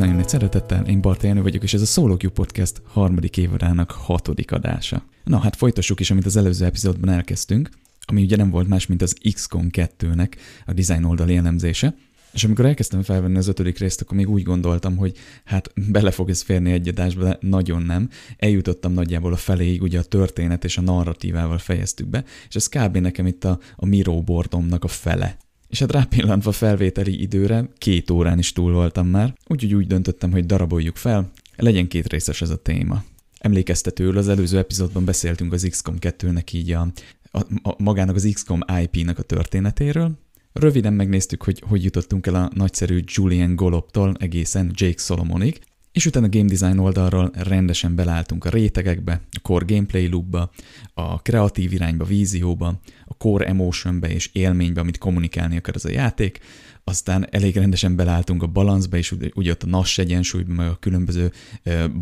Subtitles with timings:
[0.00, 3.90] Nagyon nagy szeretettel, én Barta Jenő vagyok, és ez a Solo Q Podcast harmadik évadának
[3.90, 5.04] hatodik adása.
[5.24, 7.68] Na hát folytassuk is, amit az előző epizódban elkezdtünk,
[8.00, 10.32] ami ugye nem volt más, mint az XCOM 2-nek
[10.66, 11.94] a design oldal jellemzése,
[12.32, 16.30] és amikor elkezdtem felvenni az ötödik részt, akkor még úgy gondoltam, hogy hát bele fog
[16.30, 18.08] ez férni egy adásba, de nagyon nem.
[18.36, 22.96] Eljutottam nagyjából a feléig, ugye a történet és a narratívával fejeztük be, és ez kb.
[22.96, 25.36] nekem itt a, a Miro bordomnak a fele.
[25.70, 30.46] És hát rápillantva felvételi időre, két órán is túl voltam már, úgyhogy úgy döntöttem, hogy
[30.46, 33.04] daraboljuk fel, legyen két részes ez a téma.
[33.38, 36.86] Emlékeztetőül az előző epizódban beszéltünk az XCOM 2-nek így a,
[37.30, 40.18] a, a magának az XCOM IP-nak a történetéről,
[40.52, 45.60] Röviden megnéztük, hogy hogy jutottunk el a nagyszerű Julian Goloptól egészen Jake Solomonig,
[45.92, 50.50] és utána a game design oldalról rendesen belálltunk a rétegekbe, a core gameplay loopba,
[50.94, 56.38] a kreatív irányba, vízióba, a core emotionbe és élménybe, amit kommunikálni akar ez a játék,
[56.84, 61.32] aztán elég rendesen belálltunk a balanszba, és ugye ott a NAS egyensúlyban, meg a különböző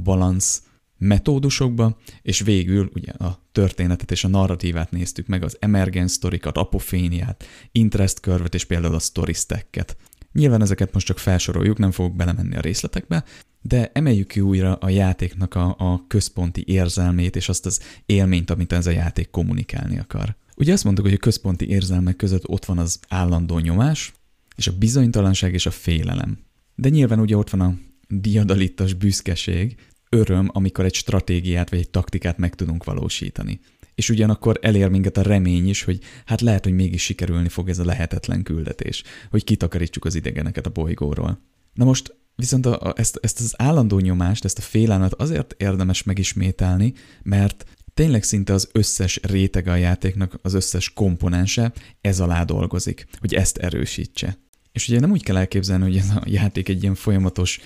[0.03, 0.63] balansz
[0.99, 7.45] metódusokba, és végül ugye a történetet és a narratívát néztük meg, az emergence sztorikat, apoféniát,
[7.73, 9.97] interest curve és például a story stack-et.
[10.33, 13.25] Nyilván ezeket most csak felsoroljuk, nem fogok belemenni a részletekbe,
[13.61, 18.73] de emeljük ki újra a játéknak a, a központi érzelmét és azt az élményt, amit
[18.73, 20.37] ez a játék kommunikálni akar.
[20.57, 24.13] Ugye azt mondtuk, hogy a központi érzelmek között ott van az állandó nyomás,
[24.57, 26.39] és a bizonytalanság és a félelem.
[26.75, 27.75] De nyilván ugye ott van a
[28.09, 29.77] diadalittas büszkeség,
[30.09, 33.61] öröm, amikor egy stratégiát vagy egy taktikát meg tudunk valósítani.
[33.99, 37.79] És ugyanakkor elér minket a remény is, hogy hát lehet, hogy mégis sikerülni fog ez
[37.79, 41.43] a lehetetlen küldetés, hogy kitakarítsuk az idegeneket a bolygóról.
[41.73, 46.03] Na most viszont a, a, ezt, ezt az állandó nyomást, ezt a félelmet azért érdemes
[46.03, 46.93] megismételni,
[47.23, 47.65] mert
[47.95, 53.57] tényleg szinte az összes rétege a játéknak, az összes komponense ez alá dolgozik, hogy ezt
[53.57, 54.39] erősítse.
[54.73, 57.61] És ugye nem úgy kell elképzelni, hogy ez a játék egy ilyen folyamatos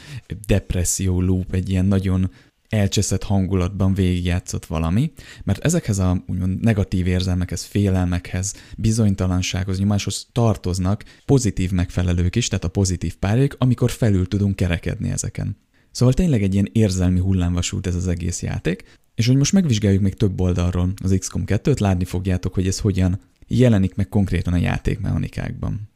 [0.46, 2.30] depresszió loop, egy ilyen nagyon
[2.72, 5.12] elcseszett hangulatban végigjátszott valami,
[5.44, 12.68] mert ezekhez a úgymond negatív érzelmekhez, félelmekhez, bizonytalansághoz, nyomáshoz tartoznak pozitív megfelelők is, tehát a
[12.68, 15.56] pozitív párjék, amikor felül tudunk kerekedni ezeken.
[15.90, 20.14] Szóval tényleg egy ilyen érzelmi hullámvasút ez az egész játék, és hogy most megvizsgáljuk még
[20.14, 25.90] több oldalról az XCOM 2-t, látni fogjátok, hogy ez hogyan jelenik meg konkrétan a játékmechanikákban.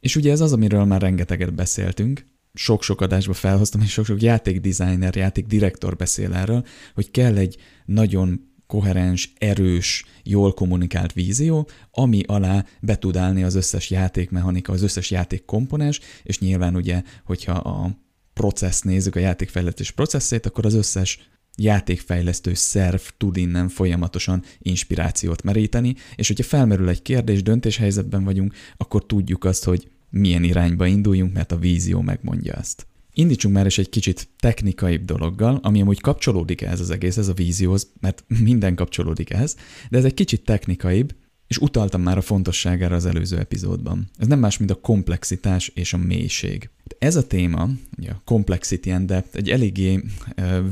[0.00, 5.96] És ugye ez az, amiről már rengeteget beszéltünk, sok-sok adásba felhoztam, és sok-sok játékdesigner, játékdirektor
[5.96, 6.64] beszél erről,
[6.94, 13.54] hogy kell egy nagyon koherens, erős, jól kommunikált vízió, ami alá be tud állni az
[13.54, 17.98] összes játékmechanika, az összes játékkomponens, és nyilván ugye, hogyha a
[18.32, 25.94] processz nézzük, a játékfejlesztés processzét, akkor az összes játékfejlesztő szerv tud innen folyamatosan inspirációt meríteni,
[26.16, 31.52] és hogyha felmerül egy kérdés, döntéshelyzetben vagyunk, akkor tudjuk azt, hogy milyen irányba induljunk, mert
[31.52, 32.86] a vízió megmondja ezt.
[33.12, 37.32] Indítsunk már is egy kicsit technikaibb dologgal, ami amúgy kapcsolódik ehhez az egész, ez a
[37.32, 39.56] vízióhoz, mert minden kapcsolódik ehhez,
[39.90, 41.14] de ez egy kicsit technikaibb,
[41.46, 44.08] és utaltam már a fontosságára az előző epizódban.
[44.16, 46.70] Ez nem más, mint a komplexitás és a mélység.
[46.98, 50.02] Ez a téma, ugye a complexity and depth, egy eléggé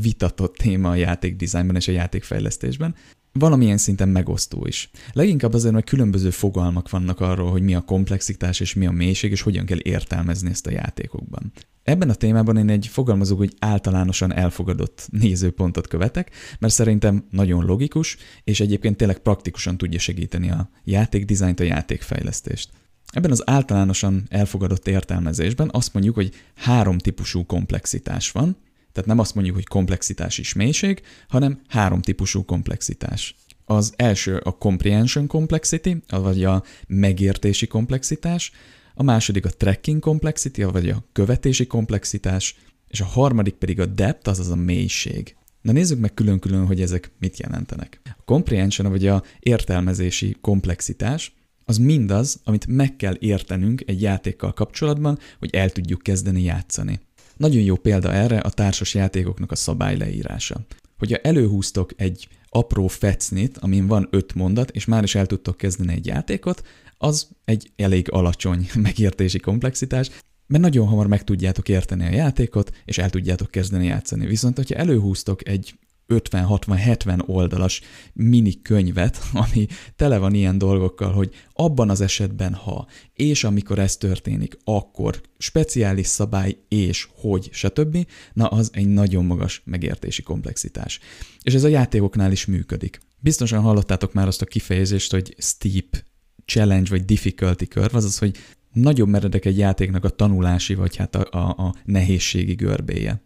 [0.00, 2.94] vitatott téma a játékdizájnban és a játékfejlesztésben,
[3.38, 4.91] valamilyen szinten megosztó is.
[5.12, 9.30] Leginkább azért, mert különböző fogalmak vannak arról, hogy mi a komplexitás és mi a mélység,
[9.30, 11.53] és hogyan kell értelmezni ezt a játékokban.
[11.83, 18.16] Ebben a témában én egy fogalmazok, hogy általánosan elfogadott nézőpontot követek, mert szerintem nagyon logikus,
[18.44, 22.71] és egyébként tényleg praktikusan tudja segíteni a játékdizájnt, a játékfejlesztést.
[23.12, 28.56] Ebben az általánosan elfogadott értelmezésben azt mondjuk, hogy három típusú komplexitás van,
[28.97, 33.34] tehát nem azt mondjuk, hogy komplexitás is mélység, hanem három típusú komplexitás.
[33.65, 38.53] Az első a comprehension complexity, vagy a megértési komplexitás,
[38.95, 42.57] a második a tracking complexity, vagy a követési komplexitás,
[42.89, 45.37] és a harmadik pedig a depth, azaz a mélység.
[45.60, 48.01] Na nézzük meg külön-külön, hogy ezek mit jelentenek.
[48.04, 51.34] A comprehension, vagy a értelmezési komplexitás,
[51.65, 57.01] az mindaz, amit meg kell értenünk egy játékkal kapcsolatban, hogy el tudjuk kezdeni játszani.
[57.36, 60.60] Nagyon jó példa erre a társas játékoknak a szabály leírása.
[60.98, 65.92] Hogyha előhúztok egy apró fecnit, amin van öt mondat, és már is el tudtok kezdeni
[65.92, 66.62] egy játékot,
[66.98, 70.10] az egy elég alacsony megértési komplexitás,
[70.47, 74.27] mert nagyon hamar meg tudjátok érteni a játékot, és el tudjátok kezdeni játszani.
[74.27, 75.74] Viszont, hogyha előhúztok egy
[76.08, 77.80] 50-60-70 oldalas
[78.12, 79.66] mini könyvet, ami
[79.97, 86.06] tele van ilyen dolgokkal, hogy abban az esetben, ha, és amikor ez történik, akkor speciális
[86.06, 88.06] szabály, és hogy, stb.
[88.32, 91.00] Na, az egy nagyon magas megértési komplexitás.
[91.42, 93.00] És ez a játékoknál is működik.
[93.18, 96.04] Biztosan hallottátok már azt a kifejezést, hogy steep
[96.44, 98.36] challenge vagy difficulty curve, azaz, hogy
[98.72, 103.25] nagyobb meredek egy játéknak a tanulási, vagy hát a, a, a nehézségi görbéje.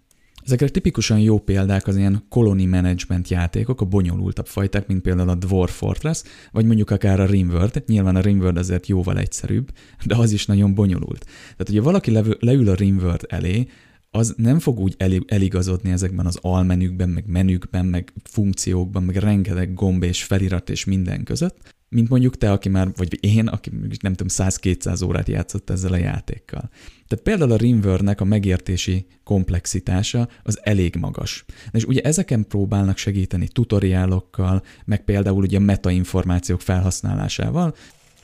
[0.51, 5.35] Ezekre tipikusan jó példák az ilyen colony management játékok, a bonyolultabb fajták, mint például a
[5.35, 7.83] Dwarf Fortress, vagy mondjuk akár a Rimworld.
[7.87, 9.71] Nyilván a Rimworld azért jóval egyszerűbb,
[10.05, 11.25] de az is nagyon bonyolult.
[11.25, 12.11] Tehát, hogyha valaki
[12.41, 13.67] leül a Rimworld elé,
[14.11, 14.95] az nem fog úgy
[15.27, 21.25] eligazodni ezekben az almenükben, meg menükben, meg funkciókban, meg rengeteg gomb és felirat és minden
[21.25, 23.71] között, mint mondjuk te, aki már, vagy én, aki
[24.01, 26.71] nem tudom, 100-200 órát játszott ezzel a játékkal.
[27.09, 31.45] Tehát például a Rimworld-nek a megértési komplexitása az elég magas.
[31.71, 37.75] És ugye ezeken próbálnak segíteni tutoriálokkal, meg például ugye a metainformációk felhasználásával,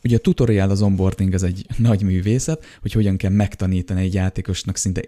[0.07, 4.77] Ugye a tutorial, az onboarding az egy nagy művészet, hogy hogyan kell megtanítani egy játékosnak
[4.77, 5.01] szinte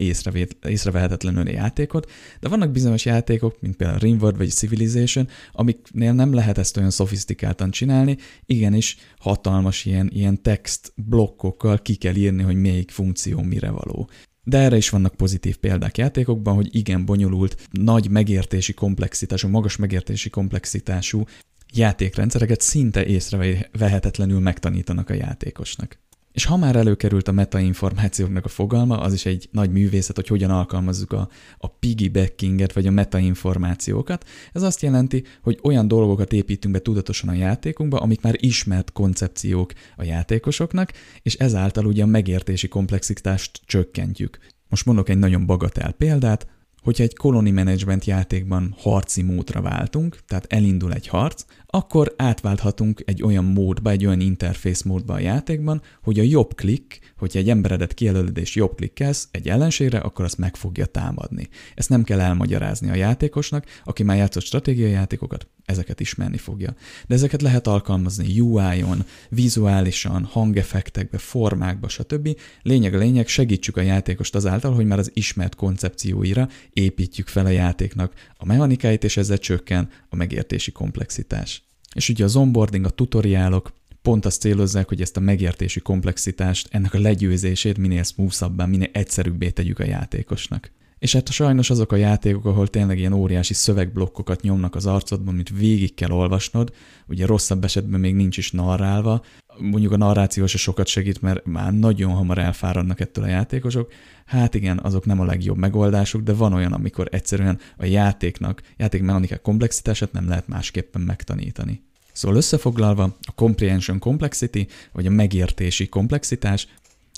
[0.69, 2.11] észrevehetetlenül a játékot,
[2.41, 7.71] de vannak bizonyos játékok, mint például Rimworld vagy Civilization, amiknél nem lehet ezt olyan szofisztikáltan
[7.71, 8.17] csinálni,
[8.47, 14.11] igenis hatalmas ilyen, ilyen text blokkokkal ki kell írni, hogy melyik funkció mire való.
[14.45, 20.31] De erre is vannak pozitív példák játékokban, hogy igen bonyolult, nagy megértési komplexitású, magas megértési
[20.31, 21.25] komplexitású
[21.73, 25.99] játékrendszereket szinte észrevehetetlenül megtanítanak a játékosnak.
[26.33, 30.51] És ha már előkerült a metainformációknak a fogalma, az is egy nagy művészet, hogy hogyan
[30.51, 31.29] alkalmazzuk a,
[31.59, 34.25] a piggybackinget, vagy a metainformációkat.
[34.53, 39.73] Ez azt jelenti, hogy olyan dolgokat építünk be tudatosan a játékunkba, amik már ismert koncepciók
[39.97, 40.93] a játékosoknak,
[41.23, 44.39] és ezáltal ugye a megértési komplexitást csökkentjük.
[44.69, 46.47] Most mondok egy nagyon bagatel példát,
[46.83, 53.23] hogyha egy colony management játékban harci módra váltunk, tehát elindul egy harc, akkor átválthatunk egy
[53.23, 57.95] olyan módba, egy olyan interfész módba a játékban, hogy a jobb klik, hogyha egy emberedet
[57.95, 61.49] kijelölöd és jobb klikkelsz egy ellenségre, akkor azt meg fogja támadni.
[61.75, 66.75] Ezt nem kell elmagyarázni a játékosnak, aki már játszott stratégiai játékokat, ezeket ismerni fogja.
[67.07, 72.39] De ezeket lehet alkalmazni UI-on, vizuálisan, hangeffektekbe, formákba, stb.
[72.63, 77.49] Lényeg a lényeg, segítsük a játékost azáltal, hogy már az ismert koncepcióira építjük fel a
[77.49, 81.68] játéknak a mechanikáit, és ezzel csökken a megértési komplexitás.
[81.95, 86.95] És ugye az onboarding, a tutoriálok pont azt célozzák, hogy ezt a megértési komplexitást, ennek
[86.95, 90.71] a legyőzését minél smoothsabbá, minél egyszerűbbé tegyük a játékosnak.
[90.99, 95.51] És hát sajnos azok a játékok, ahol tényleg ilyen óriási szövegblokkokat nyomnak az arcodban, amit
[95.59, 96.73] végig kell olvasnod,
[97.07, 99.23] ugye rosszabb esetben még nincs is narrálva,
[99.59, 103.93] mondjuk a narráció se sokat segít, mert már nagyon hamar elfáradnak ettől a játékosok.
[104.29, 109.41] Hát igen, azok nem a legjobb megoldásuk, de van olyan, amikor egyszerűen a játéknak, játékmechanikák
[109.41, 111.83] komplexitását nem lehet másképpen megtanítani.
[112.13, 116.69] Szóval összefoglalva, a comprehension complexity, vagy a megértési komplexitás,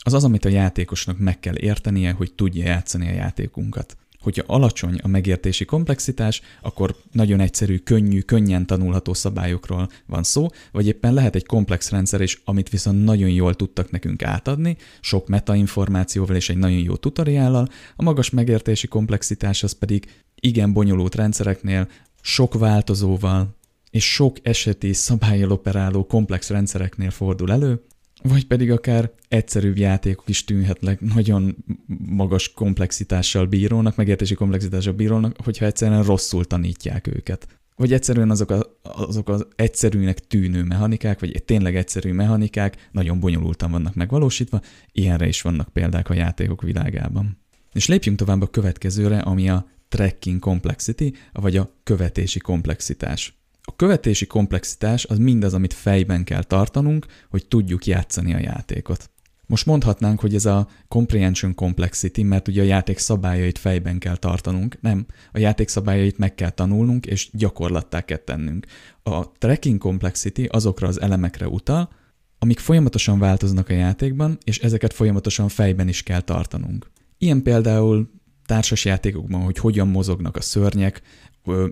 [0.03, 3.97] az az, amit a játékosnak meg kell értenie, hogy tudja játszani a játékunkat.
[4.21, 10.87] Hogyha alacsony a megértési komplexitás, akkor nagyon egyszerű, könnyű, könnyen tanulható szabályokról van szó, vagy
[10.87, 16.37] éppen lehet egy komplex rendszer is, amit viszont nagyon jól tudtak nekünk átadni, sok metainformációval
[16.37, 21.89] és egy nagyon jó tutoriállal, a magas megértési komplexitás az pedig igen bonyolult rendszereknél,
[22.21, 23.59] sok változóval,
[23.91, 27.83] és sok eseti szabályjal operáló komplex rendszereknél fordul elő,
[28.23, 31.57] vagy pedig akár egyszerűbb játékok is tűnhetnek nagyon
[32.07, 37.47] magas komplexitással bírónak, megértési komplexitással bírónak, hogyha egyszerűen rosszul tanítják őket.
[37.77, 43.71] Vagy egyszerűen azok, a, azok az egyszerűnek tűnő mechanikák, vagy tényleg egyszerű mechanikák nagyon bonyolultan
[43.71, 44.61] vannak megvalósítva,
[44.93, 47.39] ilyenre is vannak példák a játékok világában.
[47.73, 53.40] És lépjünk tovább a következőre, ami a tracking complexity, vagy a követési komplexitás.
[53.63, 59.11] A követési komplexitás az mindaz, amit fejben kell tartanunk, hogy tudjuk játszani a játékot.
[59.47, 64.79] Most mondhatnánk, hogy ez a comprehension complexity, mert ugye a játék szabályait fejben kell tartanunk.
[64.81, 68.67] Nem, a játék szabályait meg kell tanulnunk, és gyakorlattá kell tennünk.
[69.03, 71.91] A tracking complexity azokra az elemekre utal,
[72.39, 76.91] amik folyamatosan változnak a játékban, és ezeket folyamatosan fejben is kell tartanunk.
[77.19, 78.11] Ilyen például
[78.47, 81.03] társas játékokban, hogy hogyan mozognak a szörnyek,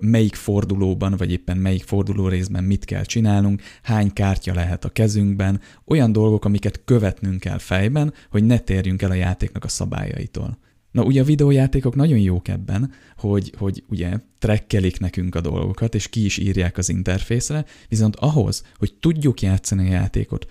[0.01, 5.61] melyik fordulóban, vagy éppen melyik forduló részben mit kell csinálnunk, hány kártya lehet a kezünkben,
[5.85, 10.59] olyan dolgok, amiket követnünk kell fejben, hogy ne térjünk el a játéknak a szabályaitól.
[10.91, 16.09] Na ugye a videójátékok nagyon jók ebben, hogy, hogy ugye trekkelik nekünk a dolgokat, és
[16.09, 20.47] ki is írják az interfészre, viszont ahhoz, hogy tudjuk játszani a játékot,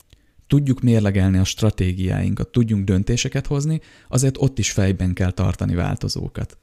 [0.47, 6.57] tudjuk mérlegelni a stratégiáinkat, tudjunk döntéseket hozni, azért ott is fejben kell tartani változókat.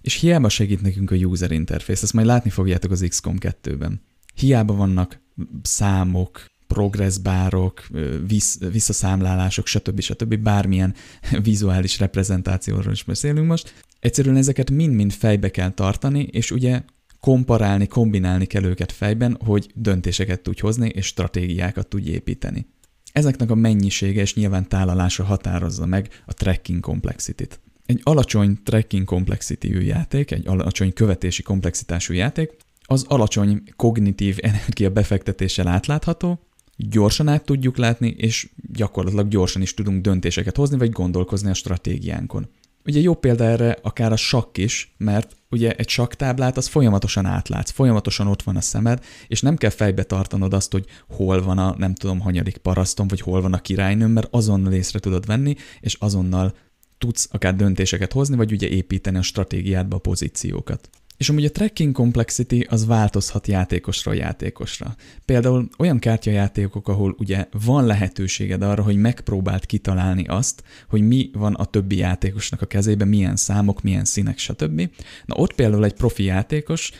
[0.00, 4.00] És hiába segít nekünk a user interface, ezt majd látni fogjátok az XCOM 2-ben.
[4.34, 5.20] Hiába vannak
[5.62, 7.86] számok, progresszbárok,
[8.26, 10.00] vissz, visszaszámlálások, stb.
[10.00, 10.36] stb.
[10.36, 10.94] bármilyen
[11.42, 13.74] vizuális reprezentációról is beszélünk most.
[14.00, 16.82] Egyszerűen ezeket mind-mind fejbe kell tartani, és ugye
[17.20, 22.66] komparálni, kombinálni kell őket fejben, hogy döntéseket tudj hozni, és stratégiákat tudj építeni.
[23.12, 27.60] Ezeknek a mennyisége és nyilván tálalása határozza meg a tracking complexity-t.
[27.90, 35.68] Egy alacsony tracking complexity játék, egy alacsony követési komplexitású játék, az alacsony kognitív energia befektetéssel
[35.68, 36.40] átlátható,
[36.76, 42.48] gyorsan át tudjuk látni, és gyakorlatilag gyorsan is tudunk döntéseket hozni, vagy gondolkozni a stratégiánkon.
[42.84, 47.70] Ugye jó példa erre akár a sakk is, mert ugye egy sakktáblát az folyamatosan átlátsz,
[47.70, 51.74] folyamatosan ott van a szemed, és nem kell fejbe tartanod azt, hogy hol van a
[51.78, 55.94] nem tudom hanyadik parasztom, vagy hol van a királynőm, mert azonnal észre tudod venni, és
[55.94, 56.54] azonnal
[57.00, 60.90] tudsz akár döntéseket hozni, vagy ugye építeni a stratégiádba a pozíciókat.
[61.20, 64.94] És amúgy a tracking complexity az változhat játékosra játékosra.
[65.24, 71.54] Például olyan kártyajátékok, ahol ugye van lehetőséged arra, hogy megpróbált kitalálni azt, hogy mi van
[71.54, 74.90] a többi játékosnak a kezében, milyen számok, milyen színek, stb.
[75.24, 76.90] Na ott például egy profi játékos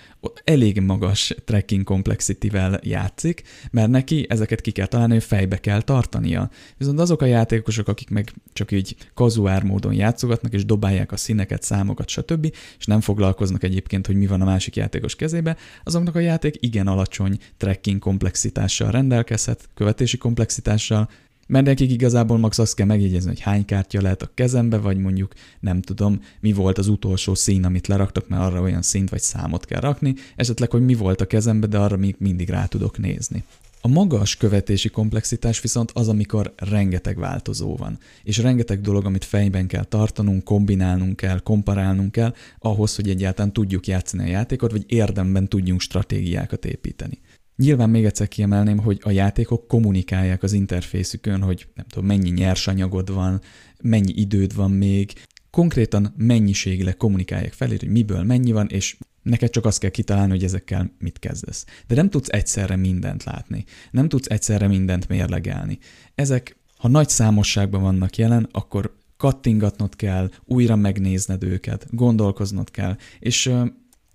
[0.44, 6.50] elég magas tracking complexity-vel játszik, mert neki ezeket ki kell találni, hogy fejbe kell tartania.
[6.76, 11.62] Viszont azok a játékosok, akik meg csak így kazuár módon játszogatnak, és dobálják a színeket,
[11.62, 16.18] számokat, stb., és nem foglalkoznak egyébként, hogy mi van a másik játékos kezébe, azoknak a
[16.18, 21.08] játék igen alacsony tracking komplexitással rendelkezhet, követési komplexitással,
[21.50, 25.32] mert nekik igazából max azt kell megjegyezni, hogy hány kártya lehet a kezembe, vagy mondjuk
[25.60, 29.64] nem tudom, mi volt az utolsó szín, amit leraktak, mert arra olyan szint vagy számot
[29.64, 33.44] kell rakni, esetleg, hogy mi volt a kezembe, de arra még mindig rá tudok nézni.
[33.82, 39.66] A magas követési komplexitás viszont az, amikor rengeteg változó van, és rengeteg dolog, amit fejben
[39.66, 45.48] kell tartanunk, kombinálnunk kell, komparálnunk kell, ahhoz, hogy egyáltalán tudjuk játszani a játékot, vagy érdemben
[45.48, 47.18] tudjunk stratégiákat építeni.
[47.60, 53.12] Nyilván még egyszer kiemelném, hogy a játékok kommunikálják az interfészükön, hogy nem tudom, mennyi nyersanyagod
[53.12, 53.40] van,
[53.82, 55.12] mennyi időd van még,
[55.50, 60.44] konkrétan mennyiségileg kommunikálják felé, hogy miből mennyi van, és neked csak azt kell kitalálni, hogy
[60.44, 61.64] ezekkel mit kezdesz.
[61.86, 65.78] De nem tudsz egyszerre mindent látni, nem tudsz egyszerre mindent mérlegelni.
[66.14, 73.52] Ezek, ha nagy számosságban vannak jelen, akkor kattingatnod kell, újra megnézned őket, gondolkoznod kell, és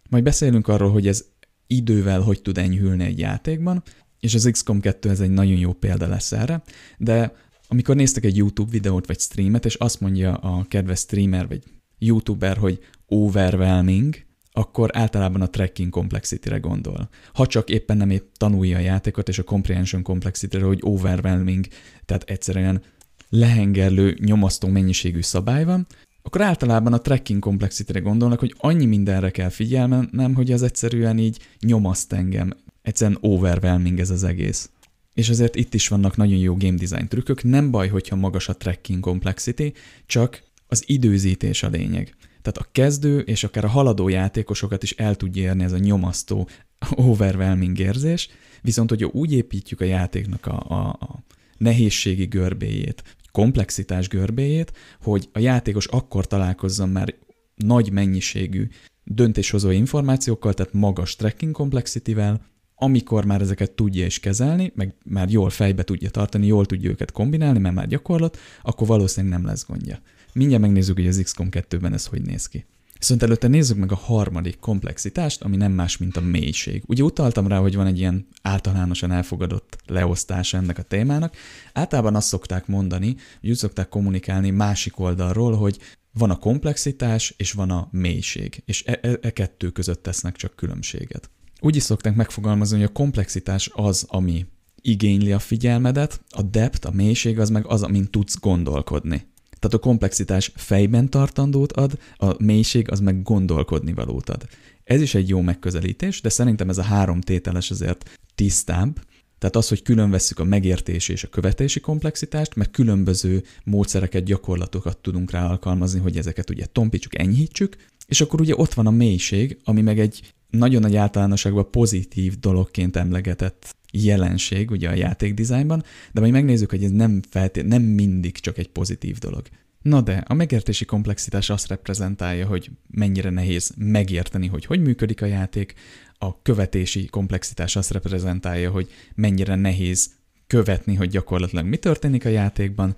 [0.10, 1.26] majd beszélünk arról, hogy ez
[1.68, 3.84] idővel hogy tud enyhülni egy játékban,
[4.20, 6.64] és az XCOM 2 ez egy nagyon jó példa lesz erre,
[6.98, 7.34] de
[7.68, 11.64] amikor néztek egy YouTube videót vagy streamet, és azt mondja a kedves streamer vagy
[11.98, 14.16] YouTuber, hogy overwhelming,
[14.52, 17.10] akkor általában a tracking complexity-re gondol.
[17.34, 21.68] Ha csak éppen nem épp tanulja a játékot, és a comprehension complexity-re, hogy overwhelming,
[22.06, 22.82] tehát egyszerűen
[23.30, 25.88] lehengerlő, nyomasztó mennyiségű szabály van,
[26.26, 31.40] akkor általában a tracking complexity gondolnak, hogy annyi mindenre kell figyelnem, hogy az egyszerűen így
[31.60, 32.54] nyomaszt engem.
[32.82, 34.70] Egyszerűen overwhelming ez az egész.
[35.14, 38.58] És azért itt is vannak nagyon jó game design trükkök, nem baj, hogyha magas a
[38.58, 39.74] tracking complexity,
[40.06, 42.16] csak az időzítés a lényeg.
[42.42, 46.48] Tehát a kezdő és akár a haladó játékosokat is el tudja érni ez a nyomasztó
[47.10, 48.30] overwhelming érzés,
[48.62, 51.24] viszont hogyha úgy építjük a játéknak a, a, a
[51.58, 53.04] nehézségi görbéjét,
[53.36, 57.16] komplexitás görbéjét, hogy a játékos akkor találkozzon már
[57.56, 58.68] nagy mennyiségű
[59.04, 62.42] döntéshozó információkkal, tehát magas tracking complexity-vel,
[62.76, 67.12] amikor már ezeket tudja is kezelni, meg már jól fejbe tudja tartani, jól tudja őket
[67.12, 70.00] kombinálni, mert már gyakorlat, akkor valószínűleg nem lesz gondja.
[70.34, 72.66] Mindjárt megnézzük, hogy az XCOM 2-ben ez hogy néz ki.
[73.06, 76.84] Viszont előtte nézzük meg a harmadik komplexitást, ami nem más, mint a mélység.
[76.86, 81.36] Ugye utaltam rá, hogy van egy ilyen általánosan elfogadott leosztása ennek a témának.
[81.74, 85.78] Általában azt szokták mondani, hogy úgy szokták kommunikálni másik oldalról, hogy
[86.14, 90.56] van a komplexitás és van a mélység, és e, e, e kettő között tesznek csak
[90.56, 91.30] különbséget.
[91.62, 94.46] Úgy is szokták megfogalmazni, hogy a komplexitás az, ami
[94.82, 99.34] igényli a figyelmedet, a depth, a mélység az meg az, amin tudsz gondolkodni.
[99.60, 104.48] Tehát a komplexitás fejben tartandót ad, a mélység az meg gondolkodni valót ad.
[104.84, 109.00] Ez is egy jó megközelítés, de szerintem ez a három tételes azért tisztább,
[109.40, 114.98] tehát az, hogy külön vesszük a megértési és a követési komplexitást, mert különböző módszereket, gyakorlatokat
[114.98, 117.76] tudunk rá alkalmazni, hogy ezeket ugye tompítsuk, enyhítsük,
[118.08, 122.96] és akkor ugye ott van a mélység, ami meg egy nagyon nagy általánosságban pozitív dologként
[122.96, 128.58] emlegetett jelenség ugye a játékdizájnban, de majd megnézzük, hogy ez nem, feltét, nem mindig csak
[128.58, 129.48] egy pozitív dolog.
[129.82, 135.26] Na de, a megértési komplexitás azt reprezentálja, hogy mennyire nehéz megérteni, hogy hogy működik a
[135.26, 135.74] játék,
[136.18, 140.10] a követési komplexitás azt reprezentálja, hogy mennyire nehéz
[140.48, 142.96] követni, hogy gyakorlatilag mi történik a játékban,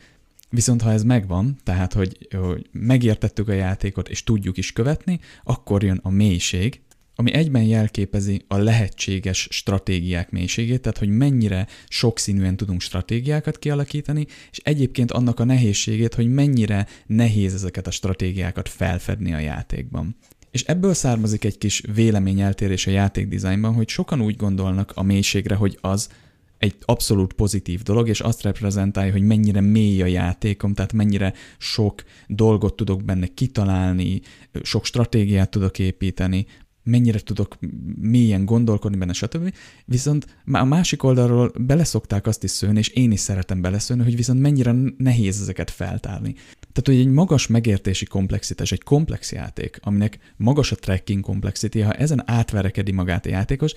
[0.50, 5.84] Viszont ha ez megvan, tehát hogy, hogy megértettük a játékot és tudjuk is követni, akkor
[5.84, 6.82] jön a mélység,
[7.20, 14.60] ami egyben jelképezi a lehetséges stratégiák mélységét, tehát hogy mennyire sokszínűen tudunk stratégiákat kialakítani, és
[14.64, 20.16] egyébként annak a nehézségét, hogy mennyire nehéz ezeket a stratégiákat felfedni a játékban.
[20.52, 25.78] És ebből származik egy kis véleményeltérés a játékdizájnban, hogy sokan úgy gondolnak a mélységre, hogy
[25.82, 26.10] az
[26.58, 32.04] egy abszolút pozitív dolog, és azt reprezentálja, hogy mennyire mély a játékom, tehát mennyire sok
[32.28, 34.22] dolgot tudok benne kitalálni,
[34.62, 36.46] sok stratégiát tudok építeni,
[36.88, 37.58] mennyire tudok
[38.02, 39.54] mélyen gondolkodni benne, stb.
[39.86, 44.40] Viszont a másik oldalról beleszokták azt is szőni, és én is szeretem beleszőni, hogy viszont
[44.40, 46.34] mennyire nehéz ezeket feltárni.
[46.60, 51.94] Tehát, hogy egy magas megértési komplexitás, egy komplex játék, aminek magas a tracking complexity, ha
[51.94, 53.74] ezen átverekedi magát a játékos,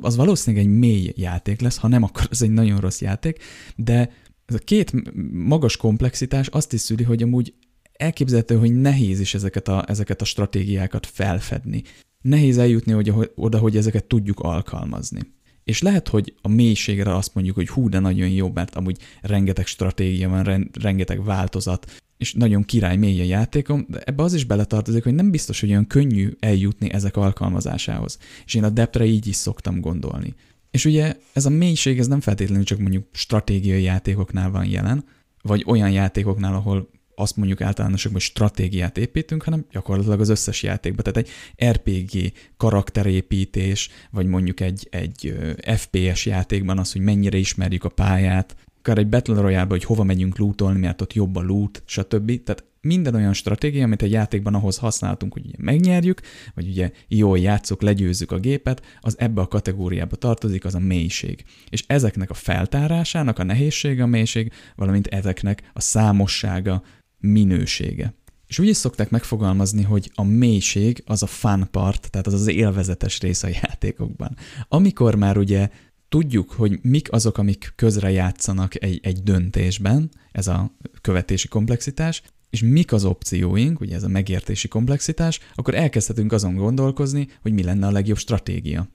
[0.00, 3.38] az valószínűleg egy mély játék lesz, ha nem, akkor az egy nagyon rossz játék,
[3.76, 4.10] de
[4.46, 4.92] ez a két
[5.32, 7.54] magas komplexitás azt is szüli, hogy amúgy
[7.92, 11.82] elképzelhető, hogy nehéz is ezeket a, ezeket a stratégiákat felfedni.
[12.22, 15.20] Nehéz eljutni hogy, oda, hogy ezeket tudjuk alkalmazni.
[15.64, 19.66] És lehet, hogy a mélységre azt mondjuk, hogy hú, de nagyon jó, mert amúgy rengeteg
[19.66, 25.02] stratégia van, rengeteg változat, és nagyon király mély a játékom, de ebbe az is beletartozik,
[25.02, 28.18] hogy nem biztos, hogy olyan könnyű eljutni ezek alkalmazásához.
[28.44, 30.34] És én a depre így is szoktam gondolni.
[30.70, 35.04] És ugye ez a mélység, ez nem feltétlenül csak mondjuk stratégiai játékoknál van jelen,
[35.42, 36.90] vagy olyan játékoknál, ahol
[37.22, 41.12] azt mondjuk általánosokban, hogy stratégiát építünk, hanem gyakorlatilag az összes játékban.
[41.12, 45.34] Tehát egy RPG karakterépítés, vagy mondjuk egy, egy
[45.76, 50.38] FPS játékban az, hogy mennyire ismerjük a pályát, akár egy Battle royale hogy hova megyünk
[50.38, 52.42] lootolni, mert ott jobb a loot, stb.
[52.42, 56.20] Tehát minden olyan stratégia, amit egy játékban ahhoz használtunk, hogy ugye megnyerjük,
[56.54, 61.44] vagy ugye jól játszok, legyőzzük a gépet, az ebbe a kategóriába tartozik, az a mélység.
[61.70, 66.82] És ezeknek a feltárásának a nehézsége a mélység, valamint ezeknek a számossága,
[67.22, 68.14] minősége.
[68.46, 72.46] És úgy is szokták megfogalmazni, hogy a mélység az a fun part, tehát az az
[72.46, 74.36] élvezetes rész a játékokban.
[74.68, 75.68] Amikor már ugye
[76.08, 82.60] tudjuk, hogy mik azok, amik közre játszanak egy, egy döntésben, ez a követési komplexitás, és
[82.60, 87.86] mik az opcióink, ugye ez a megértési komplexitás, akkor elkezdhetünk azon gondolkozni, hogy mi lenne
[87.86, 88.88] a legjobb stratégia.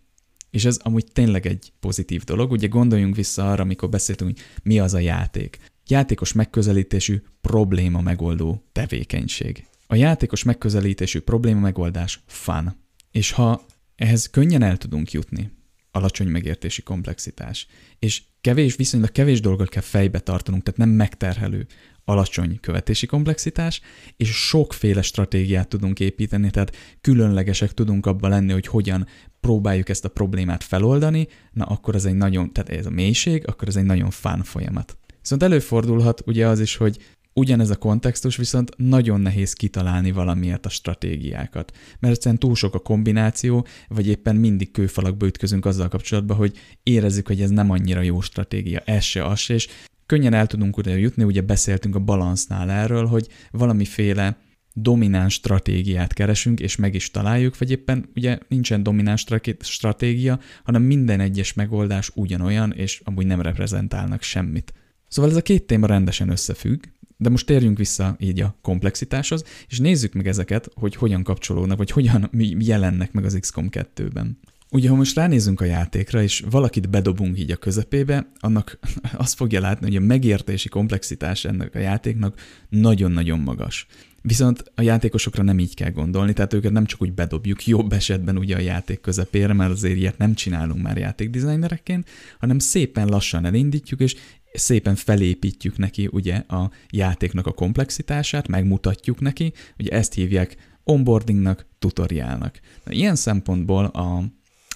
[0.49, 2.51] És ez amúgy tényleg egy pozitív dolog.
[2.51, 5.57] Ugye gondoljunk vissza arra, amikor beszéltünk, hogy mi az a játék.
[5.89, 9.65] Játékos megközelítésű probléma megoldó tevékenység.
[9.87, 12.75] A játékos megközelítésű probléma megoldás fun.
[13.11, 15.51] És ha ehhez könnyen el tudunk jutni,
[15.91, 17.67] alacsony megértési komplexitás.
[17.99, 21.67] És kevés, viszonylag kevés dolgot kell fejbe tartanunk, tehát nem megterhelő
[22.05, 23.81] alacsony követési komplexitás,
[24.17, 29.07] és sokféle stratégiát tudunk építeni, tehát különlegesek tudunk abban lenni, hogy hogyan
[29.39, 33.67] próbáljuk ezt a problémát feloldani, na akkor ez egy nagyon, tehát ez a mélység, akkor
[33.67, 34.97] ez egy nagyon fán folyamat.
[35.29, 36.97] Viszont előfordulhat ugye az is, hogy
[37.33, 42.79] Ugyanez a kontextus viszont nagyon nehéz kitalálni valamiért a stratégiákat, mert egyszerűen túl sok a
[42.79, 48.21] kombináció, vagy éppen mindig kőfalakba ütközünk azzal kapcsolatban, hogy érezzük, hogy ez nem annyira jó
[48.21, 49.67] stratégia, ez se, az se, és
[50.05, 54.37] könnyen el tudunk oda jutni, ugye beszéltünk a balansznál erről, hogy valamiféle
[54.73, 59.25] domináns stratégiát keresünk, és meg is találjuk, vagy éppen ugye nincsen domináns
[59.59, 64.73] stratégia, hanem minden egyes megoldás ugyanolyan, és amúgy nem reprezentálnak semmit.
[65.07, 66.83] Szóval ez a két téma rendesen összefügg,
[67.17, 71.91] de most térjünk vissza így a komplexitáshoz, és nézzük meg ezeket, hogy hogyan kapcsolódnak, vagy
[71.91, 74.39] hogyan jelennek meg az XCOM 2-ben.
[74.71, 78.79] Ugye, ha most ránézünk a játékra, és valakit bedobunk így a közepébe, annak
[79.13, 82.39] azt fogja látni, hogy a megértési komplexitás ennek a játéknak
[82.69, 83.87] nagyon-nagyon magas.
[84.21, 88.37] Viszont a játékosokra nem így kell gondolni, tehát őket nem csak úgy bedobjuk, jobb esetben
[88.37, 93.99] ugye a játék közepére, mert azért ilyet nem csinálunk már játékdesignerekként, hanem szépen lassan elindítjuk,
[93.99, 94.15] és
[94.57, 102.59] szépen felépítjük neki ugye a játéknak a komplexitását, megmutatjuk neki, ugye ezt hívják onboardingnak, tutoriálnak.
[102.83, 104.23] Na, ilyen szempontból a,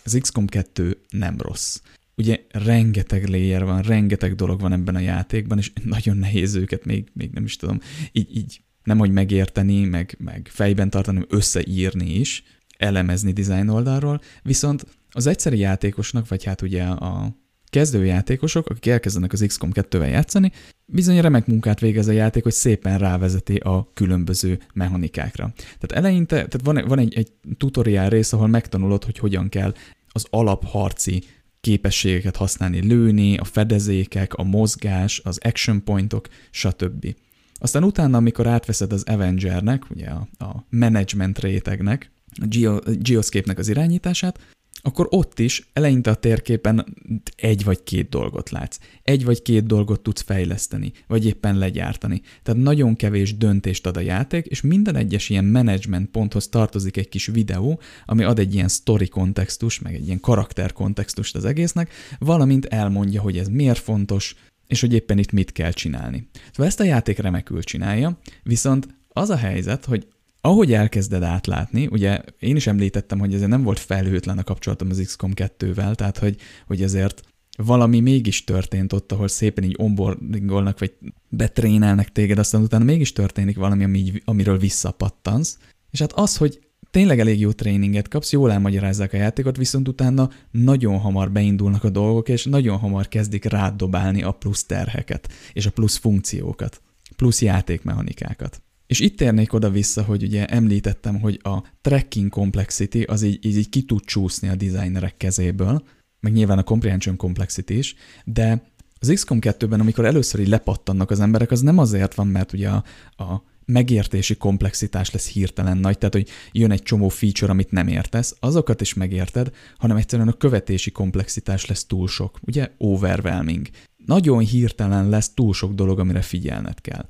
[0.04, 1.82] az XCOM 2 nem rossz.
[2.16, 7.08] Ugye rengeteg layer van, rengeteg dolog van ebben a játékban, és nagyon nehéz őket még,
[7.14, 7.80] még nem is tudom,
[8.12, 12.44] így, így nem hogy megérteni, meg, meg fejben tartani, összeírni is,
[12.78, 17.36] elemezni design oldalról, viszont az egyszeri játékosnak, vagy hát ugye a
[17.72, 20.52] kezdőjátékosok, akik elkezdenek az XCOM 2-vel játszani,
[20.86, 25.54] bizony remek munkát végez a játék, hogy szépen rávezeti a különböző mechanikákra.
[25.56, 29.74] Tehát eleinte, tehát van, van egy, egy tutoriál rész, ahol megtanulod, hogy hogyan kell
[30.08, 31.24] az alapharci
[31.62, 37.16] képességeket használni, lőni, a fedezékek, a mozgás, az action pointok, stb.
[37.54, 43.68] Aztán utána, amikor átveszed az Avengernek, ugye a, a management rétegnek, a Geo, Geoscape-nek az
[43.68, 44.40] irányítását,
[44.82, 46.98] akkor ott is eleinte a térképen
[47.36, 48.80] egy vagy két dolgot látsz.
[49.04, 52.22] Egy vagy két dolgot tudsz fejleszteni, vagy éppen legyártani.
[52.44, 57.10] Tehát nagyon kevés döntést ad a játék, és minden egyes ilyen management ponthoz tartozik egy
[57.10, 61.92] kis videó, ami ad egy ilyen story kontextus, meg egy ilyen karakter kontextust az egésznek,
[62.20, 64.36] valamint elmondja, hogy ez miért fontos,
[64.68, 66.28] és hogy éppen itt mit kell csinálni.
[66.52, 70.08] Szóval ezt a játék remekül csinálja, viszont az a helyzet, hogy
[70.42, 75.02] ahogy elkezded átlátni, ugye én is említettem, hogy ezért nem volt felhőtlen a kapcsolatom az
[75.06, 77.22] XCOM 2-vel, tehát hogy, hogy ezért
[77.58, 80.94] valami mégis történt ott, ahol szépen így onboardingolnak, vagy
[81.30, 85.58] betrénelnek téged, aztán utána mégis történik valami, ami, amiről visszapattansz.
[85.92, 86.60] És hát az, hogy
[86.92, 91.90] tényleg elég jó tréninget kapsz, jól elmagyarázzák a játékot, viszont utána nagyon hamar beindulnak a
[91.90, 96.82] dolgok, és nagyon hamar kezdik rádobálni a plusz terheket, és a plusz funkciókat,
[97.16, 98.62] plusz játékmechanikákat.
[98.92, 103.70] És itt térnék oda-vissza, hogy ugye említettem, hogy a tracking complexity az így, így, így
[103.70, 105.84] ki tud csúszni a designerek kezéből,
[106.20, 108.64] meg nyilván a comprehension complexity is, de
[109.00, 112.70] az XCOM 2-ben, amikor először így lepattannak az emberek, az nem azért van, mert ugye
[112.70, 112.84] a,
[113.24, 118.36] a megértési komplexitás lesz hirtelen nagy, tehát hogy jön egy csomó feature, amit nem értesz,
[118.40, 123.68] azokat is megérted, hanem egyszerűen a követési komplexitás lesz túl sok, ugye overwhelming.
[124.06, 127.06] Nagyon hirtelen lesz túl sok dolog, amire figyelned kell.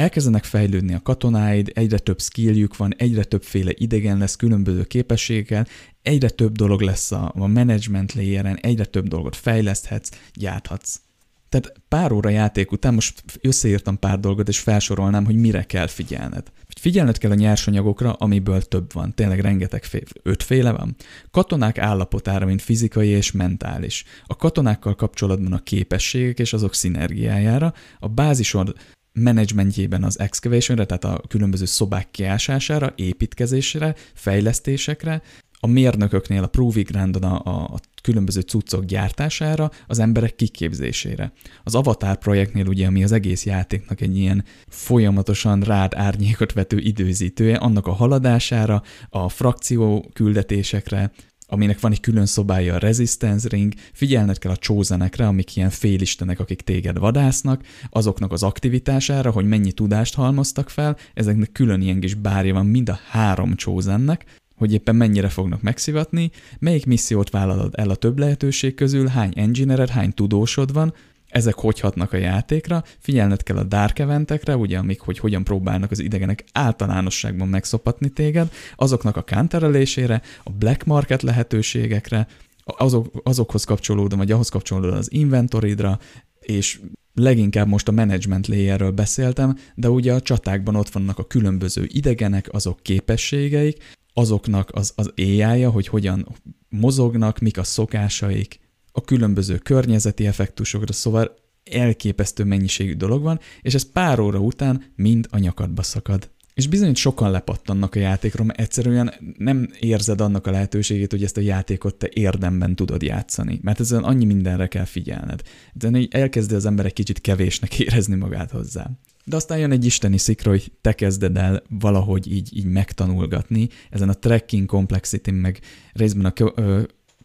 [0.00, 5.66] Elkezdenek fejlődni a katonáid, egyre több skilljük van, egyre többféle idegen lesz különböző képességekkel,
[6.02, 11.00] egyre több dolog lesz a, a management layeren, egyre több dolgot fejleszthetsz, gyárthatsz.
[11.48, 16.52] Tehát pár óra játék után most összeírtam pár dolgot, és felsorolnám, hogy mire kell figyelned.
[16.80, 20.96] Figyelned kell a nyersanyagokra, amiből több van, tényleg rengeteg fél, ötféle van.
[21.30, 24.04] Katonák állapotára, mint fizikai és mentális.
[24.26, 28.74] A katonákkal kapcsolatban a képességek és azok szinergiájára, a bázisod
[29.12, 35.22] menedzsmentjében az excavationre, tehát a különböző szobák kiásására, építkezésre, fejlesztésekre,
[35.62, 41.32] a mérnököknél a Proving Groundon a, a különböző cuccok gyártására, az emberek kiképzésére.
[41.64, 47.56] Az Avatar projektnél ugye, ami az egész játéknak egy ilyen folyamatosan rád árnyékot vető időzítője,
[47.56, 51.12] annak a haladására, a frakció küldetésekre,
[51.50, 56.40] aminek van egy külön szobája a Resistance Ring, figyelned kell a csózenekre, amik ilyen félistenek,
[56.40, 62.14] akik téged vadásznak, azoknak az aktivitására, hogy mennyi tudást halmoztak fel, ezeknek külön ilyen kis
[62.14, 64.24] bárja van mind a három csózennek,
[64.56, 69.88] hogy éppen mennyire fognak megszivatni, melyik missziót vállalod el a több lehetőség közül, hány engineered,
[69.88, 70.94] hány tudósod van,
[71.30, 75.90] ezek hogy hatnak a játékra, figyelned kell a dark eventekre, ugye, amik hogy hogyan próbálnak
[75.90, 82.26] az idegenek általánosságban megszopatni téged, azoknak a counterelésére, a black market lehetőségekre,
[82.64, 85.98] azok, azokhoz kapcsolódom, vagy ahhoz kapcsolódom az inventoridra,
[86.40, 86.80] és
[87.14, 92.48] leginkább most a management layerről beszéltem, de ugye a csatákban ott vannak a különböző idegenek,
[92.52, 96.28] azok képességeik, azoknak az, az éjjája, hogy hogyan
[96.68, 98.59] mozognak, mik a szokásaik,
[98.92, 105.26] a különböző környezeti effektusokra, szóval elképesztő mennyiségű dolog van, és ez pár óra után mind
[105.30, 106.30] a nyakadba szakad.
[106.54, 111.36] És bizony sokan lepattannak a játékról, mert egyszerűen nem érzed annak a lehetőségét, hogy ezt
[111.36, 115.42] a játékot te érdemben tudod játszani, mert ezen annyi mindenre kell figyelned.
[115.72, 118.90] De elkezdi az ember egy kicsit kevésnek érezni magát hozzá.
[119.24, 124.08] De aztán jön egy isteni szikra, hogy te kezded el valahogy így, így megtanulgatni, ezen
[124.08, 125.60] a tracking complexity meg
[125.92, 126.32] részben a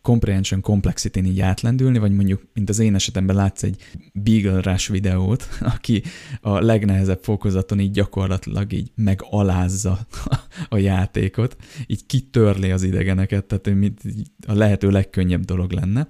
[0.06, 3.82] comprehension complexity így átlendülni, vagy mondjuk, mint az én esetemben látsz egy
[4.14, 6.04] Beagle Rush videót, aki
[6.42, 10.08] a legnehezebb fokozaton így gyakorlatilag így megalázza
[10.70, 13.90] a játékot, így kitörli az idegeneket, tehát
[14.48, 16.08] a lehető legkönnyebb dolog lenne.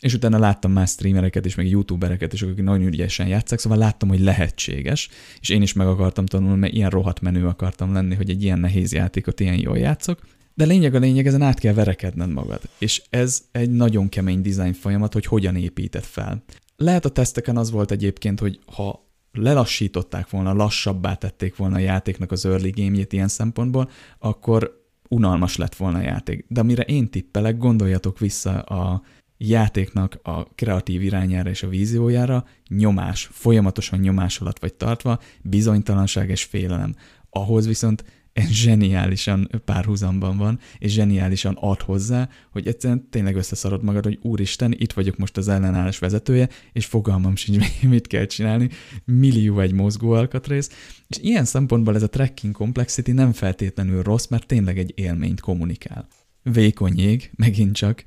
[0.00, 4.08] És utána láttam más streamereket is, meg youtubereket is, akik nagyon ügyesen játszák, szóval láttam,
[4.08, 5.08] hogy lehetséges,
[5.40, 8.60] és én is meg akartam tanulni, mert ilyen rohadt menő akartam lenni, hogy egy ilyen
[8.60, 10.20] nehéz játékot ilyen jól játszok.
[10.58, 12.60] De lényeg a lényeg, ezen át kell verekedned magad.
[12.78, 16.42] És ez egy nagyon kemény design folyamat, hogy hogyan építed fel.
[16.76, 22.32] Lehet a teszteken az volt egyébként, hogy ha lelassították volna, lassabbá tették volna a játéknak
[22.32, 26.44] az early game ilyen szempontból, akkor unalmas lett volna a játék.
[26.48, 29.02] De amire én tippelek, gondoljatok vissza a
[29.36, 36.44] játéknak a kreatív irányára és a víziójára, nyomás, folyamatosan nyomás alatt vagy tartva, bizonytalanság és
[36.44, 36.94] félelem.
[37.30, 38.04] Ahhoz viszont
[38.46, 44.92] zseniálisan párhuzamban van, és zseniálisan ad hozzá, hogy egyszerűen tényleg összeszarod magad, hogy úristen, itt
[44.92, 48.68] vagyok most az ellenállás vezetője, és fogalmam sincs, mit kell csinálni,
[49.04, 50.70] millió egy mozgó alkatrész,
[51.06, 56.06] és ilyen szempontból ez a tracking complexity nem feltétlenül rossz, mert tényleg egy élményt kommunikál.
[56.42, 58.04] Vékony jég, megint csak,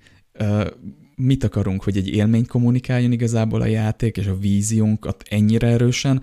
[1.23, 6.21] mit akarunk, hogy egy élményt kommunikáljon igazából a játék, és a víziónkat ennyire erősen,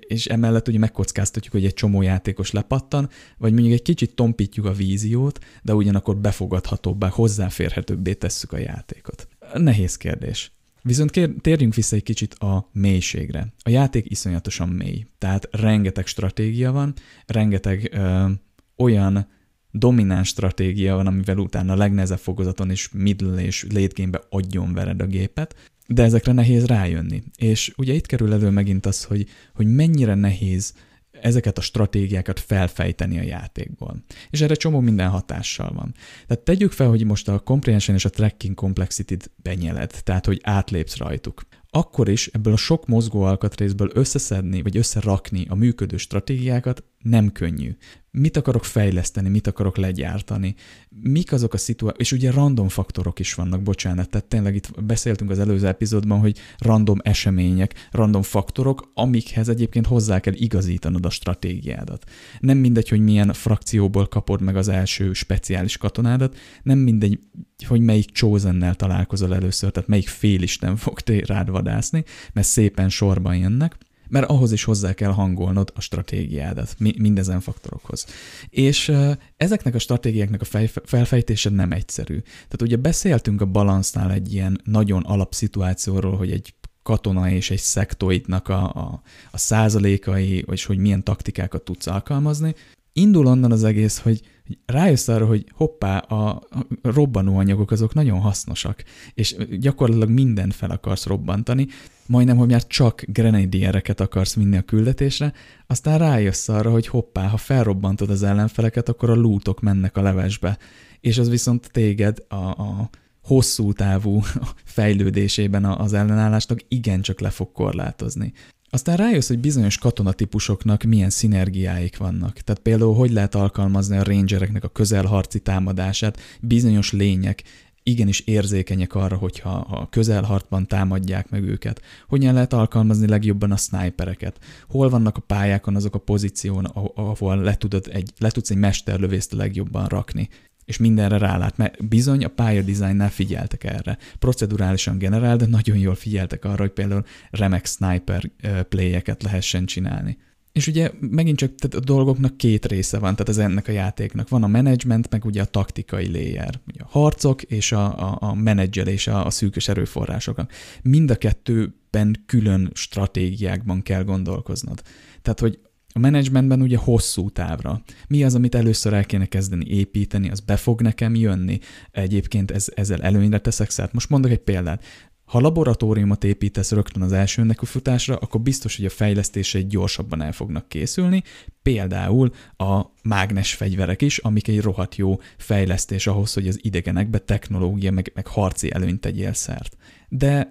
[0.00, 4.72] és emellett ugye megkockáztatjuk, hogy egy csomó játékos lepattan, vagy mondjuk egy kicsit tompítjuk a
[4.72, 9.28] víziót, de ugyanakkor befogadhatóbbá, hozzáférhetőbbé tesszük a játékot.
[9.54, 10.52] Nehéz kérdés.
[10.82, 13.52] Viszont kér, térjünk vissza egy kicsit a mélységre.
[13.62, 16.94] A játék iszonyatosan mély, tehát rengeteg stratégia van,
[17.26, 18.30] rengeteg ö,
[18.76, 19.26] olyan
[19.70, 25.00] domináns stratégia van, amivel utána a legnehezebb fokozaton is middle és late game-be adjon vered
[25.00, 25.54] a gépet,
[25.86, 27.22] de ezekre nehéz rájönni.
[27.36, 30.74] És ugye itt kerül elő megint az, hogy, hogy mennyire nehéz
[31.10, 34.04] ezeket a stratégiákat felfejteni a játékból.
[34.30, 35.94] És erre csomó minden hatással van.
[36.26, 40.96] Tehát tegyük fel, hogy most a comprehension és a tracking complexity-t benyeled, tehát hogy átlépsz
[40.96, 47.32] rajtuk akkor is ebből a sok mozgó alkatrészből összeszedni, vagy összerakni a működő stratégiákat nem
[47.32, 47.76] könnyű.
[48.12, 50.54] Mit akarok fejleszteni, mit akarok legyártani,
[50.88, 55.30] mik azok a szituációk, és ugye random faktorok is vannak, bocsánat, tehát tényleg itt beszéltünk
[55.30, 62.04] az előző epizódban, hogy random események, random faktorok, amikhez egyébként hozzá kell igazítanod a stratégiádat.
[62.40, 67.18] Nem mindegy, hogy milyen frakcióból kapod meg az első speciális katonádat, nem mindegy,
[67.66, 73.76] hogy melyik chosennel találkozol először, tehát melyik félisten fog rád vadászni, mert szépen sorban jönnek,
[74.10, 78.06] mert ahhoz is hozzá kell hangolnod a stratégiádat, mindezen faktorokhoz.
[78.48, 78.92] És
[79.36, 82.18] ezeknek a stratégiáknak a felfejtése nem egyszerű.
[82.18, 88.48] Tehát ugye beszéltünk a balansznál egy ilyen nagyon alapszituációról, hogy egy katona és egy szektoidnak
[88.48, 92.54] a, a, a százalékai, vagy hogy milyen taktikákat tudsz alkalmazni.
[92.92, 94.20] Indul onnan az egész, hogy
[94.66, 96.42] rájössz arra, hogy hoppá, a
[96.82, 101.66] robbanóanyagok azok nagyon hasznosak, és gyakorlatilag minden fel akarsz robbantani,
[102.10, 105.32] majdnem, hogy már csak grenadiereket akarsz vinni a küldetésre,
[105.66, 110.58] aztán rájössz arra, hogy hoppá, ha felrobbantod az ellenfeleket, akkor a lútok mennek a levesbe,
[111.00, 112.90] és az viszont téged a, a
[113.22, 114.22] hosszú távú
[114.64, 118.32] fejlődésében az ellenállásnak igencsak le fog korlátozni.
[118.70, 122.40] Aztán rájössz, hogy bizonyos katonatípusoknak milyen szinergiáik vannak.
[122.40, 127.42] Tehát például hogy lehet alkalmazni a rangereknek a közelharci támadását, bizonyos lények
[127.82, 131.82] igenis érzékenyek arra, hogyha a közelhartban támadják meg őket.
[132.08, 134.38] Hogyan lehet alkalmazni legjobban a snipereket?
[134.68, 136.64] Hol vannak a pályákon azok a pozíción,
[136.94, 140.28] ahol le, tudod egy, le tudsz egy mesterlövészt legjobban rakni?
[140.64, 143.98] és mindenre rálát, mert bizony a pályadizájnnál figyeltek erre.
[144.18, 148.30] Procedurálisan generál, de nagyon jól figyeltek arra, hogy például remek sniper
[148.68, 150.18] playeket lehessen csinálni.
[150.52, 154.28] És ugye megint csak tehát a dolgoknak két része van, tehát ez ennek a játéknak.
[154.28, 158.34] Van a management, meg ugye a taktikai layer, ugye a harcok és a, a, a
[158.34, 160.40] menedzselés, a, a szűkös erőforrások.
[160.82, 164.82] Mind a kettőben külön stratégiákban kell gondolkoznod.
[165.22, 165.58] Tehát, hogy
[165.92, 167.82] a menedzsmentben ugye hosszú távra.
[168.08, 171.58] Mi az, amit először el kéne kezdeni építeni, az be fog nekem jönni.
[171.90, 173.92] Egyébként ez, ezzel előnyre teszek szert.
[173.92, 174.84] Most mondok egy példát.
[175.30, 180.68] Ha laboratóriumot építesz rögtön az első nekifutásra, akkor biztos, hogy a fejlesztései gyorsabban el fognak
[180.68, 181.22] készülni,
[181.62, 187.92] például a mágnes fegyverek is, amik egy rohadt jó fejlesztés ahhoz, hogy az idegenekbe technológia
[187.92, 189.76] meg, meg harci előnyt tegyél szert.
[190.08, 190.48] De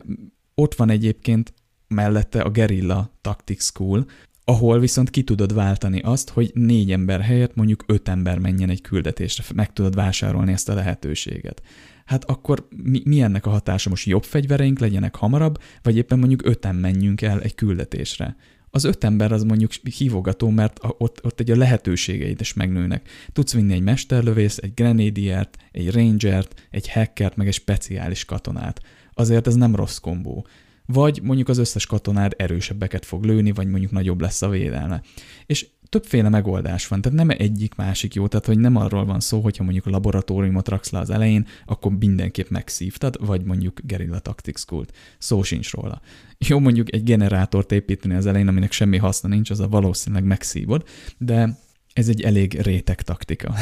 [0.55, 1.53] ott van egyébként
[1.87, 4.05] mellette a Guerrilla Tactics School,
[4.43, 8.81] ahol viszont ki tudod váltani azt, hogy négy ember helyett mondjuk öt ember menjen egy
[8.81, 11.61] küldetésre, meg tudod vásárolni ezt a lehetőséget.
[12.09, 13.89] Hát akkor mi, mi ennek a hatása?
[13.89, 18.35] Most jobb fegyvereink legyenek hamarabb, vagy éppen mondjuk öten menjünk el egy küldetésre?
[18.69, 23.09] Az öt ember az mondjuk hívogató, mert ott, ott egy a lehetőségeid is megnőnek.
[23.33, 28.81] Tudsz vinni egy mesterlövész, egy grenadiert, egy rangert, egy hackert, meg egy speciális katonát.
[29.13, 30.47] Azért ez nem rossz kombó
[30.91, 35.01] vagy mondjuk az összes katonád erősebbeket fog lőni, vagy mondjuk nagyobb lesz a védelme.
[35.45, 39.39] És többféle megoldás van, tehát nem egyik másik jó, tehát hogy nem arról van szó,
[39.39, 44.59] hogyha mondjuk a laboratóriumot raksz le az elején, akkor mindenképp megszívtad, vagy mondjuk Guerilla Tactics
[44.59, 44.93] School-t.
[45.17, 46.01] Szó sincs róla.
[46.37, 50.83] Jó mondjuk egy generátort építeni az elején, aminek semmi haszna nincs, az a valószínűleg megszívod,
[51.17, 51.57] de
[51.93, 53.53] ez egy elég réteg taktika.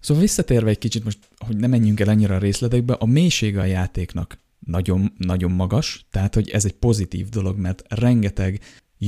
[0.00, 3.64] Szóval visszatérve egy kicsit most, hogy ne menjünk el ennyire a részletekbe, a mélysége a
[3.64, 8.60] játéknak nagyon, nagyon magas, tehát hogy ez egy pozitív dolog, mert rengeteg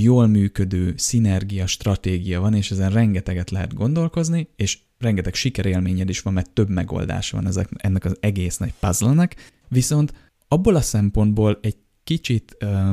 [0.02, 6.32] jól működő szinergia, stratégia van, és ezen rengeteget lehet gondolkozni, és rengeteg sikerélményed is van,
[6.32, 10.12] mert több megoldás van ezek, ennek az egész nagy puzzle-nek, viszont
[10.48, 12.90] abból a szempontból egy kicsit ö,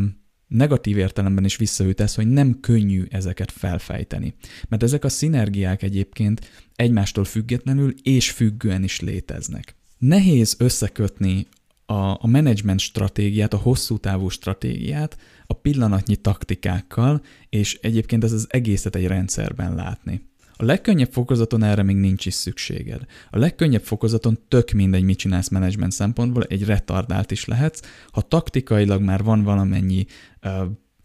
[0.47, 4.33] negatív értelemben is visszaütesz, hogy nem könnyű ezeket felfejteni.
[4.69, 9.75] Mert ezek a szinergiák egyébként egymástól függetlenül és függően is léteznek.
[9.97, 11.47] Nehéz összekötni
[11.85, 15.17] a, a menedzsment stratégiát, a hosszú távú stratégiát
[15.51, 20.29] a pillanatnyi taktikákkal, és egyébként ez az egészet egy rendszerben látni.
[20.53, 23.05] A legkönnyebb fokozaton erre még nincs is szükséged.
[23.29, 27.81] A legkönnyebb fokozaton tök mindegy, mit csinálsz menedzsment szempontból, egy retardált is lehetsz.
[28.11, 30.05] Ha taktikailag már van valamennyi
[30.43, 30.51] uh,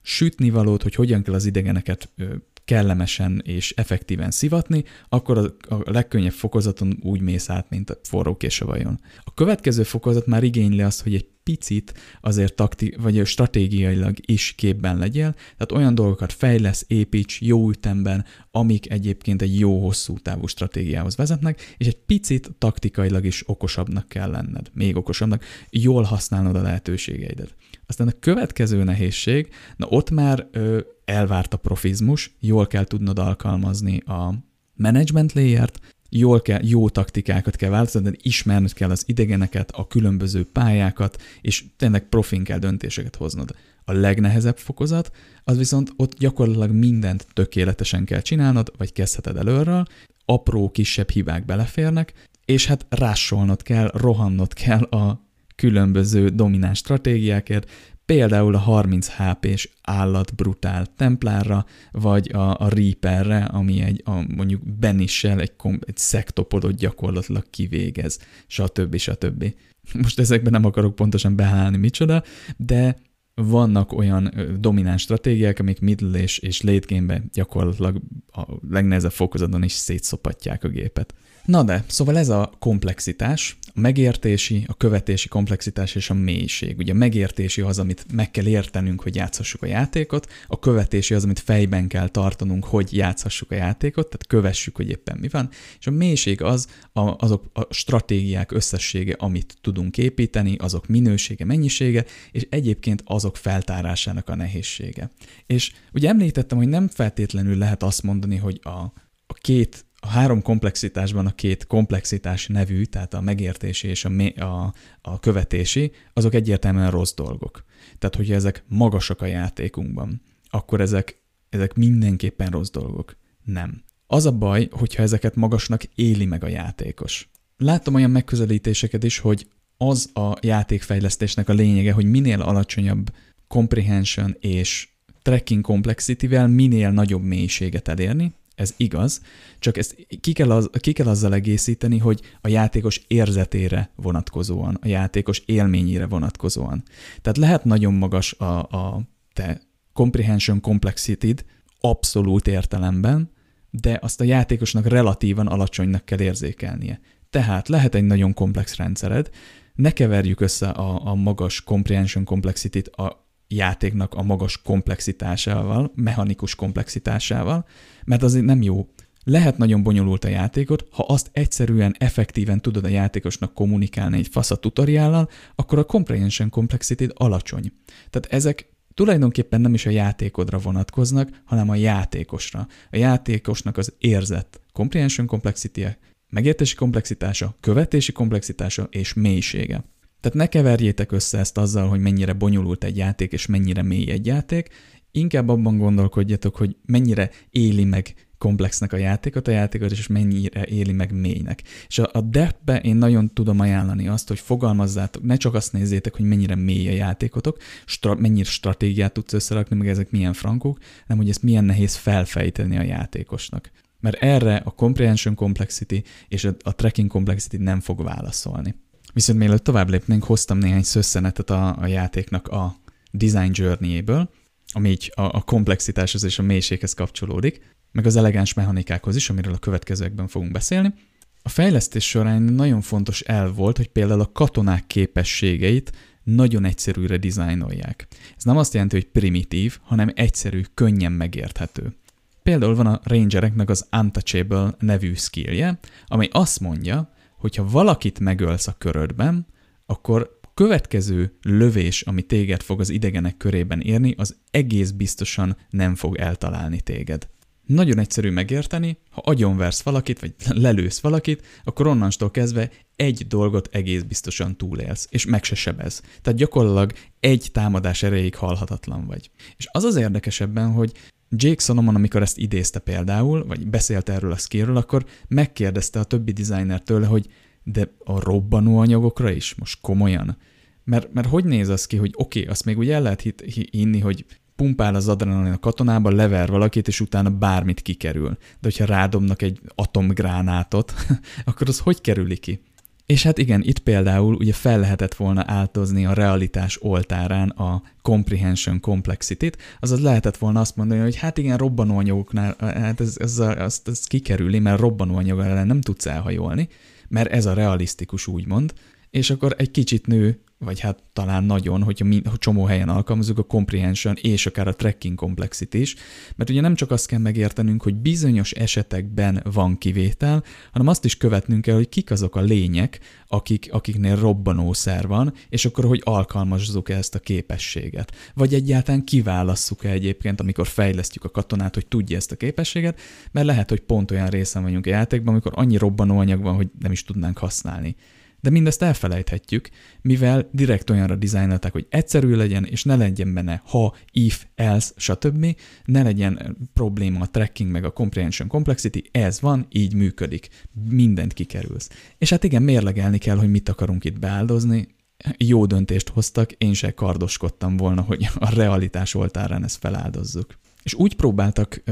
[0.02, 2.34] sütnivalót, hogy hogyan kell az idegeneket uh,
[2.66, 9.00] kellemesen és effektíven szivatni, akkor a, legkönnyebb fokozaton úgy mész át, mint a forró vajon.
[9.24, 14.98] A következő fokozat már igényli azt, hogy egy picit azért takti, vagy stratégiailag is képben
[14.98, 21.16] legyél, tehát olyan dolgokat fejlesz, építs jó ütemben, amik egyébként egy jó hosszú távú stratégiához
[21.16, 27.54] vezetnek, és egy picit taktikailag is okosabbnak kell lenned, még okosabbnak, jól használnod a lehetőségeidet.
[27.86, 33.98] Aztán a következő nehézség, na ott már ö, elvárt a profizmus, jól kell tudnod alkalmazni
[33.98, 34.34] a
[34.74, 35.78] management layert,
[36.10, 42.08] jól kell, jó taktikákat kell változtatni, ismerned kell az idegeneket, a különböző pályákat, és tényleg
[42.08, 43.54] profin kell döntéseket hoznod.
[43.84, 45.10] A legnehezebb fokozat,
[45.44, 49.84] az viszont ott gyakorlatilag mindent tökéletesen kell csinálnod, vagy kezdheted előről,
[50.24, 52.12] apró, kisebb hibák beleférnek,
[52.44, 55.24] és hát rásolnod kell, rohannod kell a
[55.56, 57.70] különböző domináns stratégiákért,
[58.06, 64.62] például a 30 HP-s állat brutál templárra, vagy a, a Reaperre, ami egy a, mondjuk
[64.78, 68.96] Benissel egy, kom, egy szektopodot gyakorlatilag kivégez, stb.
[68.96, 69.54] stb.
[70.02, 72.22] Most ezekben nem akarok pontosan beállni micsoda,
[72.56, 72.96] de
[73.34, 78.00] vannak olyan domináns stratégiák, amik middle és, és late game gyakorlatilag
[78.32, 81.14] a legnehezebb fokozaton is szétszopatják a gépet.
[81.46, 86.78] Na de, szóval ez a komplexitás, a megértési, a követési komplexitás és a mélység.
[86.78, 91.24] Ugye a megértési az, amit meg kell értenünk, hogy játszhassuk a játékot, a követési az,
[91.24, 95.86] amit fejben kell tartanunk, hogy játszhassuk a játékot, tehát kövessük, hogy éppen mi van, és
[95.86, 102.46] a mélység az a, azok a stratégiák összessége, amit tudunk építeni, azok minősége, mennyisége, és
[102.50, 105.10] egyébként azok feltárásának a nehézsége.
[105.46, 108.92] És ugye említettem, hogy nem feltétlenül lehet azt mondani, hogy a,
[109.26, 114.72] a két a három komplexitásban a két komplexitás nevű, tehát a megértési és a, a,
[115.00, 117.64] a követési, azok egyértelműen rossz dolgok.
[117.98, 123.16] Tehát, hogyha ezek magasak a játékunkban, akkor ezek, ezek mindenképpen rossz dolgok.
[123.44, 123.82] Nem.
[124.06, 127.28] Az a baj, hogyha ezeket magasnak éli meg a játékos.
[127.56, 133.12] Láttam olyan megközelítéseket is, hogy az a játékfejlesztésnek a lényege, hogy minél alacsonyabb
[133.48, 134.88] comprehension és
[135.22, 139.20] tracking complexity-vel minél nagyobb mélységet elérni, ez igaz,
[139.58, 144.88] csak ezt ki kell, az, ki kell azzal egészíteni, hogy a játékos érzetére vonatkozóan, a
[144.88, 146.82] játékos élményére vonatkozóan.
[147.22, 149.00] Tehát lehet nagyon magas a, a
[149.32, 149.60] te
[149.92, 151.34] comprehension complexity
[151.80, 153.30] abszolút értelemben,
[153.70, 157.00] de azt a játékosnak relatívan alacsonynak kell érzékelnie.
[157.30, 159.30] Tehát lehet egy nagyon komplex rendszered,
[159.74, 167.66] ne keverjük össze a, a magas comprehension complexity a játéknak a magas komplexitásával, mechanikus komplexitásával,
[168.04, 168.86] mert azért nem jó.
[169.24, 174.50] Lehet nagyon bonyolult a játékot, ha azt egyszerűen, effektíven tudod a játékosnak kommunikálni egy fasz
[174.50, 177.72] a tutoriállal, akkor a comprehension complexity alacsony.
[178.10, 182.66] Tehát ezek tulajdonképpen nem is a játékodra vonatkoznak, hanem a játékosra.
[182.90, 185.98] A játékosnak az érzett comprehension complexity -e,
[186.30, 189.84] megértési komplexitása, követési komplexitása és mélysége.
[190.20, 194.26] Tehát ne keverjétek össze ezt azzal, hogy mennyire bonyolult egy játék, és mennyire mély egy
[194.26, 194.68] játék,
[195.10, 200.92] inkább abban gondolkodjatok, hogy mennyire éli meg komplexnek a játékot, a játékot, és mennyire éli
[200.92, 201.62] meg mélynek.
[201.86, 206.16] És a, a depth én nagyon tudom ajánlani azt, hogy fogalmazzátok, ne csak azt nézzétek,
[206.16, 211.16] hogy mennyire mély a játékotok, stra, mennyire stratégiát tudsz összerakni, meg ezek milyen frankok, hanem
[211.16, 213.70] hogy ezt milyen nehéz felfejteni a játékosnak.
[214.00, 218.74] Mert erre a comprehension complexity és a, a tracking complexity nem fog válaszolni.
[219.16, 222.76] Viszont mielőtt tovább lépnénk, hoztam néhány szösszenetet a, a játéknak a
[223.10, 224.30] design journey-ből,
[224.72, 227.60] ami így a, a komplexitáshoz és a mélységhez kapcsolódik,
[227.92, 230.94] meg az elegáns mechanikákhoz is, amiről a következőekben fogunk beszélni.
[231.42, 238.06] A fejlesztés során nagyon fontos el volt, hogy például a katonák képességeit nagyon egyszerűre dizájnolják.
[238.36, 241.96] Ez nem azt jelenti, hogy primitív, hanem egyszerű, könnyen megérthető.
[242.42, 248.76] Például van a rangereknek az Untouchable nevű skillje, amely azt mondja, hogyha valakit megölsz a
[248.78, 249.46] körödben,
[249.86, 255.94] akkor a következő lövés, ami téged fog az idegenek körében érni, az egész biztosan nem
[255.94, 257.28] fog eltalálni téged.
[257.66, 260.34] Nagyon egyszerű megérteni, ha agyonversz valakit, vagy
[260.64, 266.02] lelősz valakit, akkor onnantól kezdve egy dolgot egész biztosan túlélsz, és meg se sebez.
[266.22, 269.30] Tehát gyakorlatilag egy támadás erejéig halhatatlan vagy.
[269.56, 270.92] És az az érdekesebben, hogy
[271.30, 276.32] Jake Solomon, amikor ezt idézte például, vagy beszélt erről a skillről, akkor megkérdezte a többi
[276.32, 277.26] designer tőle, hogy
[277.62, 279.54] de a robbanó anyagokra is?
[279.54, 280.36] Most komolyan?
[280.84, 283.40] Mert, mert hogy néz az ki, hogy oké, okay, azt még úgy el lehet hit,
[283.70, 284.24] hinni, hogy
[284.56, 288.28] pumpál az adrenalin a katonába, lever valakit, és utána bármit kikerül.
[288.28, 290.94] De hogyha rádobnak egy atomgránátot,
[291.44, 292.60] akkor az hogy kerüli ki?
[293.06, 298.80] És hát igen, itt például ugye fel lehetett volna áltozni a realitás oltárán a comprehension
[298.80, 304.06] complexity-t, azaz lehetett volna azt mondani, hogy hát igen, robbanóanyagoknál, hát ez, ez, ez, ez,
[304.06, 306.68] kikerüli, mert robbanóanyag ellen nem tudsz elhajolni,
[307.08, 308.72] mert ez a realisztikus úgymond,
[309.10, 313.38] és akkor egy kicsit nő vagy hát talán nagyon, hogyha mi, hogy csomó helyen alkalmazunk
[313.38, 315.94] a comprehension és akár a tracking complexity is,
[316.36, 321.16] mert ugye nem csak azt kell megértenünk, hogy bizonyos esetekben van kivétel, hanem azt is
[321.16, 326.88] követnünk kell, hogy kik azok a lények, akik, akiknél robbanószer van, és akkor, hogy alkalmazzuk
[326.88, 328.12] ezt a képességet.
[328.34, 333.00] Vagy egyáltalán kiválasszuk-e egyébként, amikor fejlesztjük a katonát, hogy tudja ezt a képességet,
[333.32, 336.92] mert lehet, hogy pont olyan részen vagyunk a játékban, amikor annyi robbanóanyag van, hogy nem
[336.92, 337.96] is tudnánk használni.
[338.40, 339.68] De mindezt elfelejthetjük,
[340.02, 345.56] mivel direkt olyanra dizájnolták, hogy egyszerű legyen, és ne legyen benne ha, if, else, stb.
[345.84, 350.48] Ne legyen probléma a tracking meg a comprehension complexity, ez van, így működik.
[350.88, 351.90] Mindent kikerülsz.
[352.18, 354.94] És hát igen, mérlegelni kell, hogy mit akarunk itt beáldozni,
[355.38, 360.58] jó döntést hoztak, én se kardoskodtam volna, hogy a realitás oltárán ezt feláldozzuk.
[360.82, 361.82] És úgy próbáltak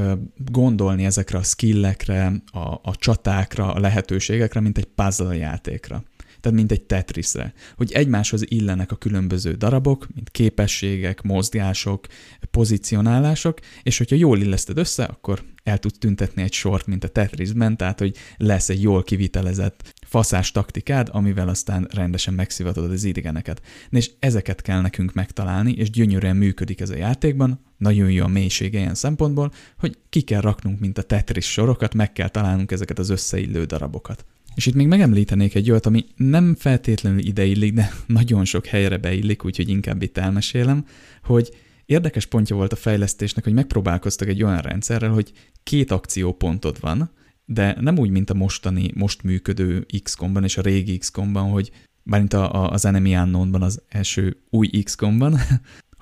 [0.51, 6.03] gondolni ezekre a skillekre, a, a csatákra, a lehetőségekre, mint egy puzzle játékra
[6.45, 12.07] tehát mint egy Tetrisre, hogy egymáshoz illenek a különböző darabok, mint képességek, mozgások,
[12.51, 17.77] pozicionálások, és hogyha jól illeszted össze, akkor el tudsz tüntetni egy sort, mint a Tetrisben,
[17.77, 23.61] tehát hogy lesz egy jól kivitelezett faszás taktikád, amivel aztán rendesen megszivatod az idegeneket.
[23.89, 28.27] Na és ezeket kell nekünk megtalálni, és gyönyörűen működik ez a játékban, nagyon jó a
[28.27, 32.99] mélysége ilyen szempontból, hogy ki kell raknunk, mint a Tetris sorokat, meg kell találnunk ezeket
[32.99, 34.25] az összeillő darabokat.
[34.55, 39.45] És itt még megemlítenék egy olyat, ami nem feltétlenül ideillik, de nagyon sok helyre beillik,
[39.45, 40.85] úgyhogy inkább itt elmesélem,
[41.23, 41.49] hogy
[41.85, 45.31] érdekes pontja volt a fejlesztésnek, hogy megpróbálkoztak egy olyan rendszerrel, hogy
[45.63, 47.11] két akciópontod van,
[47.45, 51.71] de nem úgy, mint a mostani, most működő XCOM-ban és a régi XCOM-ban, hogy
[52.03, 55.37] bármint a, a, az Enemy Unknown-ban, az első új XCOM-ban,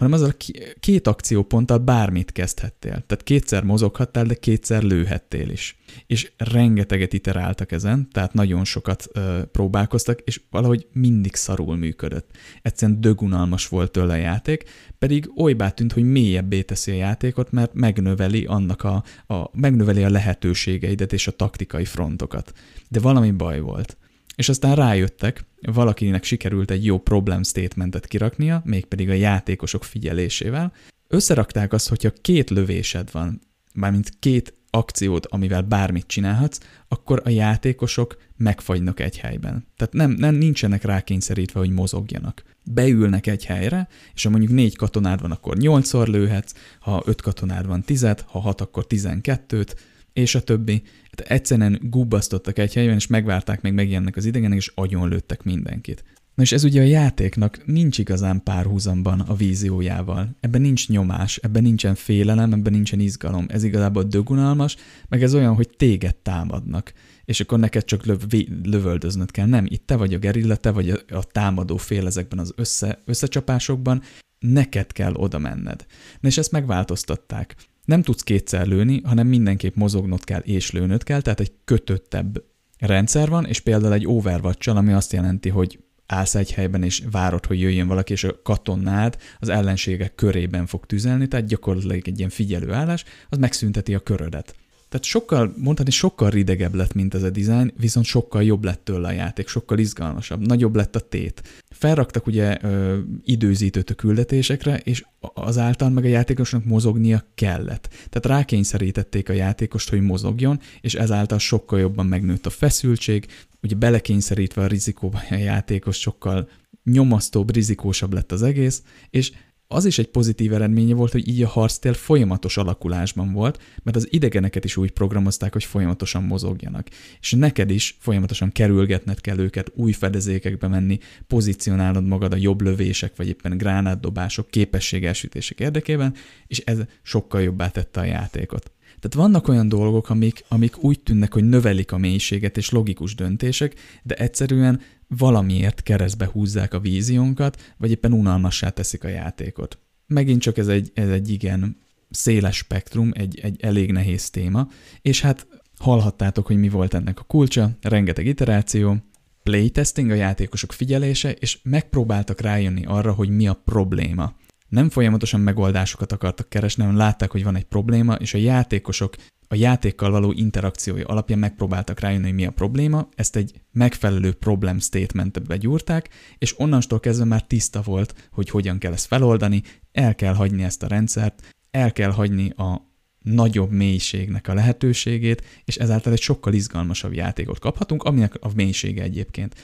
[0.03, 2.91] hanem azzal a két akcióponttal bármit kezdhettél.
[2.91, 5.77] Tehát kétszer mozoghattál, de kétszer lőhettél is.
[6.07, 12.29] És rengeteget iteráltak ezen, tehát nagyon sokat ö, próbálkoztak, és valahogy mindig szarul működött.
[12.61, 14.63] Egyszerűen dögunalmas volt tőle a játék,
[14.99, 20.09] pedig olybá tűnt, hogy mélyebbé teszi a játékot, mert megnöveli annak a, a, megnöveli a
[20.09, 22.53] lehetőségeidet és a taktikai frontokat.
[22.89, 23.97] De valami baj volt.
[24.35, 30.73] És aztán rájöttek, valakinek sikerült egy jó problem statementet kiraknia, mégpedig a játékosok figyelésével.
[31.07, 33.41] Összerakták azt, hogyha két lövésed van,
[33.73, 39.67] mármint két akciót, amivel bármit csinálhatsz, akkor a játékosok megfagynak egy helyben.
[39.77, 42.43] Tehát nem, nem nincsenek rákényszerítve, hogy mozogjanak.
[42.63, 47.67] Beülnek egy helyre, és ha mondjuk négy katonád van, akkor nyolcszor lőhetsz, ha öt katonád
[47.67, 49.75] van, tizet, ha hat, akkor tizenkettőt,
[50.13, 50.83] és a többi.
[51.17, 56.03] Hát egyszerűen gubbasztottak egy helyen, és megvárták, még megjelennek az idegenek, és agyon lőttek mindenkit.
[56.35, 60.35] Na és ez ugye a játéknak nincs igazán párhuzamban a víziójával.
[60.39, 63.45] Ebben nincs nyomás, ebben nincsen félelem, ebben nincsen izgalom.
[63.49, 64.75] Ez igazából dögunalmas,
[65.09, 66.93] meg ez olyan, hogy téged támadnak.
[67.25, 68.21] És akkor neked csak löv,
[68.63, 69.47] lövöldöznöd kell.
[69.47, 73.01] Nem, itt te vagy a gerilla, te vagy a, a támadó fél ezekben az össze,
[73.05, 74.01] összecsapásokban,
[74.39, 75.85] neked kell oda menned.
[76.19, 77.55] Na és ezt megváltoztatták
[77.85, 82.43] nem tudsz kétszer lőni, hanem mindenképp mozognod kell és lőnöd kell, tehát egy kötöttebb
[82.79, 87.45] rendszer van, és például egy overwatch ami azt jelenti, hogy állsz egy helyben, és várod,
[87.45, 92.29] hogy jöjjön valaki, és a katonád az ellenségek körében fog tüzelni, tehát gyakorlatilag egy ilyen
[92.29, 94.55] figyelőállás, az megszünteti a körödet.
[94.93, 99.07] Tehát sokkal, mondhatni, sokkal ridegebb lett, mint ez a design, viszont sokkal jobb lett tőle
[99.07, 101.41] a játék, sokkal izgalmasabb, nagyobb lett a tét.
[101.69, 107.87] Felraktak ugye ö, időzítőt a küldetésekre, és azáltal meg a játékosnak mozognia kellett.
[107.89, 113.25] Tehát rákényszerítették a játékost, hogy mozogjon, és ezáltal sokkal jobban megnőtt a feszültség,
[113.61, 116.49] ugye belekényszerítve a rizikóba a játékos sokkal
[116.83, 119.31] nyomasztóbb, rizikósabb lett az egész, és
[119.73, 124.07] az is egy pozitív eredménye volt, hogy így a harctér folyamatos alakulásban volt, mert az
[124.09, 126.87] idegeneket is úgy programozták, hogy folyamatosan mozogjanak.
[127.19, 133.15] És neked is folyamatosan kerülgetned kell őket, új fedezékekbe menni, pozícionálod magad a jobb lövések,
[133.15, 136.13] vagy éppen gránátdobások, képességelsütések érdekében,
[136.47, 138.72] és ez sokkal jobbá tette a játékot.
[139.03, 143.75] Tehát vannak olyan dolgok, amik, amik úgy tűnnek, hogy növelik a mélységet és logikus döntések,
[144.03, 149.79] de egyszerűen valamiért keresztbe húzzák a víziónkat, vagy éppen unalmassá teszik a játékot.
[150.07, 151.77] Megint csak ez egy, ez egy igen
[152.09, 154.67] széles spektrum, egy, egy elég nehéz téma,
[155.01, 155.47] és hát
[155.77, 158.97] hallhattátok, hogy mi volt ennek a kulcsa, rengeteg iteráció,
[159.43, 164.35] playtesting a játékosok figyelése, és megpróbáltak rájönni arra, hogy mi a probléma
[164.73, 169.15] nem folyamatosan megoldásokat akartak keresni, hanem látták, hogy van egy probléma, és a játékosok
[169.47, 174.79] a játékkal való interakciója alapján megpróbáltak rájönni, hogy mi a probléma, ezt egy megfelelő problem
[174.79, 179.61] statementbe gyúrták, és onnantól kezdve már tiszta volt, hogy hogyan kell ezt feloldani,
[179.91, 185.75] el kell hagyni ezt a rendszert, el kell hagyni a nagyobb mélységnek a lehetőségét, és
[185.75, 189.55] ezáltal egy sokkal izgalmasabb játékot kaphatunk, aminek a mélysége egyébként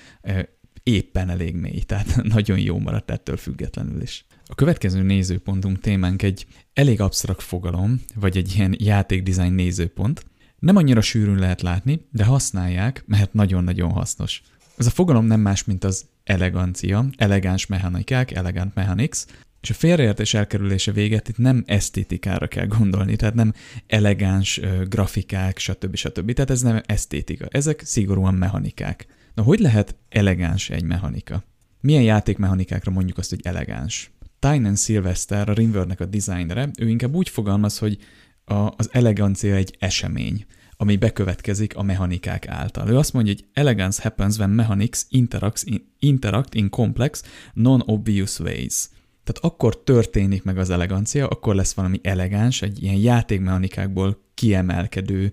[0.84, 4.26] éppen elég mély, tehát nagyon jó maradt ettől függetlenül is.
[4.52, 10.26] A következő nézőpontunk témánk egy elég absztrakt fogalom, vagy egy ilyen játékdesign nézőpont.
[10.60, 14.42] Nem annyira sűrűn lehet látni, de használják, mert nagyon-nagyon hasznos.
[14.78, 19.24] Ez a fogalom nem más, mint az elegancia, elegáns mechanikák, elegant mechanics,
[19.62, 23.54] és a félreértés elkerülése véget itt nem esztétikára kell gondolni, tehát nem
[23.88, 25.96] elegáns grafikák, stb.
[25.96, 26.34] stb.
[26.34, 29.08] Tehát ez nem esztétika, ezek szigorúan mechanikák.
[29.34, 31.44] Na, hogy lehet elegáns egy mechanika?
[31.82, 34.12] Milyen játékmechanikákra mondjuk azt, hogy elegáns?
[34.40, 37.98] Tynan Sylvester, a Rimworldnek a designere, ő inkább úgy fogalmaz, hogy
[38.46, 40.46] a, az elegancia egy esemény,
[40.78, 42.90] ami bekövetkezik a mechanikák által.
[42.90, 47.24] Ő azt mondja, hogy elegance happens when mechanics interacts in, interact in complex,
[47.54, 48.90] non-obvious ways.
[49.24, 55.32] Tehát akkor történik meg az elegancia, akkor lesz valami elegáns, egy ilyen játékmechanikákból kiemelkedő,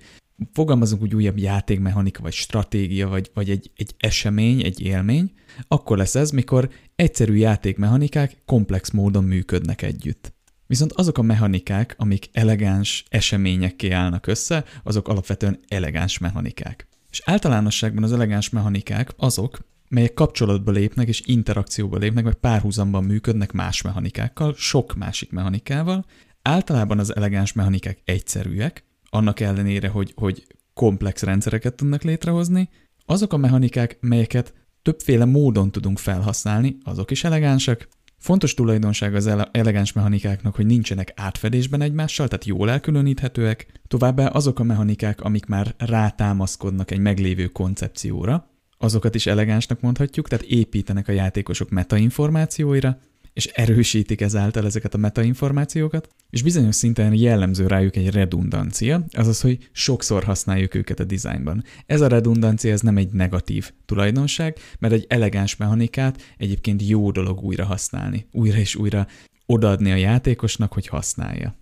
[0.53, 5.33] fogalmazunk úgy újabb játékmechanika, vagy stratégia, vagy, vagy egy, egy esemény, egy élmény,
[5.69, 10.35] akkor lesz ez, mikor egyszerű játékmechanikák komplex módon működnek együtt.
[10.67, 16.89] Viszont azok a mechanikák, amik elegáns eseményekké állnak össze, azok alapvetően elegáns mechanikák.
[17.11, 23.53] És általánosságban az elegáns mechanikák azok, melyek kapcsolatba lépnek és interakcióba lépnek, vagy párhuzamban működnek
[23.53, 26.05] más mechanikákkal, sok másik mechanikával.
[26.43, 32.69] Általában az elegáns mechanikák egyszerűek, annak ellenére, hogy, hogy komplex rendszereket tudnak létrehozni.
[33.07, 34.55] Azok a mechanikák, melyeket
[34.87, 37.89] többféle módon tudunk felhasználni, azok is elegánsak.
[38.19, 43.67] Fontos tulajdonság az elegáns mechanikáknak, hogy nincsenek átfedésben egymással, tehát jól elkülöníthetőek.
[43.89, 50.45] Továbbá azok a mechanikák, amik már rátámaszkodnak egy meglévő koncepcióra, azokat is elegánsnak mondhatjuk, tehát
[50.45, 52.99] építenek a játékosok metainformációira,
[53.37, 59.69] és erősítik ezáltal ezeket a metainformációkat, és bizonyos szinten jellemző rájuk egy redundancia, azaz, hogy
[59.73, 61.65] sokszor használjuk őket a dizájnban.
[61.87, 67.43] Ez a redundancia ez nem egy negatív tulajdonság, mert egy elegáns mechanikát egyébként jó dolog
[67.43, 69.07] újra használni, újra és újra
[69.47, 71.55] odaadni a játékosnak, hogy használja.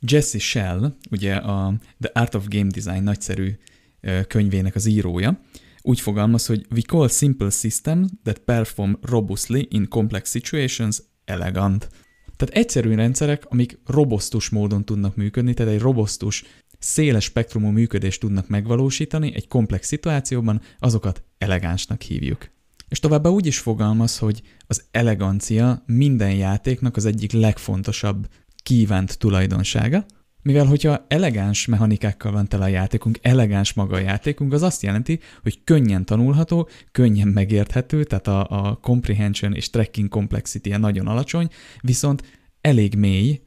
[0.00, 3.58] Jesse Shell, ugye a The Art of Game Design nagyszerű
[4.28, 5.40] könyvének az írója,
[5.86, 11.88] úgy fogalmaz, hogy we call simple systems that perform robustly in complex situations elegant.
[12.36, 16.44] Tehát egyszerű rendszerek, amik robosztus módon tudnak működni, tehát egy robosztus,
[16.78, 22.50] széles spektrumú működést tudnak megvalósítani egy komplex szituációban, azokat elegánsnak hívjuk.
[22.88, 28.28] És továbbá úgy is fogalmaz, hogy az elegancia minden játéknak az egyik legfontosabb
[28.62, 30.06] kívánt tulajdonsága,
[30.46, 35.20] mivel hogyha elegáns mechanikákkal van tele a játékunk, elegáns maga a játékunk, az azt jelenti,
[35.42, 41.48] hogy könnyen tanulható, könnyen megérthető, tehát a, a comprehension és tracking complexity nagyon alacsony,
[41.80, 42.22] viszont
[42.60, 43.40] elég mély,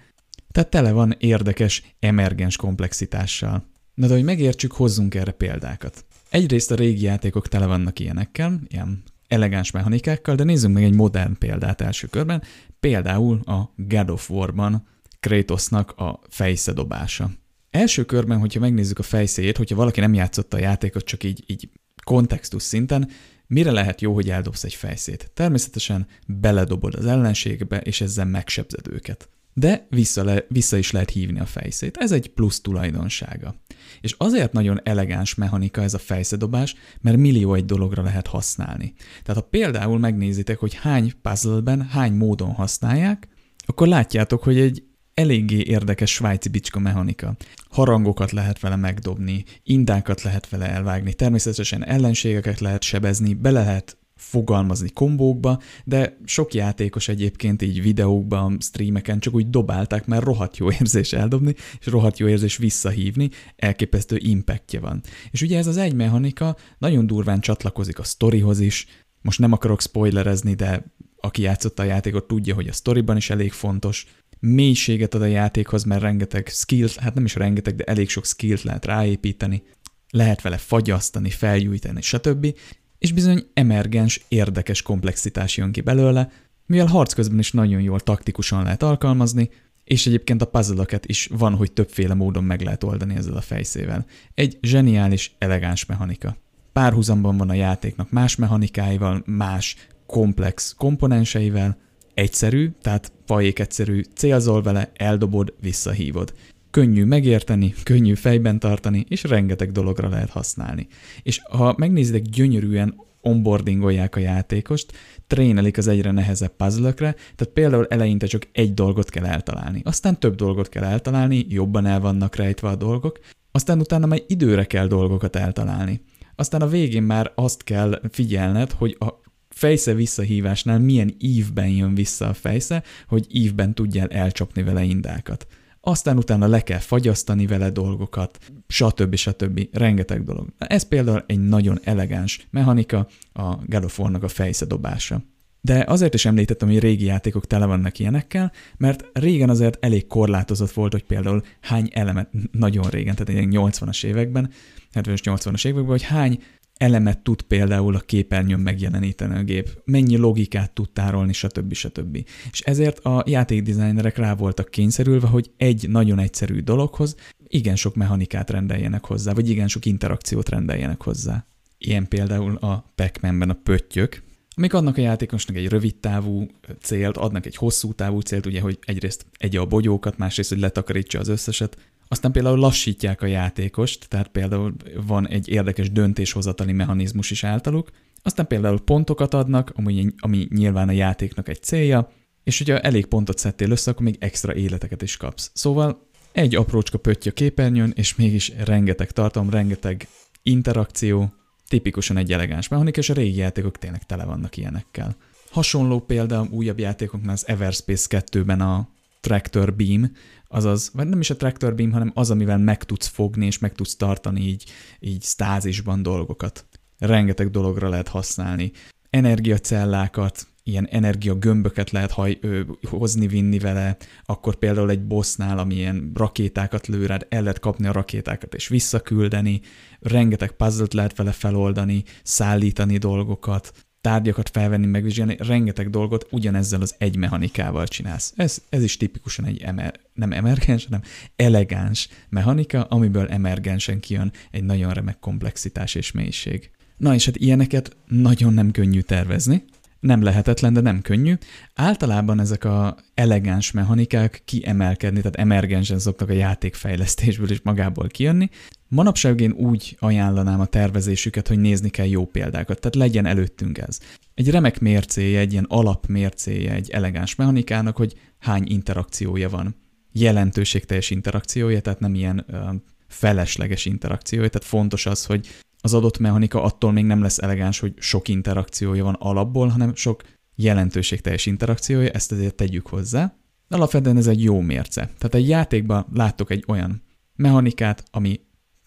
[0.51, 3.65] tehát tele van érdekes, emergens komplexitással.
[3.93, 6.05] Na de hogy megértsük, hozzunk erre példákat.
[6.29, 11.37] Egyrészt a régi játékok tele vannak ilyenekkel, ilyen elegáns mechanikákkal, de nézzünk meg egy modern
[11.37, 12.43] példát első körben,
[12.79, 14.87] például a God of War-ban
[15.19, 17.31] Kratosnak a fejszedobása.
[17.69, 21.69] Első körben, hogyha megnézzük a fejszéjét, hogyha valaki nem játszotta a játékot csak így, így
[22.03, 23.09] kontextus szinten,
[23.47, 25.31] mire lehet jó, hogy eldobsz egy fejszét?
[25.33, 29.29] Természetesen beledobod az ellenségbe, és ezzel megsebzed őket.
[29.53, 31.97] De vissza, le, vissza is lehet hívni a fejszét.
[31.97, 33.55] Ez egy plusz tulajdonsága.
[34.01, 38.93] És azért nagyon elegáns mechanika ez a fejszedobás, mert millió egy dologra lehet használni.
[39.23, 43.27] Tehát ha például megnézitek, hogy hány puzzleben, hány módon használják,
[43.65, 44.83] akkor látjátok, hogy egy
[45.19, 47.35] eléggé érdekes svájci bicska mechanika.
[47.69, 54.89] Harangokat lehet vele megdobni, indákat lehet vele elvágni, természetesen ellenségeket lehet sebezni, bele lehet fogalmazni
[54.89, 61.13] kombókba, de sok játékos egyébként így videókban, streameken csak úgy dobálták, mert rohadt jó érzés
[61.13, 65.01] eldobni, és rohadt jó érzés visszahívni, elképesztő impactja van.
[65.31, 68.87] És ugye ez az egy mechanika nagyon durván csatlakozik a storyhoz is,
[69.21, 70.83] most nem akarok spoilerezni, de
[71.21, 74.07] aki játszotta a játékot tudja, hogy a storyban is elég fontos,
[74.39, 78.61] mélységet ad a játékhoz, mert rengeteg skillt, hát nem is rengeteg, de elég sok skillt
[78.61, 79.63] lehet ráépíteni,
[80.09, 82.55] lehet vele fagyasztani, felgyújtani, stb.
[82.97, 86.31] És bizony emergens, érdekes komplexitás jön ki belőle,
[86.65, 89.49] mivel harc közben is nagyon jól taktikusan lehet alkalmazni,
[89.83, 94.05] és egyébként a puzzle is van, hogy többféle módon meg lehet oldani ezzel a fejszével.
[94.33, 96.37] Egy zseniális, elegáns mechanika.
[96.73, 99.75] Párhuzamban van a játéknak más mechanikáival, más
[100.05, 101.77] komplex komponenseivel,
[102.19, 106.33] Egyszerű, tehát fajék egyszerű, célzol vele, eldobod, visszahívod.
[106.71, 110.87] Könnyű megérteni, könnyű fejben tartani, és rengeteg dologra lehet használni.
[111.23, 114.91] És ha megnézitek, gyönyörűen onboardingolják a játékost,
[115.27, 120.35] trénelik az egyre nehezebb puzzle tehát például eleinte csak egy dolgot kell eltalálni, aztán több
[120.35, 123.19] dolgot kell eltalálni, jobban el vannak rejtve a dolgok,
[123.51, 126.01] aztán utána már időre kell dolgokat eltalálni.
[126.35, 129.18] Aztán a végén már azt kell figyelned, hogy a
[129.59, 135.47] fejsze visszahívásnál milyen ívben jön vissza a fejsze, hogy ívben tudjál elcsapni vele indákat.
[135.81, 138.37] Aztán utána le kell fagyasztani vele dolgokat,
[138.67, 139.15] stb.
[139.15, 139.67] stb.
[139.71, 140.47] Rengeteg dolog.
[140.57, 145.23] Ez például egy nagyon elegáns mechanika, a Galofornak a fejsze dobása.
[145.61, 150.71] De azért is említettem, hogy régi játékok tele vannak ilyenekkel, mert régen azért elég korlátozott
[150.71, 154.49] volt, hogy például hány elemet, nagyon régen, tehát 80-as években,
[154.93, 156.39] 70-es 80-as években, hogy hány
[156.79, 161.73] elemet tud például a képernyőn megjeleníteni a gép, mennyi logikát tud tárolni, stb.
[161.73, 162.25] stb.
[162.51, 167.15] És ezért a játékdesignerek rá voltak kényszerülve, hogy egy nagyon egyszerű dologhoz
[167.51, 171.45] igen sok mechanikát rendeljenek hozzá, vagy igen sok interakciót rendeljenek hozzá.
[171.77, 174.23] Ilyen például a pac a pöttyök,
[174.55, 176.47] amik adnak a játékosnak egy rövid távú
[176.81, 181.19] célt, adnak egy hosszú távú célt, ugye, hogy egyrészt egy a bogyókat, másrészt, hogy letakarítsa
[181.19, 181.77] az összeset,
[182.11, 184.73] aztán például lassítják a játékost, tehát például
[185.05, 187.89] van egy érdekes döntéshozatali mechanizmus is általuk,
[188.23, 192.11] aztán például pontokat adnak, ami, ami nyilván a játéknak egy célja,
[192.43, 195.51] és hogyha elég pontot szedtél össze, akkor még extra életeket is kapsz.
[195.53, 200.07] Szóval egy aprócska pötty a képernyőn, és mégis rengeteg tartalom, rengeteg
[200.43, 201.33] interakció,
[201.67, 205.15] tipikusan egy elegáns mechanika, és a régi játékok tényleg tele vannak ilyenekkel.
[205.51, 208.89] Hasonló példa újabb játékoknál az Everspace 2-ben a
[209.21, 210.11] Tractor Beam,
[210.49, 213.73] azaz, vagy nem is a Tractor Beam, hanem az, amivel meg tudsz fogni, és meg
[213.73, 214.63] tudsz tartani így,
[214.99, 216.65] így stázisban dolgokat.
[216.97, 218.71] Rengeteg dologra lehet használni.
[219.09, 226.11] Energiacellákat, ilyen energiagömböket lehet haj, ö, hozni, vinni vele, akkor például egy bossnál, ami ilyen
[226.15, 229.61] rakétákat lő rád, el lehet kapni a rakétákat és visszaküldeni,
[229.99, 237.15] rengeteg puzzle lehet vele feloldani, szállítani dolgokat, tárgyakat felvenni, megvizsgálni, rengeteg dolgot ugyanezzel az egy
[237.15, 238.33] mechanikával csinálsz.
[238.35, 241.01] Ez, ez is tipikusan egy emer, nem emergens, hanem
[241.35, 246.71] elegáns mechanika, amiből emergensen kijön egy nagyon remek komplexitás és mélység.
[246.97, 249.63] Na és hát ilyeneket nagyon nem könnyű tervezni,
[249.99, 251.33] nem lehetetlen, de nem könnyű.
[251.73, 258.49] Általában ezek a elegáns mechanikák kiemelkedni, tehát emergensen szoktak a játékfejlesztésből is magából kijönni.
[258.91, 263.99] Manapság én úgy ajánlanám a tervezésüket, hogy nézni kell jó példákat, tehát legyen előttünk ez.
[264.33, 269.75] Egy remek mércéje, egy ilyen alapmércéje egy elegáns mechanikának, hogy hány interakciója van.
[270.11, 272.59] Jelentőségteljes interakciója, tehát nem ilyen ö,
[273.07, 275.47] felesleges interakciója, tehát fontos az, hogy
[275.81, 280.23] az adott mechanika attól még nem lesz elegáns, hogy sok interakciója van alapból, hanem sok
[280.55, 283.33] jelentőségteljes interakciója, ezt azért tegyük hozzá.
[283.67, 285.01] Alapvetően ez egy jó mérce.
[285.01, 287.03] Tehát egy játékban láttok egy olyan
[287.35, 288.39] mechanikát, ami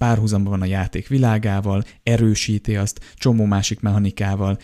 [0.03, 4.59] párhuzamban van a játék világával, erősíti azt, csomó másik mechanikával,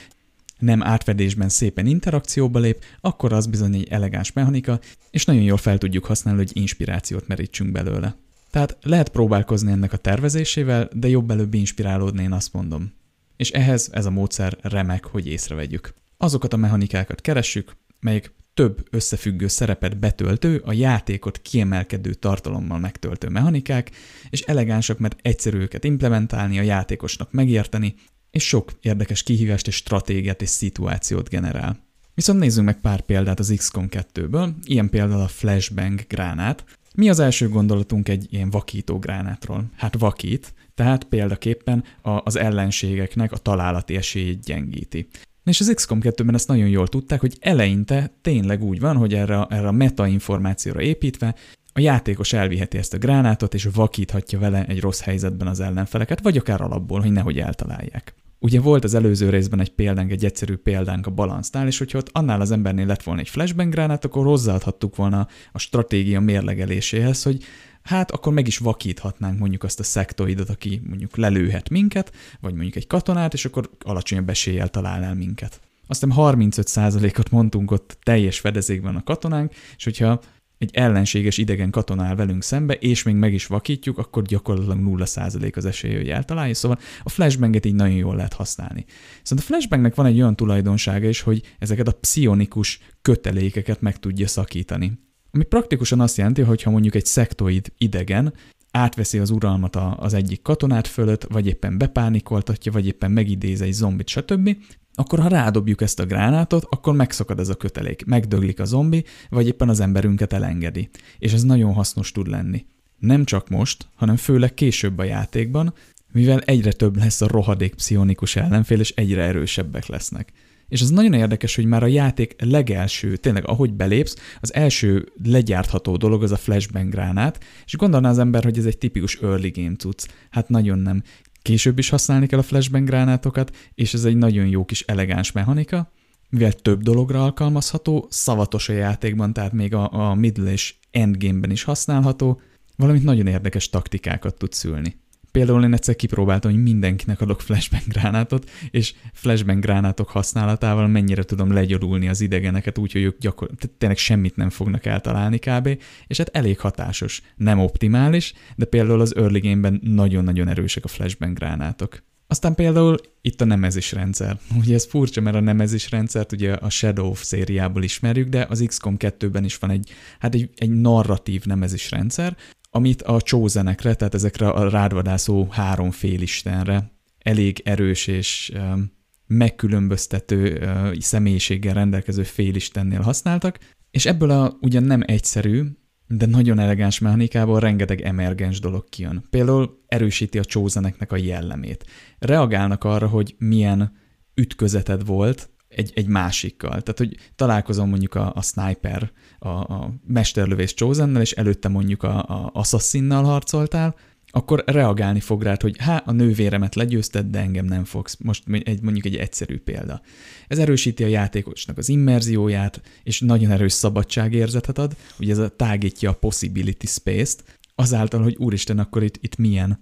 [0.59, 4.81] nem átfedésben szépen interakcióba lép, akkor az bizony egy elegáns mechanika,
[5.11, 8.17] és nagyon jól fel tudjuk használni, hogy inspirációt merítsünk belőle.
[8.51, 12.93] Tehát lehet próbálkozni ennek a tervezésével, de jobb előbb inspirálódni, én azt mondom.
[13.37, 15.95] És ehhez ez a módszer remek, hogy észrevegyük.
[16.17, 23.91] Azokat a mechanikákat keressük, melyek több összefüggő szerepet betöltő, a játékot kiemelkedő tartalommal megtöltő mechanikák,
[24.31, 27.95] és elegánsak, mert egyszerű őket implementálni, a játékosnak megérteni,
[28.31, 31.79] és sok érdekes kihívást és stratégiát és szituációt generál.
[32.15, 37.19] Viszont nézzünk meg pár példát az XCOM 2-ből, ilyen például a Flashbang gránát, mi az
[37.19, 39.65] első gondolatunk egy ilyen vakító gránátról?
[39.77, 41.85] Hát vakít, tehát példaképpen
[42.25, 45.09] az ellenségeknek a találati esélyét gyengíti.
[45.49, 49.47] És az XCOM 2-ben ezt nagyon jól tudták, hogy eleinte tényleg úgy van, hogy erre,
[49.49, 51.35] erre a meta információra építve
[51.73, 56.37] a játékos elviheti ezt a gránátot, és vakíthatja vele egy rossz helyzetben az ellenfeleket, vagy
[56.37, 58.15] akár alapból, hogy nehogy eltalálják.
[58.41, 62.11] Ugye volt az előző részben egy példánk, egy egyszerű példánk a balancnál, és hogyha ott
[62.13, 67.45] annál az embernél lett volna egy flashbang gránát, akkor hozzáadhattuk volna a stratégia mérlegeléséhez, hogy
[67.89, 72.77] hát akkor meg is vakíthatnánk mondjuk azt a szektoidot, aki mondjuk lelőhet minket, vagy mondjuk
[72.77, 75.61] egy katonát, és akkor alacsonyabb eséllyel talál el minket.
[75.87, 80.21] Aztán 35%-ot mondtunk ott teljes fedezékben a katonánk, és hogyha
[80.59, 85.57] egy ellenséges idegen katona áll velünk szembe, és még meg is vakítjuk, akkor gyakorlatilag 0%
[85.57, 86.55] az esély, hogy eltalálja.
[86.55, 88.85] Szóval a flashbanget így nagyon jól lehet használni.
[89.23, 94.27] Szóval a flashbangnek van egy olyan tulajdonsága is, hogy ezeket a psionikus kötelékeket meg tudja
[94.27, 95.08] szakítani.
[95.31, 98.33] Ami praktikusan azt jelenti, hogy ha mondjuk egy szektoid idegen
[98.71, 104.09] átveszi az uralmat az egyik katonát fölött, vagy éppen bepánikoltatja, vagy éppen megidéz egy zombit,
[104.09, 104.57] stb.,
[104.95, 109.47] akkor ha rádobjuk ezt a gránátot, akkor megszakad ez a kötelék, megdöglik a zombi, vagy
[109.47, 110.91] éppen az emberünket elengedi.
[111.19, 112.67] És ez nagyon hasznos tud lenni.
[112.99, 115.75] Nem csak most, hanem főleg később a játékban,
[116.13, 120.33] mivel egyre több lesz a rohadék pszionikus ellenfél, és egyre erősebbek lesznek.
[120.69, 125.97] És az nagyon érdekes, hogy már a játék legelső, tényleg ahogy belépsz, az első legyártható
[125.97, 129.77] dolog az a flashbang gránát, és gondolná az ember, hogy ez egy tipikus early game
[129.77, 130.07] cucc.
[130.31, 131.03] Hát nagyon nem.
[131.43, 135.93] Később is használni kell a flashbang gránátokat, és ez egy nagyon jó kis elegáns mechanika,
[136.31, 141.63] mivel több dologra alkalmazható, szavatos a játékban, tehát még a, a middle és endgame-ben is
[141.63, 142.41] használható,
[142.77, 144.97] valamint nagyon érdekes taktikákat tud szülni.
[145.39, 151.53] Például én egyszer kipróbáltam, hogy mindenkinek adok flashbang gránátot, és flashbang gránátok használatával mennyire tudom
[151.53, 155.79] legyorulni az idegeneket úgy, hogy ők gyakor- tényleg semmit nem fognak eltalálni kb.
[156.07, 157.23] És hát elég hatásos.
[157.37, 162.03] Nem optimális, de például az early game-ben nagyon-nagyon erősek a flashbang gránátok.
[162.27, 164.39] Aztán például itt a nemezis rendszer.
[164.61, 168.65] Ugye ez furcsa, mert a nemezis rendszert ugye a Shadow of szériából ismerjük, de az
[168.67, 172.37] XCOM 2-ben is van egy, hát egy, egy narratív nemezis rendszer,
[172.71, 178.93] amit a csózenekre, tehát ezekre a rádvadászó három félistenre elég erős és um,
[179.27, 183.59] megkülönböztető uh, személyiséggel rendelkező félistennél használtak,
[183.91, 185.63] és ebből a ugyan nem egyszerű,
[186.07, 189.27] de nagyon elegáns mechanikából rengeteg emergens dolog kijön.
[189.31, 191.85] Például erősíti a csózeneknek a jellemét.
[192.19, 193.93] Reagálnak arra, hogy milyen
[194.35, 196.71] ütközeted volt egy, egy másikkal.
[196.71, 202.19] Tehát, hogy találkozom mondjuk a, a sniper, a, a mesterlövész Chosennel, és előtte mondjuk a,
[202.19, 203.95] a Assassinnal harcoltál,
[204.31, 208.17] akkor reagálni fog rád, hogy hát a nővéremet legyőzted, de engem nem fogsz.
[208.19, 210.01] Most egy, mondjuk egy egyszerű példa.
[210.49, 216.11] Ez erősíti a játékosnak az immerzióját, és nagyon erős szabadságérzetet ad, ugye ez a tágítja
[216.11, 219.81] a possibility space-t, azáltal, hogy úristen, akkor itt, itt milyen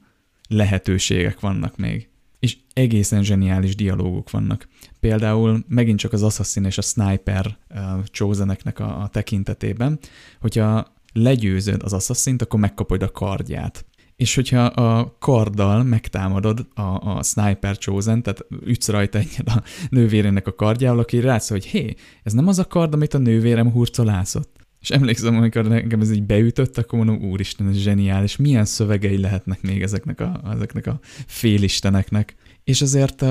[0.48, 2.08] lehetőségek vannak még.
[2.38, 4.68] És egészen zseniális dialógok vannak.
[5.00, 9.98] Például megint csak az Assassin és a Sniper uh, choseneknek a, tekintetében,
[10.40, 13.84] hogyha legyőzöd az Assassin-t, akkor megkapod a kardját
[14.16, 20.46] és hogyha a karddal megtámadod a, a Sniper Chosen, tehát ütsz rajta egyet a nővérének
[20.46, 24.65] a kardjával, aki rász, hogy hé, ez nem az a kard, amit a nővérem hurcolászott.
[24.86, 29.62] És emlékszem, amikor nekem ez így beütött, akkor mondom, úristen, ez zseniális, milyen szövegei lehetnek
[29.62, 32.34] még ezeknek a, ezeknek a félisteneknek.
[32.64, 33.24] És azért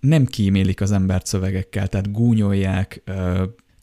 [0.00, 3.02] nem kímélik az embert szövegekkel, tehát gúnyolják,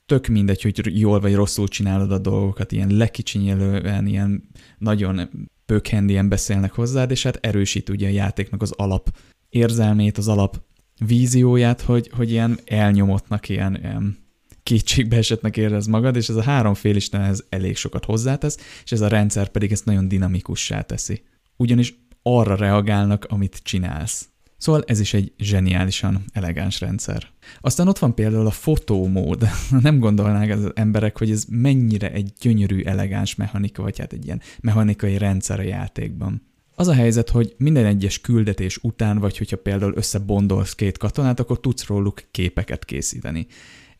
[0.06, 5.28] tök mindegy, hogy jól vagy rosszul csinálod a dolgokat, ilyen lekicsinyelően, ilyen nagyon
[5.66, 9.16] pökhendien beszélnek hozzád, és hát erősít ugye a játéknak az alap
[9.48, 10.62] érzelmét, az alap
[11.06, 14.19] vízióját, hogy, hogy ilyen elnyomottnak, ilyen, ilyen
[14.62, 16.74] kétségbe esetnek érez magad, és ez a három
[17.10, 21.22] ez elég sokat hozzátesz, és ez a rendszer pedig ezt nagyon dinamikussá teszi.
[21.56, 24.28] Ugyanis arra reagálnak, amit csinálsz.
[24.56, 27.26] Szóval ez is egy zseniálisan elegáns rendszer.
[27.60, 29.48] Aztán ott van például a fotómód.
[29.82, 34.40] Nem gondolnák az emberek, hogy ez mennyire egy gyönyörű, elegáns mechanika, vagy hát egy ilyen
[34.60, 36.42] mechanikai rendszer a játékban.
[36.74, 41.60] Az a helyzet, hogy minden egyes küldetés után, vagy hogyha például összebondolsz két katonát, akkor
[41.60, 43.46] tudsz róluk képeket készíteni.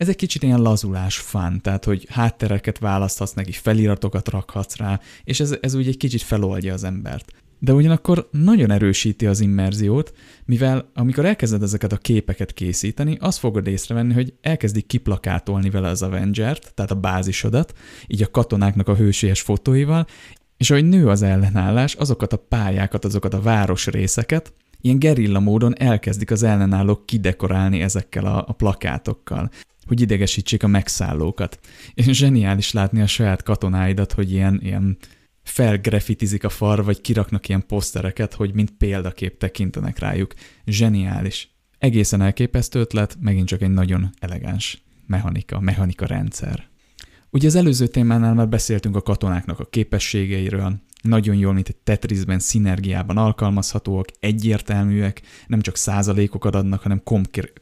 [0.01, 5.40] Ez egy kicsit ilyen lazulás fán, tehát hogy háttereket választhatsz neki, feliratokat rakhatsz rá, és
[5.40, 7.32] ez, ez úgy egy kicsit feloldja az embert.
[7.59, 10.12] De ugyanakkor nagyon erősíti az immerziót,
[10.44, 16.03] mivel amikor elkezded ezeket a képeket készíteni, azt fogod észrevenni, hogy elkezdik kiplakátolni vele az
[16.03, 17.72] Avenger-t, tehát a bázisodat,
[18.07, 20.07] így a katonáknak a hősies fotóival,
[20.57, 26.30] és ahogy nő az ellenállás, azokat a pályákat, azokat a városrészeket, ilyen gerilla módon elkezdik
[26.30, 29.51] az ellenállók kidekorálni ezekkel a, a plakátokkal
[29.91, 31.59] hogy idegesítsék a megszállókat.
[31.95, 34.97] És zseniális látni a saját katonáidat, hogy ilyen, ilyen
[35.43, 40.34] felgrafitizik a far, vagy kiraknak ilyen posztereket, hogy mint példakép tekintenek rájuk.
[40.66, 41.55] Zseniális.
[41.78, 46.68] Egészen elképesztő ötlet, megint csak egy nagyon elegáns mechanika, mechanika rendszer.
[47.30, 52.38] Ugye az előző témánál már beszéltünk a katonáknak a képességeiről, nagyon jól, mint egy Tetrisben,
[52.38, 57.03] szinergiában alkalmazhatóak, egyértelműek, nem csak százalékokat adnak, hanem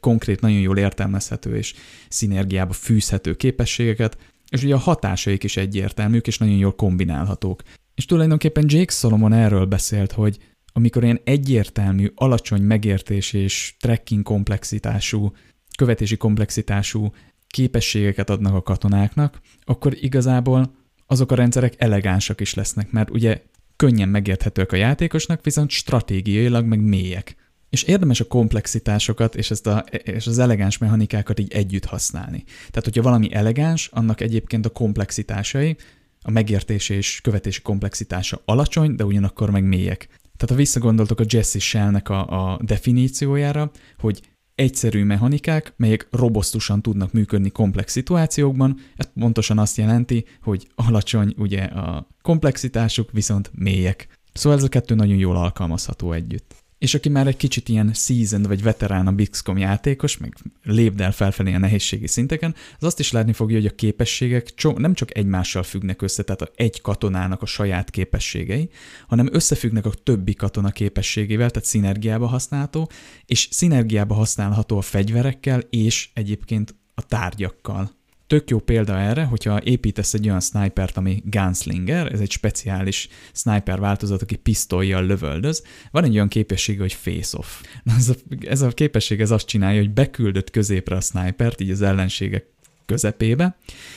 [0.01, 1.75] konkrét, nagyon jól értelmezhető és
[2.09, 4.19] szinergiába fűzhető képességeket,
[4.51, 7.63] és ugye a hatásaik is egyértelműk, és nagyon jól kombinálhatók.
[7.95, 10.39] És tulajdonképpen Jake Solomon erről beszélt, hogy
[10.73, 15.33] amikor ilyen egyértelmű, alacsony megértés és trekking komplexitású,
[15.77, 17.13] követési komplexitású
[17.47, 20.75] képességeket adnak a katonáknak, akkor igazából
[21.11, 23.43] azok a rendszerek elegánsak is lesznek, mert ugye
[23.77, 27.37] könnyen megérthetők a játékosnak, viszont stratégiailag meg mélyek.
[27.71, 32.45] És érdemes a komplexitásokat és, ezt a, és az elegáns mechanikákat így együtt használni.
[32.47, 35.77] Tehát, hogyha valami elegáns, annak egyébként a komplexitásai,
[36.23, 40.07] a megértés és követési komplexitása alacsony, de ugyanakkor meg mélyek.
[40.07, 44.21] Tehát ha visszagondoltok a Jesse Shell-nek a, a definíciójára, hogy
[44.59, 51.63] egyszerű mechanikák, melyek robosztusan tudnak működni komplex szituációkban, ez pontosan azt jelenti, hogy alacsony ugye
[51.63, 54.09] a komplexitásuk, viszont mélyek.
[54.33, 58.47] Szóval ez a kettő nagyon jól alkalmazható együtt és aki már egy kicsit ilyen seasoned
[58.47, 63.13] vagy veterán a Bixcom játékos, meg lépd el felfelé a nehézségi szinteken, az azt is
[63.13, 67.91] látni fogja, hogy a képességek nem csak egymással függnek össze, tehát egy katonának a saját
[67.91, 68.71] képességei,
[69.07, 72.91] hanem összefüggnek a többi katona képességével, tehát szinergiába használható,
[73.27, 77.98] és szinergiába használható a fegyverekkel, és egyébként a tárgyakkal.
[78.29, 83.81] Tök jó példa erre, hogyha építesz egy olyan snipert, ami gunslinger, ez egy speciális sniper
[83.81, 87.63] változat, aki pisztolyjal lövöldöz, van egy olyan képessége, hogy face-off.
[87.99, 91.83] Ez, a, ez a képesség ez azt csinálja, hogy beküldött középre a snipert, így az
[91.83, 92.47] ellenségek
[92.87, 93.57] közepébe,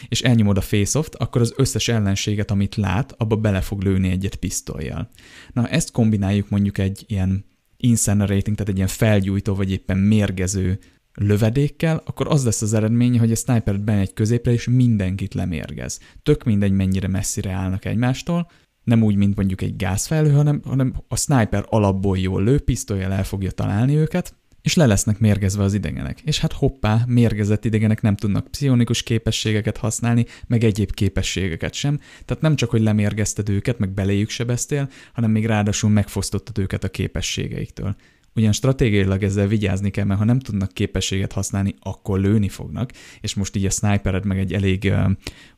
[0.09, 4.36] és elnyomod a face akkor az összes ellenséget, amit lát, abba bele fog lőni egyet
[4.36, 5.09] pisztolyjal.
[5.53, 7.45] Na, ezt kombináljuk mondjuk egy ilyen
[7.77, 10.79] incinerating, tehát egy ilyen felgyújtó, vagy éppen mérgező
[11.14, 15.99] lövedékkel, akkor az lesz az eredménye, hogy a sniper bemegy középre, és mindenkit lemérgez.
[16.24, 18.47] Tök mindegy, mennyire messzire állnak egymástól,
[18.84, 23.24] nem úgy, mint mondjuk egy gázfelhő, hanem, hanem a sniper alapból jól lő, pisztolyjal el
[23.24, 26.22] fogja találni őket, és le lesznek mérgezve az idegenek.
[26.22, 31.99] És hát hoppá, mérgezett idegenek nem tudnak pszichonikus képességeket használni, meg egyéb képességeket sem.
[32.26, 36.89] Tehát nem csak, hogy lemérgezted őket, meg beléjük sebeztél, hanem még ráadásul megfosztottad őket a
[36.89, 37.95] képességeiktől.
[38.36, 43.34] Ugyan stratégiailag ezzel vigyázni kell, mert ha nem tudnak képességet használni, akkor lőni fognak, és
[43.34, 44.93] most így a snipered meg egy elég,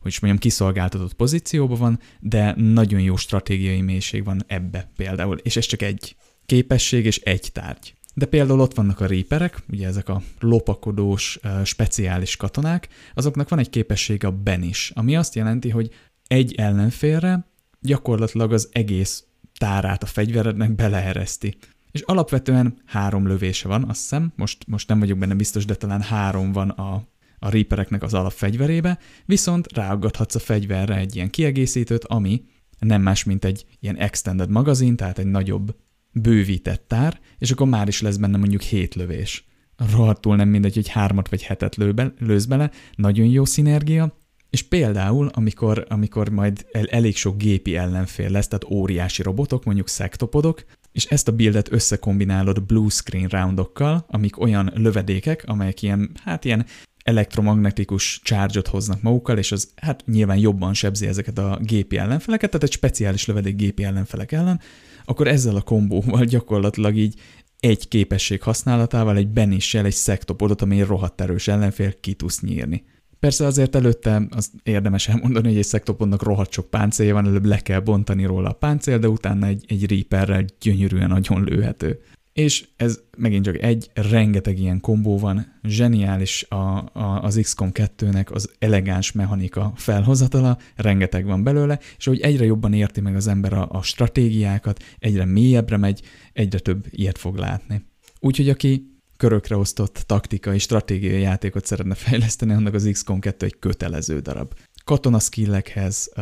[0.00, 5.56] hogy is mondjam, kiszolgáltatott pozícióban van, de nagyon jó stratégiai mélység van ebbe például, és
[5.56, 6.16] ez csak egy
[6.46, 7.94] képesség és egy tárgy.
[8.14, 13.70] De például ott vannak a reaperek, ugye ezek a lopakodós, speciális katonák, azoknak van egy
[13.70, 15.90] képessége a benis, ami azt jelenti, hogy
[16.26, 17.46] egy ellenfélre
[17.80, 19.24] gyakorlatilag az egész
[19.58, 21.56] tárát a fegyverednek beleereszti.
[21.94, 26.00] És alapvetően három lövése van, azt hiszem, most, most nem vagyok benne biztos, de talán
[26.00, 27.02] három van a,
[27.38, 32.44] a Reapereknek az alapfegyverébe, viszont ráaggathatsz a fegyverre egy ilyen kiegészítőt, ami
[32.78, 35.76] nem más, mint egy ilyen extended magazin, tehát egy nagyobb
[36.12, 39.48] bővített tár, és akkor már is lesz benne mondjuk hét lövés.
[39.92, 44.18] Rohadtul nem mindegy, hogy hármat vagy hetet lő be, lősz bele, nagyon jó szinergia,
[44.50, 49.88] és például, amikor, amikor majd el, elég sok gépi ellenfél lesz, tehát óriási robotok, mondjuk
[49.88, 50.64] szektopodok,
[50.94, 56.66] és ezt a buildet összekombinálod blue screen roundokkal, amik olyan lövedékek, amelyek ilyen, hát ilyen
[57.04, 62.66] elektromagnetikus charge hoznak magukkal, és az hát nyilván jobban sebzi ezeket a gépi ellenfeleket, tehát
[62.66, 64.60] egy speciális lövedék gépi ellenfelek ellen,
[65.04, 67.20] akkor ezzel a kombóval gyakorlatilag így
[67.60, 72.84] egy képesség használatával, egy benissel, egy szektopodot, ami egy rohadt erős ellenfél ki tudsz nyírni.
[73.18, 77.58] Persze azért előtte az érdemes elmondani, hogy egy szektopodnak rohadt sok páncélja van, előbb le
[77.58, 82.00] kell bontani róla a páncél, de utána egy, egy Reaperrel gyönyörűen nagyon lőhető.
[82.34, 88.32] És ez megint csak egy, rengeteg ilyen kombó van, zseniális a, a, az XCOM 2-nek
[88.32, 93.52] az elegáns mechanika felhozatala, rengeteg van belőle, és hogy egyre jobban érti meg az ember
[93.52, 96.02] a, a stratégiákat, egyre mélyebbre megy,
[96.32, 97.84] egyre több ilyet fog látni.
[98.20, 104.20] Úgyhogy aki körökre osztott taktikai, stratégiai játékot szeretne fejleszteni, annak az XCOM 2 egy kötelező
[104.20, 104.54] darab.
[104.84, 106.12] Katona skillekhez,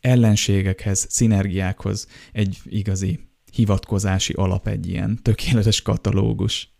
[0.00, 6.74] ellenségekhez, szinergiákhoz egy igazi hivatkozási alap egy ilyen tökéletes katalógus.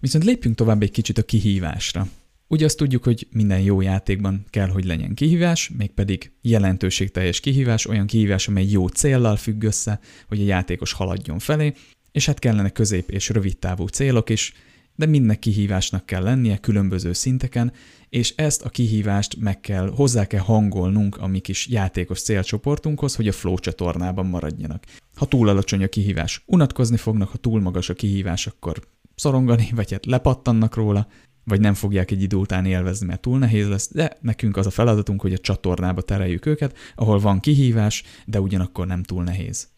[0.00, 2.08] Viszont lépjünk tovább egy kicsit a kihívásra.
[2.46, 8.06] Ugye azt tudjuk, hogy minden jó játékban kell, hogy legyen kihívás, mégpedig jelentőségteljes kihívás, olyan
[8.06, 11.72] kihívás, amely jó céllal függ össze, hogy a játékos haladjon felé,
[12.18, 14.52] és hát kellene közép és rövid távú célok is,
[14.94, 17.72] de mindnek kihívásnak kell lennie különböző szinteken,
[18.08, 23.28] és ezt a kihívást meg kell, hozzá kell hangolnunk a mi kis játékos célcsoportunkhoz, hogy
[23.28, 24.84] a flow csatornában maradjanak.
[25.14, 28.80] Ha túl alacsony a kihívás, unatkozni fognak, ha túl magas a kihívás, akkor
[29.14, 31.08] szorongani, vagy hát lepattannak róla,
[31.44, 34.70] vagy nem fogják egy idő után élvezni, mert túl nehéz lesz, de nekünk az a
[34.70, 39.68] feladatunk, hogy a csatornába tereljük őket, ahol van kihívás, de ugyanakkor nem túl nehéz.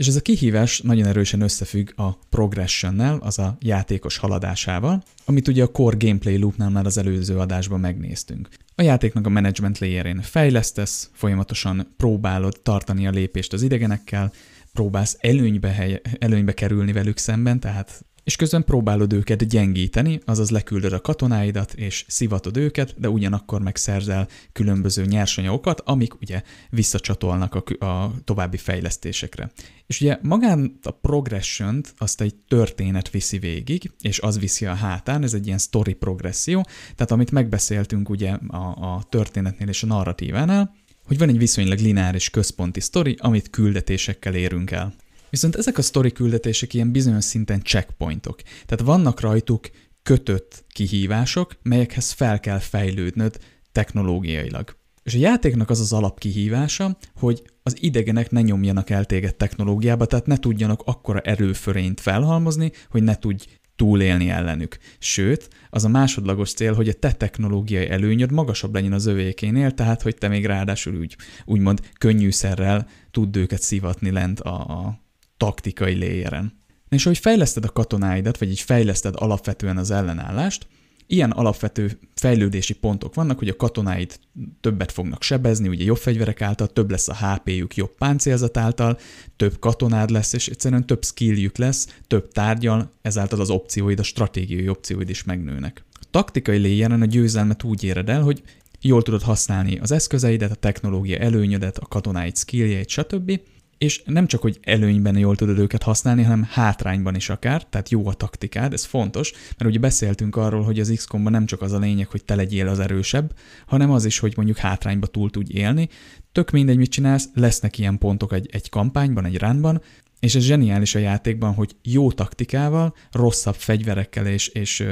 [0.00, 5.62] És ez a kihívás nagyon erősen összefügg a progressionnel, az a játékos haladásával, amit ugye
[5.62, 8.48] a core gameplay loopnál már az előző adásban megnéztünk.
[8.74, 14.32] A játéknak a management layerén fejlesztesz, folyamatosan próbálod tartani a lépést az idegenekkel,
[14.72, 20.92] próbálsz előnybe, hely, előnybe kerülni velük szemben, tehát és közben próbálod őket gyengíteni, azaz leküldöd
[20.92, 28.14] a katonáidat, és szivatod őket, de ugyanakkor megszerzel különböző nyersanyagokat, amik ugye visszacsatolnak a, a
[28.24, 29.50] további fejlesztésekre.
[29.86, 35.22] És ugye magán a progression azt egy történet viszi végig, és az viszi a hátán,
[35.22, 40.74] ez egy ilyen story progresszió, tehát amit megbeszéltünk ugye a, a történetnél és a narratívánál,
[41.06, 44.94] hogy van egy viszonylag lineáris központi sztori, amit küldetésekkel érünk el.
[45.30, 48.40] Viszont ezek a sztori küldetések ilyen bizonyos szinten checkpointok.
[48.66, 49.70] Tehát vannak rajtuk
[50.02, 53.38] kötött kihívások, melyekhez fel kell fejlődnöd
[53.72, 54.78] technológiailag.
[55.02, 60.26] És a játéknak az az alapkihívása, hogy az idegenek ne nyomjanak el téged technológiába, tehát
[60.26, 63.44] ne tudjanak akkora erőförényt felhalmozni, hogy ne tudj
[63.76, 64.78] túlélni ellenük.
[64.98, 70.02] Sőt, az a másodlagos cél, hogy a te technológiai előnyöd magasabb legyen az övékénél, tehát
[70.02, 75.00] hogy te még ráadásul úgy, úgymond könnyűszerrel tudd őket szivatni lent a, a
[75.40, 76.58] taktikai léjeren.
[76.88, 80.66] És ahogy fejleszted a katonáidat, vagy így fejleszted alapvetően az ellenállást,
[81.12, 84.20] Ilyen alapvető fejlődési pontok vannak, hogy a katonáit
[84.60, 88.98] többet fognak sebezni, ugye jobb fegyverek által, több lesz a HP-jük jobb páncélzat által,
[89.36, 94.68] több katonád lesz, és egyszerűen több skilljük lesz, több tárgyal, ezáltal az opcióid, a stratégiai
[94.68, 95.84] opcióid is megnőnek.
[95.92, 98.42] A taktikai léjjelen a győzelmet úgy éred el, hogy
[98.80, 103.40] jól tudod használni az eszközeidet, a technológia előnyödet, a katonáid skilljeit, stb.,
[103.80, 108.06] és nem csak, hogy előnyben jól tudod őket használni, hanem hátrányban is akár, tehát jó
[108.06, 111.78] a taktikád, ez fontos, mert ugye beszéltünk arról, hogy az xcom nem csak az a
[111.78, 113.34] lényeg, hogy te legyél az erősebb,
[113.66, 115.88] hanem az is, hogy mondjuk hátrányba túl tudj élni.
[116.32, 119.82] Tök mindegy, mit csinálsz, lesznek ilyen pontok egy, egy kampányban, egy ránban,
[120.18, 124.86] és ez zseniális a játékban, hogy jó taktikával, rosszabb fegyverekkel és, és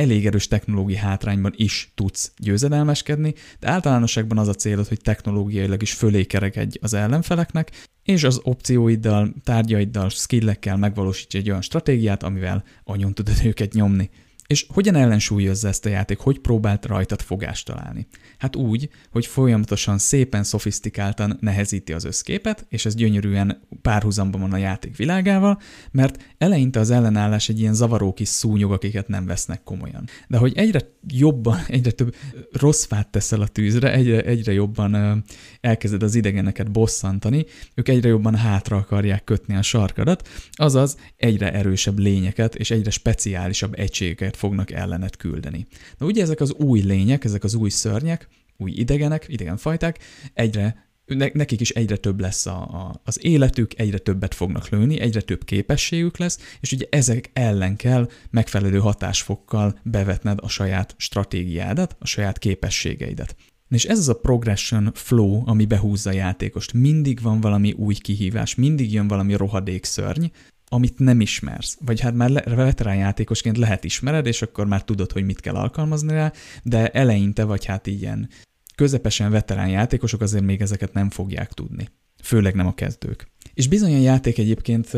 [0.00, 5.92] elég erős technológiai hátrányban is tudsz győzedelmeskedni, de általánosságban az a célod, hogy technológiailag is
[5.92, 7.70] fölé kerekedj az ellenfeleknek,
[8.02, 14.10] és az opcióiddal, tárgyaiddal, skillekkel megvalósíts egy olyan stratégiát, amivel anyon tudod őket nyomni.
[14.50, 18.06] És hogyan ellensúlyozza ezt a játék, hogy próbált rajtad fogást találni?
[18.38, 24.56] Hát úgy, hogy folyamatosan szépen, szofisztikáltan nehezíti az összképet, és ez gyönyörűen párhuzamban van a
[24.56, 30.04] játék világával, mert eleinte az ellenállás egy ilyen zavaró kis szúnyog, akiket nem vesznek komolyan.
[30.28, 32.14] De hogy egyre jobban, egyre több
[32.52, 35.24] rossz fát teszel a tűzre, egyre, egyre jobban
[35.60, 41.98] elkezded az idegeneket bosszantani, ők egyre jobban hátra akarják kötni a sarkadat, azaz egyre erősebb
[41.98, 45.66] lényeket és egyre speciálisabb egységeket fognak ellenet küldeni.
[45.98, 49.98] Na ugye ezek az új lények, ezek az új szörnyek, új idegenek, idegenfajták,
[50.34, 50.88] egyre
[51.32, 55.44] nekik is egyre több lesz a, a, az életük, egyre többet fognak lőni, egyre több
[55.44, 62.38] képességük lesz, és ugye ezek ellen kell megfelelő hatásfokkal bevetned a saját stratégiádat, a saját
[62.38, 63.36] képességeidet.
[63.68, 66.72] És ez az a progression flow, ami behúzza a játékost.
[66.72, 70.24] Mindig van valami új kihívás, mindig jön valami rohadék szörny,
[70.72, 71.78] amit nem ismersz.
[71.84, 76.12] Vagy hát már veterán játékosként lehet ismered, és akkor már tudod, hogy mit kell alkalmazni
[76.12, 78.28] rá, de eleinte vagy hát ilyen
[78.74, 81.88] közepesen veterán játékosok azért még ezeket nem fogják tudni.
[82.22, 83.30] Főleg nem a kezdők.
[83.54, 84.90] És bizony a játék egyébként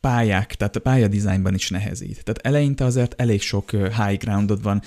[0.00, 2.24] pályák, tehát a pályadizájnban is nehezít.
[2.24, 4.82] Tehát eleinte azért elég sok high groundod van,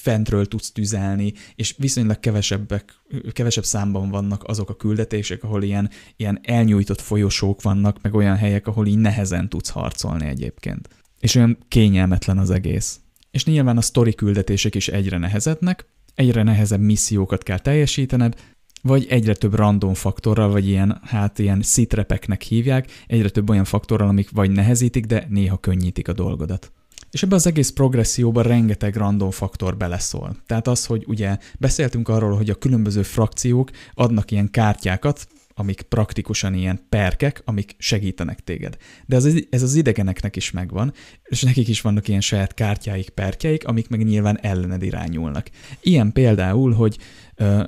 [0.00, 2.94] fentről tudsz tüzelni, és viszonylag kevesebbek,
[3.32, 8.66] kevesebb számban vannak azok a küldetések, ahol ilyen, ilyen elnyújtott folyosók vannak, meg olyan helyek,
[8.66, 10.88] ahol így nehezen tudsz harcolni egyébként.
[11.20, 13.00] És olyan kényelmetlen az egész.
[13.30, 18.34] És nyilván a sztori küldetések is egyre nehezednek, egyre nehezebb missziókat kell teljesítened,
[18.82, 24.08] vagy egyre több random faktorral, vagy ilyen, hát ilyen szitrepeknek hívják, egyre több olyan faktorral,
[24.08, 26.72] amik vagy nehezítik, de néha könnyítik a dolgodat.
[27.10, 30.36] És ebbe az egész progresszióban rengeteg random faktor beleszól.
[30.46, 36.54] Tehát az, hogy ugye beszéltünk arról, hogy a különböző frakciók adnak ilyen kártyákat, amik praktikusan
[36.54, 38.76] ilyen perkek, amik segítenek téged.
[39.06, 40.92] De ez, ez az idegeneknek is megvan,
[41.24, 45.50] és nekik is vannak ilyen saját kártyáik, perkjeik, amik meg nyilván ellened irányulnak.
[45.80, 46.98] Ilyen például, hogy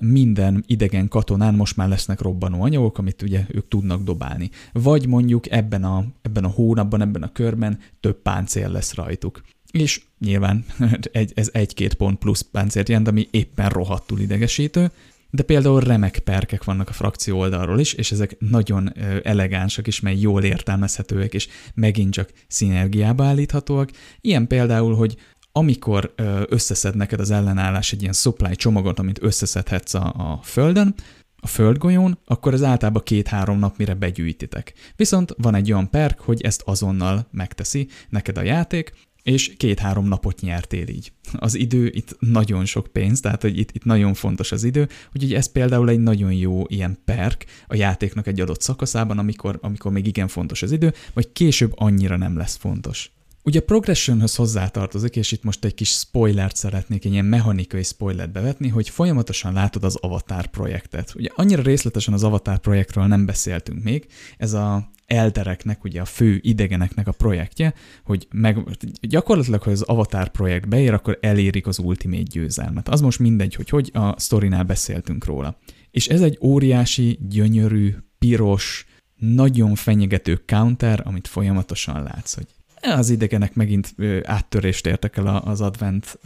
[0.01, 4.51] minden idegen katonán most már lesznek robbanó anyagok, amit ugye ők tudnak dobálni.
[4.73, 9.43] Vagy mondjuk ebben a, ebben a hónapban, ebben a körben több páncél lesz rajtuk.
[9.71, 10.65] És nyilván
[11.35, 14.91] ez egy-két pont plusz páncért jelent, ami éppen rohadtul idegesítő,
[15.35, 18.93] de például remek perkek vannak a frakció oldalról is, és ezek nagyon
[19.23, 23.91] elegánsak is, mely jól értelmezhetőek, és megint csak szinergiába állíthatóak.
[24.21, 25.17] Ilyen például, hogy
[25.53, 26.15] amikor
[26.49, 30.95] összeszed neked az ellenállás egy ilyen supply csomagot, amit összeszedhetsz a, a földön,
[31.37, 34.73] a földgolyón, akkor ez általában két-három nap mire begyűjtitek.
[34.97, 38.93] Viszont van egy olyan perk, hogy ezt azonnal megteszi neked a játék,
[39.23, 41.13] és két-három napot nyertél így.
[41.33, 45.35] Az idő itt nagyon sok pénz, tehát hogy itt, itt nagyon fontos az idő, úgyhogy
[45.35, 50.07] ez például egy nagyon jó ilyen perk a játéknak egy adott szakaszában, amikor, amikor még
[50.07, 53.11] igen fontos az idő, vagy később annyira nem lesz fontos.
[53.45, 58.33] Ugye a progressionhöz hozzátartozik, és itt most egy kis spoilert szeretnék, egy ilyen mechanikai spoilert
[58.33, 61.13] bevetni, hogy folyamatosan látod az Avatar projektet.
[61.15, 66.39] Ugye annyira részletesen az Avatar projektről nem beszéltünk még, ez a eltereknek, ugye a fő
[66.43, 67.75] idegeneknek a projektje,
[68.05, 68.59] hogy meg,
[69.01, 72.89] gyakorlatilag, hogy az Avatar projekt beér, akkor elérik az ultimate győzelmet.
[72.89, 75.59] Az most mindegy, hogy hogy, a sztorinál beszéltünk róla.
[75.91, 78.87] És ez egy óriási, gyönyörű, piros,
[79.17, 82.47] nagyon fenyegető counter, amit folyamatosan látsz, hogy
[82.83, 86.19] az idegenek megint áttörést értek el az Advent,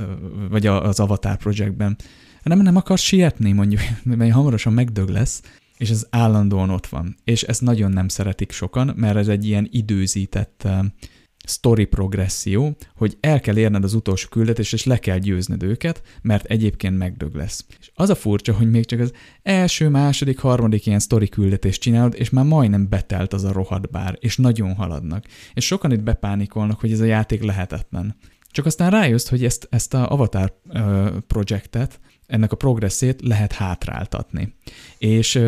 [0.50, 1.96] vagy az Avatar projektben.
[2.42, 5.42] Nem, nem akar sietni, mondjuk, mert hamarosan megdög lesz,
[5.76, 7.16] és ez állandóan ott van.
[7.24, 10.68] És ezt nagyon nem szeretik sokan, mert ez egy ilyen időzített
[11.46, 16.44] story progresszió, hogy el kell érned az utolsó küldetést, és le kell győzned őket, mert
[16.44, 17.64] egyébként megdög lesz.
[17.78, 22.14] És az a furcsa, hogy még csak az első, második, harmadik ilyen story küldetést csinálod,
[22.16, 25.24] és már majdnem betelt az a rohadt bár, és nagyon haladnak.
[25.54, 28.16] És sokan itt bepánikolnak, hogy ez a játék lehetetlen.
[28.50, 30.60] Csak aztán rájössz, hogy ezt, ezt a Avatar
[31.26, 34.54] projektet, ennek a progresszét lehet hátráltatni.
[34.98, 35.40] És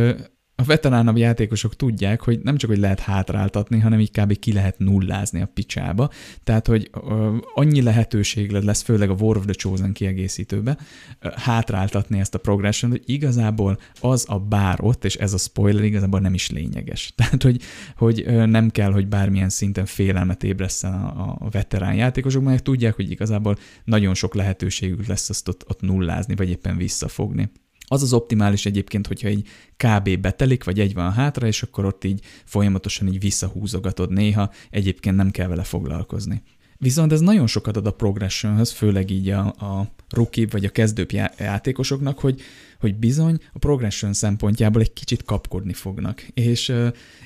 [0.61, 4.39] a veteránabb játékosok tudják, hogy nem csak, hogy lehet hátráltatni, hanem így kb.
[4.39, 6.11] ki lehet nullázni a picsába.
[6.45, 10.77] Tehát, hogy ö, annyi lehetőség lesz, főleg a War of the Chosen kiegészítőbe,
[11.21, 15.85] ö, hátráltatni ezt a progression, hogy igazából az a bár ott, és ez a spoiler
[15.85, 17.13] igazából nem is lényeges.
[17.17, 17.63] Tehát, hogy,
[17.97, 22.95] hogy ö, nem kell, hogy bármilyen szinten félelmet ébreszten a, a veterán játékosok, mert tudják,
[22.95, 27.51] hogy igazából nagyon sok lehetőségük lesz azt ott, ott nullázni, vagy éppen visszafogni.
[27.89, 30.21] Az az optimális egyébként, hogyha egy kb.
[30.21, 35.31] betelik, vagy egy van hátra, és akkor ott így folyamatosan így visszahúzogatod néha, egyébként nem
[35.31, 36.43] kell vele foglalkozni.
[36.81, 41.11] Viszont ez nagyon sokat ad a progressionhöz, főleg így a, a rookie vagy a kezdőbb
[41.39, 42.41] játékosoknak, hogy,
[42.81, 46.27] hogy bizony a progression szempontjából egy kicsit kapkodni fognak.
[46.35, 46.73] És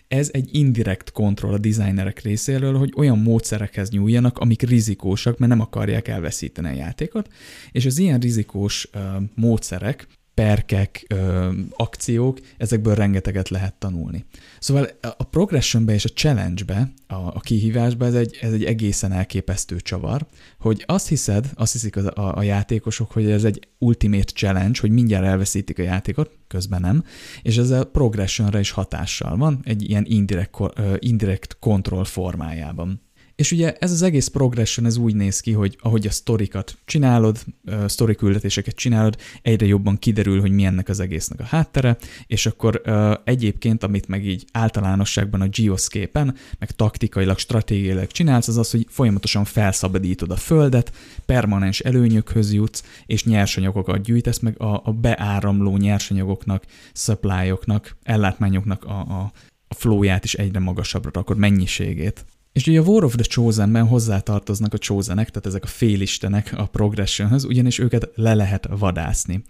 [0.08, 5.60] ez egy indirekt kontroll a designerek részéről, hogy olyan módszerekhez nyúljanak, amik rizikósak, mert nem
[5.60, 7.32] akarják elveszíteni a játékot,
[7.72, 8.90] és az ilyen rizikós
[9.34, 14.24] módszerek perkek, ö, akciók, ezekből rengeteget lehet tanulni.
[14.58, 19.76] Szóval a progressionbe és a challenge-be, a, a kihívásba ez egy, ez egy egészen elképesztő
[19.80, 20.26] csavar,
[20.58, 24.90] hogy azt hiszed, azt hiszik a, a, a játékosok, hogy ez egy ultimate challenge, hogy
[24.90, 27.04] mindjárt elveszítik a játékot, közben nem,
[27.42, 30.56] és ez a progressionre is hatással van, egy ilyen indirect,
[30.98, 33.00] indirect control formájában.
[33.42, 37.44] És ugye ez az egész progression, ez úgy néz ki, hogy ahogy a sztorikat csinálod,
[37.86, 42.82] sztori küldetéseket csinálod, egyre jobban kiderül, hogy mi ennek az egésznek a háttere, és akkor
[43.24, 49.44] egyébként, amit meg így általánosságban a geoscape-en, meg taktikailag, stratégiailag csinálsz, az az, hogy folyamatosan
[49.44, 50.92] felszabadítod a földet,
[51.26, 59.32] permanens előnyökhöz jutsz, és nyersanyagokat gyűjtesz, meg a, a beáramló nyersanyagoknak, supply-oknak, ellátmányoknak a, a,
[59.68, 62.24] a flóját is egyre magasabbra rakod, mennyiségét.
[62.52, 66.66] És ugye a War of the Chosen-ben hozzátartoznak a chosenek, tehát ezek a félistenek a
[66.66, 69.44] progressionhöz, ugyanis őket le lehet vadászni.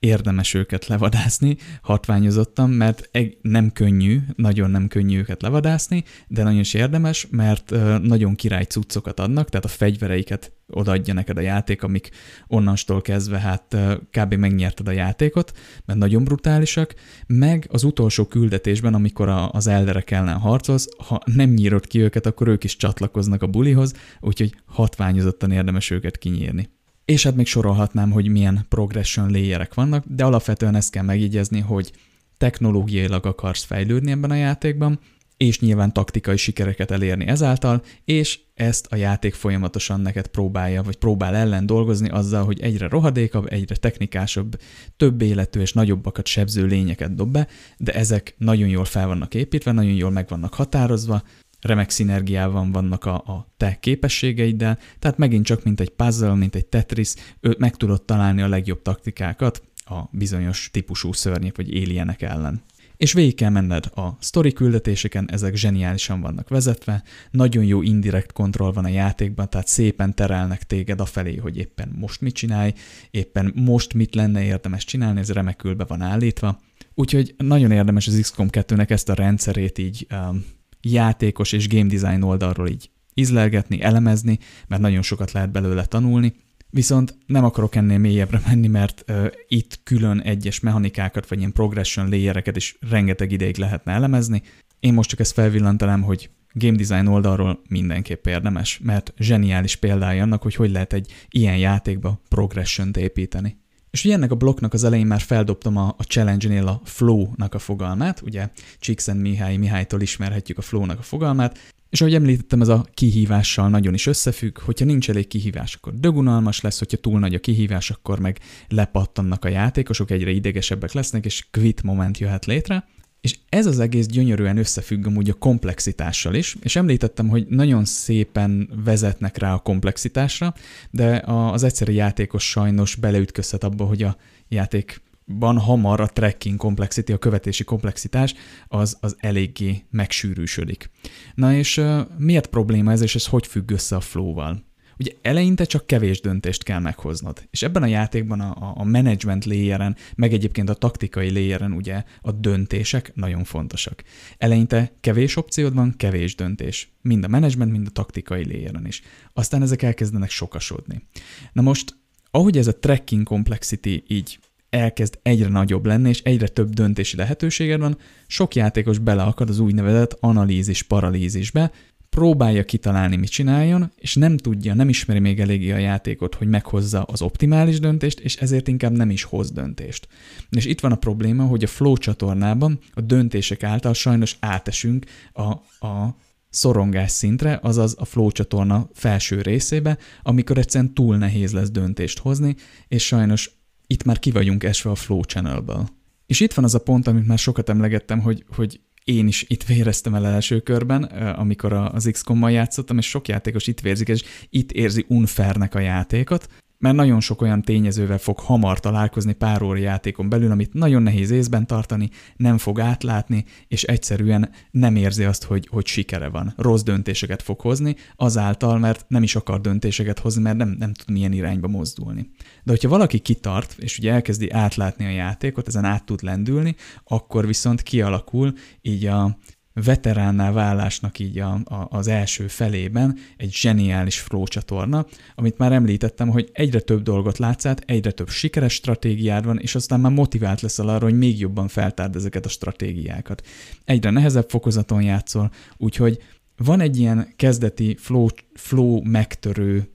[0.00, 3.10] Érdemes őket levadászni, hatványozottan, mert
[3.42, 7.70] nem könnyű, nagyon nem könnyű őket levadászni, de nagyon is érdemes, mert
[8.02, 12.10] nagyon király cuccokat adnak, tehát a fegyvereiket odaadja neked a játék, amik
[12.46, 13.76] onnantól kezdve hát
[14.10, 14.34] kb.
[14.34, 15.52] megnyerted a játékot,
[15.84, 16.94] mert nagyon brutálisak,
[17.26, 22.48] meg az utolsó küldetésben, amikor az elderek ellen harcolsz, ha nem nyírod ki őket, akkor
[22.48, 26.76] ők is csatlakoznak a bulihoz, úgyhogy hatványozottan érdemes őket kinyírni.
[27.08, 31.92] És hát még sorolhatnám, hogy milyen progression layerek vannak, de alapvetően ezt kell megjegyezni, hogy
[32.36, 35.00] technológiailag akarsz fejlődni ebben a játékban,
[35.36, 41.34] és nyilván taktikai sikereket elérni ezáltal, és ezt a játék folyamatosan neked próbálja, vagy próbál
[41.34, 44.60] ellen dolgozni azzal, hogy egyre rohadékabb, egyre technikásabb,
[44.96, 47.46] több életű és nagyobbakat sebző lényeket dob be,
[47.78, 51.22] de ezek nagyon jól fel vannak építve, nagyon jól meg vannak határozva,
[51.60, 56.66] remek szinergiában vannak a, a te képességeiddel, tehát megint csak mint egy puzzle, mint egy
[56.66, 62.62] Tetris, ő meg tudod találni a legjobb taktikákat a bizonyos típusú szörnyek vagy éljenek ellen.
[62.96, 68.72] És végig kell menned a story küldetéseken, ezek zseniálisan vannak vezetve, nagyon jó indirekt kontroll
[68.72, 72.72] van a játékban, tehát szépen terelnek téged afelé, hogy éppen most mit csinálj,
[73.10, 76.60] éppen most mit lenne érdemes csinálni, ez remekül be van állítva.
[76.94, 80.44] Úgyhogy nagyon érdemes az XCOM 2-nek ezt a rendszerét így um,
[80.80, 84.38] játékos és game design oldalról így izlelgetni, elemezni,
[84.68, 86.34] mert nagyon sokat lehet belőle tanulni,
[86.70, 92.08] Viszont nem akarok ennél mélyebbre menni, mert uh, itt külön egyes mechanikákat, vagy ilyen progression
[92.08, 94.42] layereket is rengeteg ideig lehetne elemezni.
[94.80, 100.42] Én most csak ezt felvillantanám, hogy game design oldalról mindenképp érdemes, mert zseniális példája annak,
[100.42, 103.56] hogy hogy lehet egy ilyen játékba progression-t építeni.
[103.90, 107.58] És ugye ennek a blokknak az elején már feldobtam a, a challenge-nél a flow-nak a
[107.58, 108.48] fogalmát, ugye
[108.78, 111.58] Csíkszent Mihály Mihálytól ismerhetjük a flow-nak a fogalmát,
[111.90, 116.60] és ahogy említettem, ez a kihívással nagyon is összefügg, hogyha nincs elég kihívás, akkor dögunalmas
[116.60, 118.38] lesz, hogyha túl nagy a kihívás, akkor meg
[118.68, 122.86] lepattannak a játékosok, egyre idegesebbek lesznek, és quit moment jöhet létre.
[123.20, 128.70] És ez az egész gyönyörűen összefügg amúgy a komplexitással is, és említettem, hogy nagyon szépen
[128.84, 130.54] vezetnek rá a komplexitásra,
[130.90, 134.16] de az egyszerű játékos sajnos beleütközhet abba, hogy a
[134.48, 135.00] játék
[135.38, 138.34] ban hamar a tracking complexity, a követési komplexitás
[138.68, 140.90] az, az eléggé megsűrűsödik.
[141.34, 144.66] Na és uh, miért probléma ez, és ez hogy függ össze a flow-val?
[144.98, 149.96] Ugye eleinte csak kevés döntést kell meghoznod, és ebben a játékban a, a management layeren,
[150.16, 154.02] meg egyébként a taktikai layeren ugye a döntések nagyon fontosak.
[154.38, 156.92] Eleinte kevés opciód van, kevés döntés.
[157.02, 159.02] Mind a management, mind a taktikai layeren is.
[159.32, 161.06] Aztán ezek elkezdenek sokasodni.
[161.52, 161.96] Na most,
[162.30, 164.38] ahogy ez a tracking complexity így
[164.70, 170.16] elkezd egyre nagyobb lenni, és egyre több döntési lehetőséged van, sok játékos beleakad az úgynevezett
[170.20, 171.70] analízis paralízisbe,
[172.08, 177.02] próbálja kitalálni, mit csináljon, és nem tudja, nem ismeri még eléggé a játékot, hogy meghozza
[177.02, 180.08] az optimális döntést, és ezért inkább nem is hoz döntést.
[180.50, 185.42] És itt van a probléma, hogy a Flow csatornában a döntések által sajnos átesünk a,
[185.86, 186.16] a
[186.50, 192.56] szorongás szintre, azaz a flow csatorna felső részébe, amikor egyszerűen túl nehéz lesz döntést hozni,
[192.88, 193.50] és sajnos
[193.86, 195.88] itt már ki vagyunk esve a flow channelből.
[196.26, 199.62] És itt van az a pont, amit már sokat emlegettem, hogy, hogy én is itt
[199.62, 201.02] véreztem el első körben,
[201.36, 206.48] amikor az XCOM-mal játszottam, és sok játékos itt vérzik, és itt érzi unfairnek a játékot,
[206.78, 211.30] mert nagyon sok olyan tényezővel fog hamar találkozni pár óra játékon belül, amit nagyon nehéz
[211.30, 216.54] észben tartani, nem fog átlátni, és egyszerűen nem érzi azt, hogy, hogy sikere van.
[216.56, 221.10] Rossz döntéseket fog hozni, azáltal, mert nem is akar döntéseket hozni, mert nem, nem tud
[221.10, 222.30] milyen irányba mozdulni.
[222.64, 226.74] De hogyha valaki kitart, és ugye elkezdi átlátni a játékot, ezen át tud lendülni,
[227.04, 229.38] akkor viszont kialakul így a,
[229.84, 236.28] veteránná válásnak így a, a, az első felében egy zseniális flow csatorna, amit már említettem,
[236.28, 240.60] hogy egyre több dolgot látsz át, egyre több sikeres stratégiád van, és aztán már motivált
[240.60, 243.46] leszel arra, hogy még jobban feltárd ezeket a stratégiákat.
[243.84, 246.18] Egyre nehezebb fokozaton játszol, úgyhogy
[246.56, 249.88] van egy ilyen kezdeti flow, flow megtörő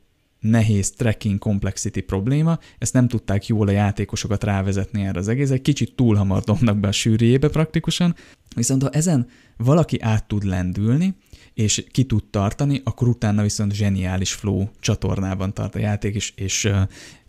[0.44, 5.62] nehéz tracking complexity probléma, ezt nem tudták jól a játékosokat rávezetni erre az egész, egy
[5.62, 8.16] kicsit túl hamar dobnak be a sűrűjébe praktikusan,
[8.56, 11.16] viszont ha ezen valaki át tud lendülni,
[11.54, 16.70] és ki tud tartani, akkor utána viszont zseniális flow csatornában tart a játék, és, és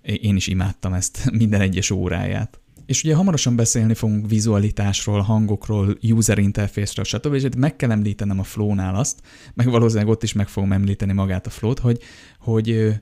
[0.02, 2.58] én is imádtam ezt minden egyes óráját.
[2.86, 7.34] És ugye hamarosan beszélni fogunk vizualitásról, hangokról, user interface-ről, stb.
[7.34, 9.20] És meg kell említenem a flow-nál azt,
[9.54, 11.98] meg valószínűleg ott is meg fogom említeni magát a flow-t, hogy,
[12.38, 12.92] hogy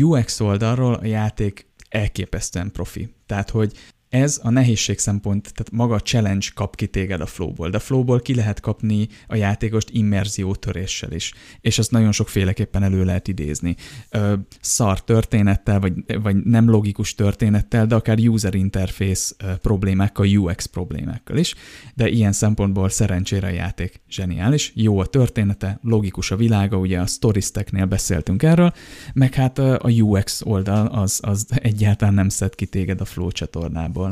[0.00, 3.14] UX oldalról a játék elképesztően profi.
[3.26, 3.72] Tehát, hogy
[4.08, 8.20] ez a nehézség szempont, tehát maga a challenge kap ki téged a flowból, de flowból
[8.20, 13.76] ki lehet kapni a játékost immerzió töréssel is, és azt nagyon sokféleképpen elő lehet idézni.
[14.10, 21.36] Ö, szar történettel, vagy, vagy nem logikus történettel, de akár user interface problémákkal, UX problémákkal
[21.36, 21.54] is,
[21.94, 27.06] de ilyen szempontból szerencsére a játék zseniális, jó a története, logikus a világa, ugye a
[27.06, 28.72] Storisteknél beszéltünk erről,
[29.14, 34.07] meg hát a UX oldal az, az egyáltalán nem szed ki téged a flow csatornából.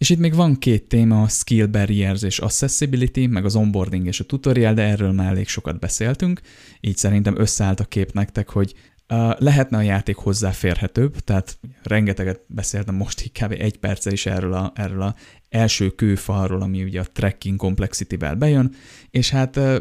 [0.00, 4.20] És itt még van két téma, a skill barriers és accessibility, meg az onboarding és
[4.20, 6.40] a tutorial, de erről már elég sokat beszéltünk,
[6.80, 8.74] így szerintem összeállt a kép nektek, hogy
[9.08, 13.52] uh, lehetne a játék hozzáférhetőbb, tehát rengeteget beszéltem most így kb.
[13.58, 15.14] egy perccel is erről a, erről a
[15.48, 18.74] első kőfalról, ami ugye a tracking complexity-vel bejön,
[19.10, 19.76] és hát uh,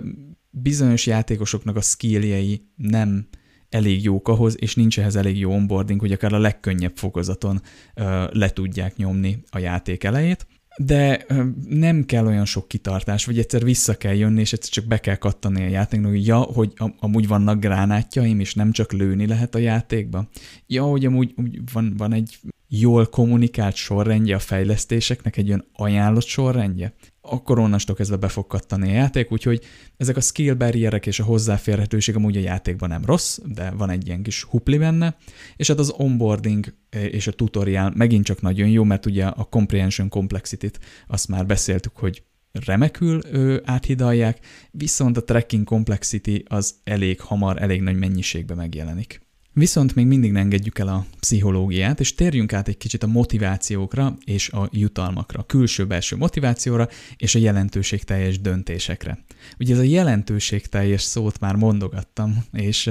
[0.49, 3.27] bizonyos játékosoknak a skilljei nem
[3.69, 7.61] elég jók ahhoz, és nincs ehhez elég jó onboarding, hogy akár a legkönnyebb fokozaton
[8.31, 10.47] le tudják nyomni a játék elejét.
[10.77, 11.25] De
[11.69, 15.15] nem kell olyan sok kitartás, vagy egyszer vissza kell jönni, és egyszer csak be kell
[15.15, 19.59] kattani a játéknak, hogy ja, hogy amúgy vannak gránátjaim, és nem csak lőni lehet a
[19.59, 20.29] játékba.
[20.67, 21.33] Ja, hogy amúgy
[21.73, 28.17] van, van egy jól kommunikált sorrendje a fejlesztéseknek, egy olyan ajánlott sorrendje akkor onnastól kezdve
[28.17, 29.65] be fog a játék, úgyhogy
[29.97, 34.07] ezek a skill barrierek és a hozzáférhetőség amúgy a játékban nem rossz, de van egy
[34.07, 35.17] ilyen kis hupli benne,
[35.55, 40.09] és hát az onboarding és a tutorial megint csak nagyon jó, mert ugye a comprehension
[40.09, 44.39] complexity-t azt már beszéltük, hogy remekül ő, áthidalják,
[44.71, 49.21] viszont a tracking complexity az elég hamar, elég nagy mennyiségben megjelenik.
[49.59, 54.17] Viszont még mindig ne engedjük el a pszichológiát, és térjünk át egy kicsit a motivációkra
[54.25, 56.87] és a jutalmakra, külső-belső motivációra
[57.17, 59.25] és a jelentőségteljes döntésekre.
[59.59, 62.89] Ugye ez a jelentőségteljes szót már mondogattam, és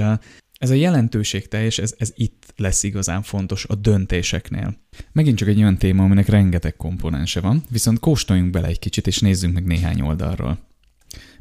[0.59, 4.77] ez a jelentőségteljes, ez, ez itt lesz igazán fontos a döntéseknél.
[5.13, 9.19] Megint csak egy olyan téma, aminek rengeteg komponense van, viszont kóstoljunk bele egy kicsit, és
[9.19, 10.59] nézzünk meg néhány oldalról.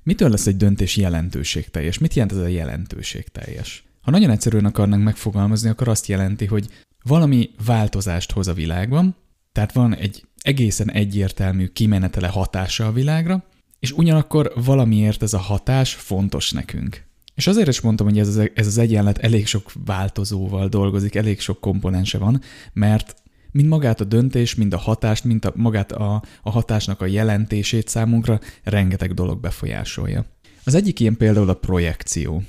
[0.04, 1.98] Mitől lesz egy döntés jelentőségteljes?
[1.98, 3.87] Mit jelent ez a jelentőségteljes?
[4.08, 6.68] Ha nagyon egyszerűen akarnánk megfogalmazni, akkor azt jelenti, hogy
[7.04, 9.16] valami változást hoz a világban,
[9.52, 13.44] tehát van egy egészen egyértelmű kimenetele hatása a világra,
[13.80, 17.06] és ugyanakkor valamiért ez a hatás fontos nekünk.
[17.36, 21.40] És azért is mondtam, hogy ez az, ez az egyenlet elég sok változóval dolgozik, elég
[21.40, 22.42] sok komponense van,
[22.74, 23.16] mert
[23.52, 27.88] mind magát a döntés, mind a hatást, mind a, magát a, a hatásnak a jelentését
[27.88, 30.26] számunkra rengeteg dolog befolyásolja.
[30.64, 32.44] Az egyik ilyen például a projekció.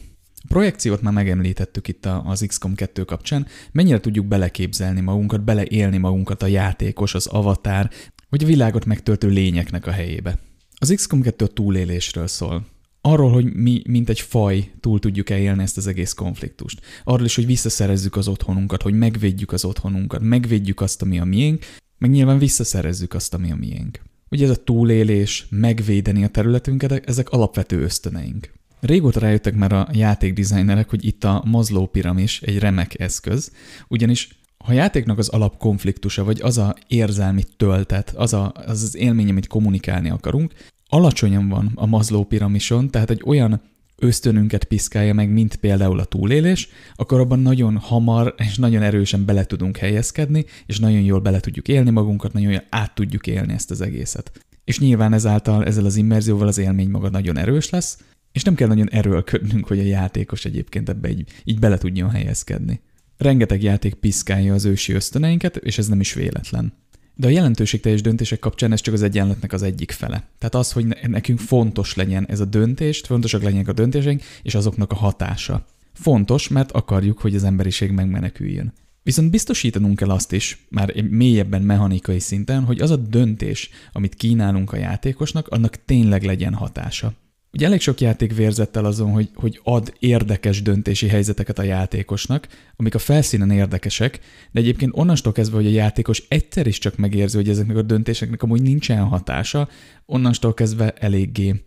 [0.48, 6.46] Projekciót már megemlítettük itt az XCOM 2 kapcsán, mennyire tudjuk beleképzelni magunkat, beleélni magunkat a
[6.46, 7.90] játékos, az avatár,
[8.28, 10.38] vagy a világot megtöltő lényeknek a helyébe.
[10.78, 12.66] Az XCOM 2 a túlélésről szól.
[13.00, 16.80] Arról, hogy mi, mint egy faj, túl tudjuk elélni ezt az egész konfliktust.
[17.04, 21.64] Arról is, hogy visszaszerezzük az otthonunkat, hogy megvédjük az otthonunkat, megvédjük azt, ami a miénk,
[21.98, 24.00] meg nyilván visszaszerezzük azt, ami a miénk.
[24.30, 28.52] Ugye ez a túlélés, megvédeni a területünket, ezek alapvető ösztöneink.
[28.80, 33.52] Régóta rájöttek már a játékdesignerek, hogy itt a Maslow piramis egy remek eszköz,
[33.88, 34.28] ugyanis
[34.64, 39.46] ha játéknak az alapkonfliktusa, vagy az a érzelmi töltet, az, a, az az élmény, amit
[39.46, 40.52] kommunikálni akarunk,
[40.88, 43.60] alacsonyan van a Maslow piramison, tehát egy olyan
[43.96, 49.44] ösztönünket piszkálja meg, mint például a túlélés, akkor abban nagyon hamar és nagyon erősen bele
[49.44, 53.70] tudunk helyezkedni, és nagyon jól bele tudjuk élni magunkat, nagyon jól át tudjuk élni ezt
[53.70, 54.46] az egészet.
[54.64, 57.98] És nyilván ezáltal ezzel az immerzióval az élmény maga nagyon erős lesz,
[58.38, 62.80] és nem kell nagyon erőlködnünk, hogy a játékos egyébként ebbe így, így bele tudjon helyezkedni.
[63.16, 66.72] Rengeteg játék piszkálja az ősi ösztöneinket, és ez nem is véletlen.
[67.14, 70.28] De a jelentőségteljes döntések kapcsán ez csak az egyenletnek az egyik fele.
[70.38, 74.92] Tehát az, hogy nekünk fontos legyen ez a döntés, fontosak legyenek a döntéseink, és azoknak
[74.92, 75.66] a hatása.
[75.92, 78.72] Fontos, mert akarjuk, hogy az emberiség megmeneküljön.
[79.02, 84.72] Viszont biztosítanunk kell azt is, már mélyebben mechanikai szinten, hogy az a döntés, amit kínálunk
[84.72, 87.12] a játékosnak, annak tényleg legyen hatása.
[87.58, 92.48] Ugye elég sok játék vérzett el azon, hogy, hogy ad érdekes döntési helyzeteket a játékosnak,
[92.76, 94.20] amik a felszínen érdekesek,
[94.50, 98.42] de egyébként onnantól kezdve, hogy a játékos egyszer is csak megérzi, hogy ezeknek a döntéseknek
[98.42, 99.68] amúgy nincsen hatása,
[100.06, 101.64] onnantól kezdve eléggé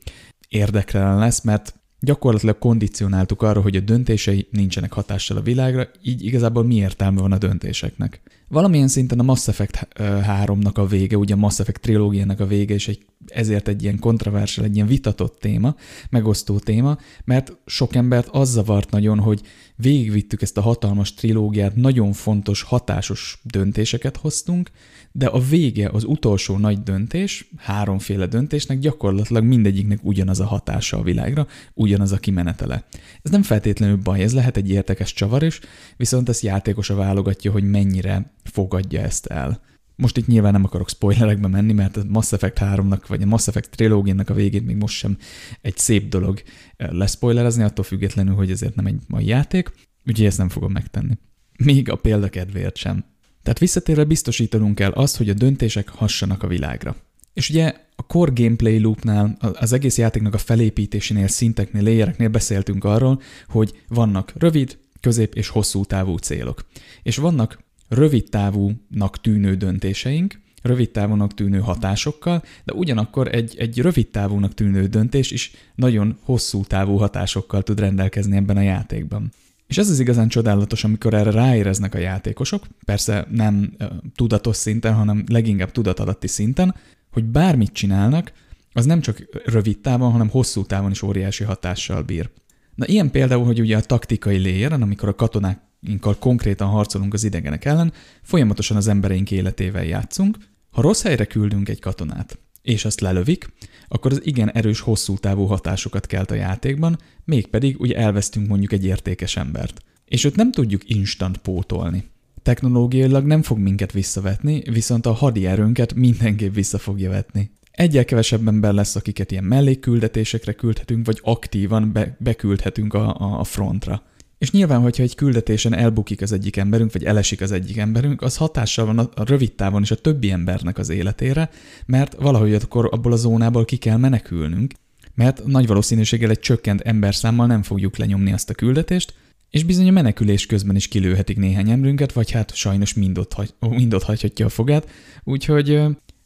[0.49, 6.63] érdektelen lesz, mert gyakorlatilag kondicionáltuk arra, hogy a döntései nincsenek hatással a világra, így igazából
[6.63, 8.21] mi értelme van a döntéseknek.
[8.47, 12.73] Valamilyen szinten a Mass Effect 3-nak a vége, ugye a Mass Effect trilógiának a vége,
[12.73, 15.75] és egy, ezért egy ilyen kontroversiál, egy ilyen vitatott téma,
[16.09, 19.41] megosztó téma, mert sok embert az zavart nagyon, hogy
[19.75, 24.71] végigvittük ezt a hatalmas trilógiát, nagyon fontos, hatásos döntéseket hoztunk,
[25.11, 31.03] de a vége, az utolsó nagy döntés, háromféle döntésnek gyakorlatilag mindegyiknek ugyanaz a hatása a
[31.03, 32.85] világra, ugyanaz a kimenetele.
[33.21, 35.59] Ez nem feltétlenül baj, ez lehet egy értekes csavar is,
[35.97, 39.61] viszont ezt játékosa válogatja, hogy mennyire fogadja ezt el.
[39.95, 43.47] Most itt nyilván nem akarok spoilerekbe menni, mert a Mass Effect 3-nak, vagy a Mass
[43.47, 45.17] Effect trilógiának a végét még most sem
[45.61, 46.41] egy szép dolog
[46.77, 49.71] eh, leszpoilerezni, attól függetlenül, hogy ezért nem egy mai játék,
[50.05, 51.17] úgyhogy ezt nem fogom megtenni.
[51.57, 53.05] Még a példakedvéért sem.
[53.43, 56.95] Tehát visszatérve biztosítanunk kell azt, hogy a döntések hassanak a világra.
[57.33, 63.21] És ugye a core gameplay loopnál, az egész játéknak a felépítésénél, szinteknél, layereknél beszéltünk arról,
[63.47, 66.65] hogy vannak rövid, közép és hosszú távú célok.
[67.03, 74.07] És vannak rövid távúnak tűnő döntéseink, rövid távúnak tűnő hatásokkal, de ugyanakkor egy, egy rövid
[74.07, 79.31] távúnak tűnő döntés is nagyon hosszú távú hatásokkal tud rendelkezni ebben a játékban.
[79.71, 83.73] És ez az igazán csodálatos, amikor erre ráéreznek a játékosok, persze nem
[84.15, 86.75] tudatos szinten, hanem leginkább tudatalatti szinten,
[87.11, 88.31] hogy bármit csinálnak,
[88.73, 92.29] az nem csak rövid távon, hanem hosszú távon is óriási hatással bír.
[92.75, 97.65] Na ilyen például, hogy ugye a taktikai léjéren, amikor a katonákkal konkrétan harcolunk az idegenek
[97.65, 100.37] ellen, folyamatosan az embereink életével játszunk.
[100.71, 103.53] Ha rossz helyre küldünk egy katonát, és azt lelövik,
[103.87, 108.85] akkor az igen erős, hosszú távú hatásokat kelt a játékban, mégpedig ugye elvesztünk mondjuk egy
[108.85, 109.81] értékes embert.
[110.05, 112.09] És őt nem tudjuk instant pótolni.
[112.41, 117.51] Technológiailag nem fog minket visszavetni, viszont a hadi erőnket mindenképp vissza fogja vetni.
[117.71, 124.03] Egyel kevesebb ember lesz, akiket ilyen mellékküldetésekre küldhetünk, vagy aktívan be, beküldhetünk a, a frontra.
[124.41, 128.37] És nyilván, hogyha egy küldetésen elbukik az egyik emberünk, vagy elesik az egyik emberünk, az
[128.37, 131.49] hatással van a, rövid távon is a többi embernek az életére,
[131.85, 134.73] mert valahogy akkor abból a zónából ki kell menekülnünk,
[135.15, 139.13] mert nagy valószínűséggel egy csökkent emberszámmal nem fogjuk lenyomni azt a küldetést,
[139.49, 143.53] és bizony a menekülés közben is kilőhetik néhány emberünket, vagy hát sajnos mind ott, hagy,
[143.59, 144.89] mind ott hagyhatja a fogát,
[145.23, 145.81] úgyhogy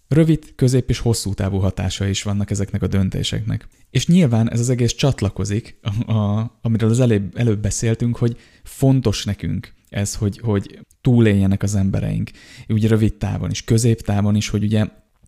[0.08, 3.68] Rövid, közép és hosszú távú hatása is vannak ezeknek a döntéseknek.
[3.90, 9.26] És nyilván ez az egész csatlakozik, a, a, amiről az előbb, előbb beszéltünk, hogy fontos
[9.26, 12.32] nekünk ez, hogy, hogy túléljenek az embereink.
[12.70, 14.86] Ugye rövid távon is, középtávon is, hogy ugye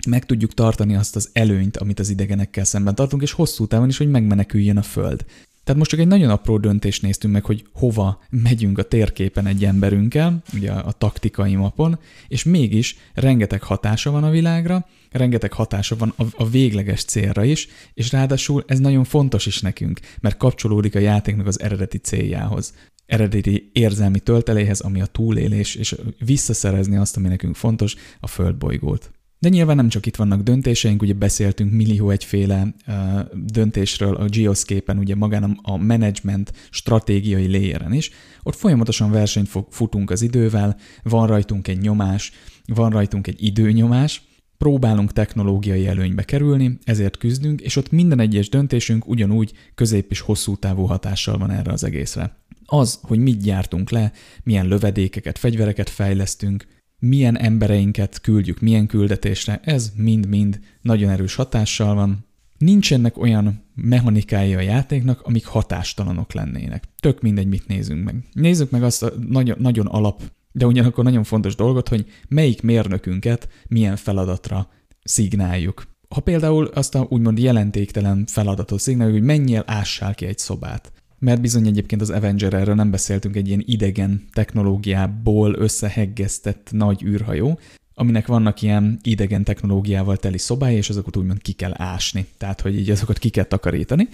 [0.07, 3.97] meg tudjuk tartani azt az előnyt, amit az idegenekkel szemben tartunk, és hosszú távon is,
[3.97, 5.25] hogy megmeneküljön a Föld.
[5.67, 9.65] Tehát most csak egy nagyon apró döntést néztünk meg, hogy hova megyünk a térképen egy
[9.65, 16.13] emberünkkel, ugye a taktikai mapon, és mégis rengeteg hatása van a világra, rengeteg hatása van
[16.37, 21.47] a, végleges célra is, és ráadásul ez nagyon fontos is nekünk, mert kapcsolódik a játéknak
[21.47, 22.73] az eredeti céljához
[23.05, 25.95] eredeti érzelmi tölteléhez, ami a túlélés, és
[26.25, 29.11] visszaszerezni azt, ami nekünk fontos, a földbolygót.
[29.39, 32.93] De nyilván nem csak itt vannak döntéseink, ugye beszéltünk millió egyféle uh,
[33.33, 38.11] döntésről a Geoscape-en, ugye magán a, a management stratégiai layeren is.
[38.43, 42.31] Ott folyamatosan versenyt futunk az idővel, van rajtunk egy nyomás,
[42.65, 44.21] van rajtunk egy időnyomás,
[44.57, 50.55] próbálunk technológiai előnybe kerülni, ezért küzdünk, és ott minden egyes döntésünk ugyanúgy közép és hosszú
[50.55, 52.37] távú hatással van erre az egészre.
[52.65, 54.11] Az, hogy mit gyártunk le,
[54.43, 56.65] milyen lövedékeket, fegyvereket fejlesztünk,
[56.99, 62.25] milyen embereinket küldjük, milyen küldetésre, ez mind-mind nagyon erős hatással van,
[62.57, 66.83] nincsenek olyan mechanikái a játéknak, amik hatástalanok lennének.
[66.99, 68.15] Tök mindegy, mit nézünk meg.
[68.33, 70.21] Nézzük meg azt a nagyon, nagyon alap,
[70.51, 74.69] de ugyanakkor nagyon fontos dolgot, hogy melyik mérnökünket milyen feladatra
[75.03, 75.95] szignáljuk.
[76.09, 81.41] Ha például azt a úgymond jelentéktelen feladatot szignáljuk, hogy mennyire ássál ki egy szobát, mert
[81.41, 87.59] bizony egyébként az Avenger erről nem beszéltünk, egy ilyen idegen technológiából összeheggeztett nagy űrhajó,
[87.93, 92.77] aminek vannak ilyen idegen technológiával teli szobái, és azokat úgymond ki kell ásni, tehát hogy
[92.77, 94.07] így azokat ki kell takarítani.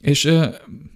[0.00, 0.28] És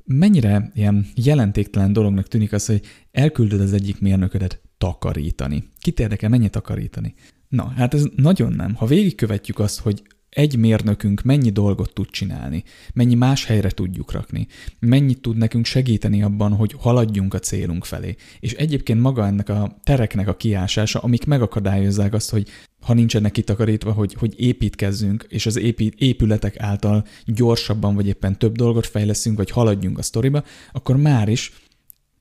[0.04, 2.80] mennyire ilyen jelentéktelen dolognak tűnik az, hogy
[3.12, 5.68] elküldöd az egyik mérnöködet takarítani.
[5.80, 7.14] Kit érdekel, mennyit takarítani?
[7.48, 8.74] Na, hát ez nagyon nem.
[8.74, 14.46] Ha végigkövetjük azt, hogy egy mérnökünk mennyi dolgot tud csinálni, mennyi más helyre tudjuk rakni,
[14.78, 18.16] mennyit tud nekünk segíteni abban, hogy haladjunk a célunk felé.
[18.40, 22.48] És egyébként maga ennek a tereknek a kiásása, amik megakadályozzák azt, hogy
[22.80, 28.56] ha nincsenek kitakarítva, hogy, hogy építkezzünk, és az épít, épületek által gyorsabban vagy éppen több
[28.56, 31.52] dolgot fejleszünk, vagy haladjunk a sztoriba, akkor már is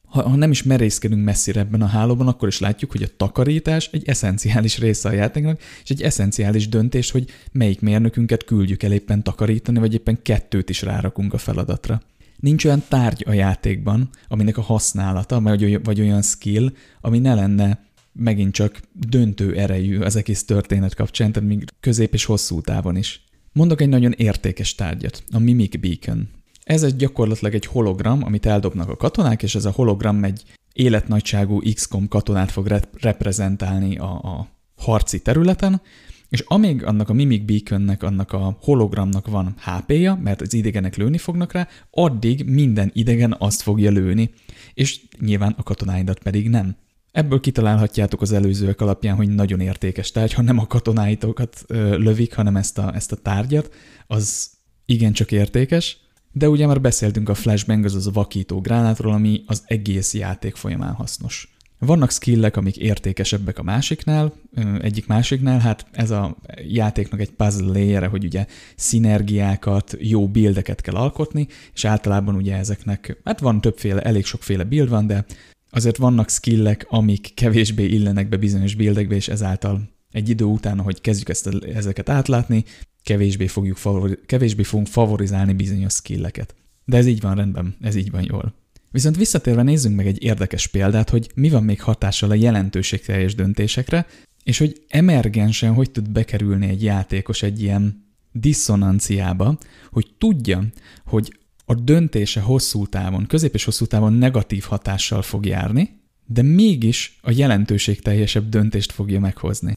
[0.09, 3.89] ha, ha nem is merészkedünk messzire ebben a hálóban, akkor is látjuk, hogy a takarítás
[3.91, 9.23] egy eszenciális része a játéknak, és egy eszenciális döntés, hogy melyik mérnökünket küldjük el éppen
[9.23, 12.01] takarítani, vagy éppen kettőt is rárakunk a feladatra.
[12.35, 15.41] Nincs olyan tárgy a játékban, aminek a használata,
[15.83, 16.71] vagy olyan skill,
[17.01, 22.25] ami ne lenne megint csak döntő erejű az egész történet kapcsán, tehát még közép és
[22.25, 23.23] hosszú távon is.
[23.51, 26.29] Mondok egy nagyon értékes tárgyat, a Mimic Beacon.
[26.69, 30.43] Ez egy gyakorlatilag egy hologram, amit eldobnak a katonák, és ez a hologram egy
[30.73, 35.81] életnagyságú XCOM katonát fog rep- reprezentálni a, a harci területen,
[36.29, 41.17] és amíg annak a Mimic Beaconnek, annak a hologramnak van HP-ja, mert az idegenek lőni
[41.17, 44.29] fognak rá, addig minden idegen azt fogja lőni,
[44.73, 46.75] és nyilván a katonáidat pedig nem.
[47.11, 52.35] Ebből kitalálhatjátok az előzőek alapján, hogy nagyon értékes tárgy, ha nem a katonáitokat ö, lövik,
[52.35, 53.73] hanem ezt a, ezt a tárgyat,
[54.07, 54.49] az
[54.85, 56.07] igencsak értékes,
[56.39, 60.93] de ugye már beszéltünk a flashbang, az a vakító gránátról, ami az egész játék folyamán
[60.93, 61.53] hasznos.
[61.79, 64.33] Vannak skillek, amik értékesebbek a másiknál,
[64.81, 66.37] egyik másiknál, hát ez a
[66.67, 68.45] játéknak egy puzzle layere, hogy ugye
[68.75, 74.89] szinergiákat, jó buildeket kell alkotni, és általában ugye ezeknek, hát van többféle, elég sokféle build
[74.89, 75.25] van, de
[75.69, 81.01] azért vannak skillek, amik kevésbé illenek be bizonyos buildekbe, és ezáltal egy idő után, hogy
[81.01, 82.63] kezdjük ezt, ezeket átlátni,
[83.03, 86.55] kevésbé, fogjuk favori, kevésbé fogunk favorizálni bizonyos skilleket.
[86.85, 88.53] De ez így van rendben, ez így van jól.
[88.91, 94.05] Viszont visszatérve nézzünk meg egy érdekes példát, hogy mi van még hatással a jelentőségteljes döntésekre,
[94.43, 99.57] és hogy emergensen hogy tud bekerülni egy játékos egy ilyen diszonanciába,
[99.91, 100.63] hogy tudja,
[101.05, 107.19] hogy a döntése hosszú távon, közép és hosszú távon negatív hatással fog járni, de mégis
[107.21, 109.73] a jelentőségteljesebb döntést fogja meghozni.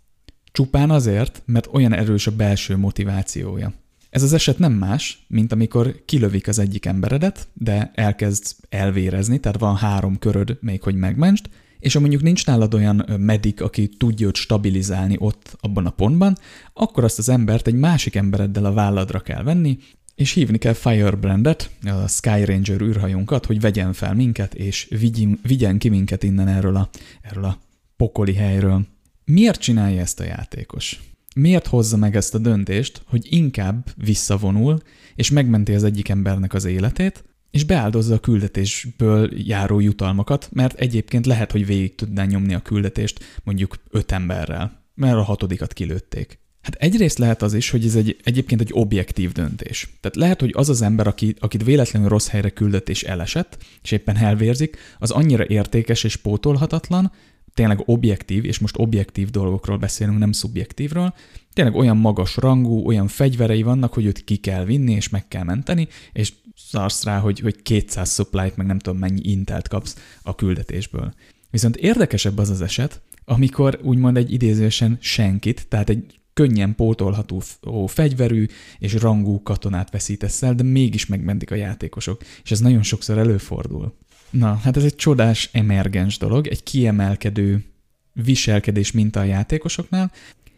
[0.53, 3.73] Csupán azért, mert olyan erős a belső motivációja.
[4.11, 9.59] Ez az eset nem más, mint amikor kilövik az egyik emberedet, de elkezd elvérezni, tehát
[9.59, 11.49] van három köröd még, hogy megmentsd,
[11.79, 16.39] és ha mondjuk nincs nálad olyan medik, aki tudja őt stabilizálni ott abban a pontban,
[16.73, 19.79] akkor azt az embert egy másik embereddel a válladra kell venni,
[20.15, 25.79] és hívni kell Firebrandet, a Sky Ranger űrhajónkat, hogy vegyen fel minket, és vigyen, vigyen
[25.79, 26.89] ki minket innen erről a,
[27.23, 27.59] erről a
[27.97, 28.87] pokoli helyről.
[29.25, 31.01] Miért csinálja ezt a játékos?
[31.35, 34.79] Miért hozza meg ezt a döntést, hogy inkább visszavonul,
[35.15, 41.27] és megmenti az egyik embernek az életét, és beáldozza a küldetésből járó jutalmakat, mert egyébként
[41.27, 46.41] lehet, hogy végig tudná nyomni a küldetést mondjuk öt emberrel, mert a hatodikat kilőtték.
[46.63, 49.89] Hát egyrészt lehet az is, hogy ez egy, egyébként egy objektív döntés.
[50.01, 53.91] Tehát lehet, hogy az az ember, aki, akit véletlenül rossz helyre küldött és elesett, és
[53.91, 57.13] éppen elvérzik, az annyira értékes és pótolhatatlan,
[57.55, 61.15] tényleg objektív, és most objektív dolgokról beszélünk, nem szubjektívről,
[61.53, 65.45] tényleg olyan magas rangú, olyan fegyverei vannak, hogy őt ki kell vinni, és meg kell
[65.45, 70.35] menteni, és szarsz rá, hogy, hogy 200 supply meg nem tudom mennyi intelt kapsz a
[70.35, 71.15] küldetésből.
[71.51, 77.43] Viszont érdekesebb az az eset, amikor úgymond egy idézősen senkit, tehát egy könnyen pótolható
[77.87, 78.47] fegyverű
[78.79, 83.95] és rangú katonát veszítesz el, de mégis megmentik a játékosok, és ez nagyon sokszor előfordul.
[84.33, 87.65] Na, hát ez egy csodás, emergens dolog, egy kiemelkedő
[88.13, 90.11] viselkedés minta a játékosoknál,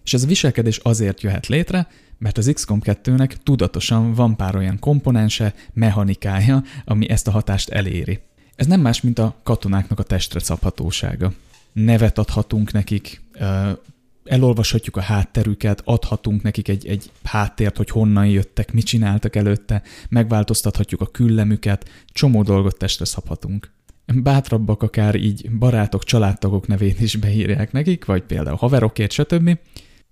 [0.04, 1.88] és ez a viselkedés azért jöhet létre,
[2.18, 8.20] mert az XCOM 2-nek tudatosan van pár olyan komponense, mechanikája, ami ezt a hatást eléri.
[8.56, 11.32] Ez nem más, mint a katonáknak a testre szabhatósága.
[11.72, 13.22] Nevet adhatunk nekik,
[14.24, 21.00] elolvashatjuk a hátterüket, adhatunk nekik egy, egy háttért, hogy honnan jöttek, mit csináltak előtte, megváltoztathatjuk
[21.00, 23.72] a küllemüket, csomó dolgot testre szabhatunk.
[24.14, 29.58] Bátrabbak akár így barátok, családtagok nevét is beírják nekik, vagy például haverokért, stb.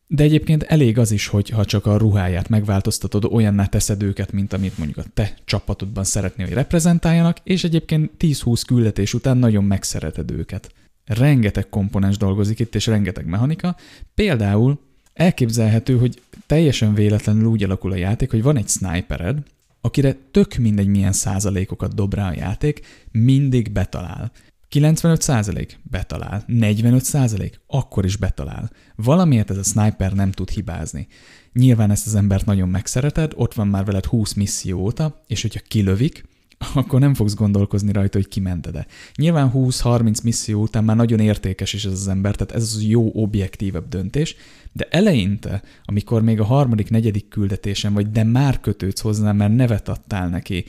[0.07, 4.53] De egyébként elég az is, hogy ha csak a ruháját megváltoztatod, olyanná teszed őket, mint
[4.53, 10.31] amit mondjuk a te csapatodban szeretnél, hogy reprezentáljanak, és egyébként 10-20 küldetés után nagyon megszereted
[10.31, 10.73] őket.
[11.05, 13.77] Rengeteg komponens dolgozik itt, és rengeteg mechanika.
[14.15, 14.81] Például
[15.13, 19.39] elképzelhető, hogy teljesen véletlenül úgy alakul a játék, hogy van egy snipered,
[19.81, 22.81] akire tök mindegy milyen százalékokat dob rá a játék,
[23.11, 24.33] mindig betalál.
[24.71, 28.71] 95% betalál, 45% akkor is betalál.
[28.97, 31.07] Valamiért ez a sniper nem tud hibázni.
[31.53, 35.61] Nyilván ezt az embert nagyon megszereted, ott van már veled 20 misszió óta, és hogyha
[35.69, 36.25] kilövik,
[36.75, 38.87] akkor nem fogsz gondolkozni rajta, hogy kimented-e.
[39.17, 43.11] Nyilván 20-30 misszió után már nagyon értékes is ez az ember, tehát ez az jó,
[43.15, 44.37] objektívebb döntés,
[44.73, 49.89] de eleinte, amikor még a harmadik, negyedik küldetésen vagy, de már kötődsz hozzá, mert nevet
[49.89, 50.65] adtál neki,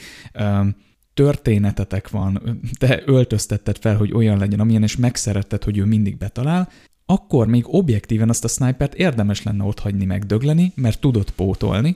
[1.13, 6.69] történetetek van, te öltöztetted fel, hogy olyan legyen, amilyen, és megszeretted, hogy ő mindig betalál,
[7.05, 11.95] akkor még objektíven azt a snipert érdemes lenne ott hagyni megdögleni, mert tudod pótolni,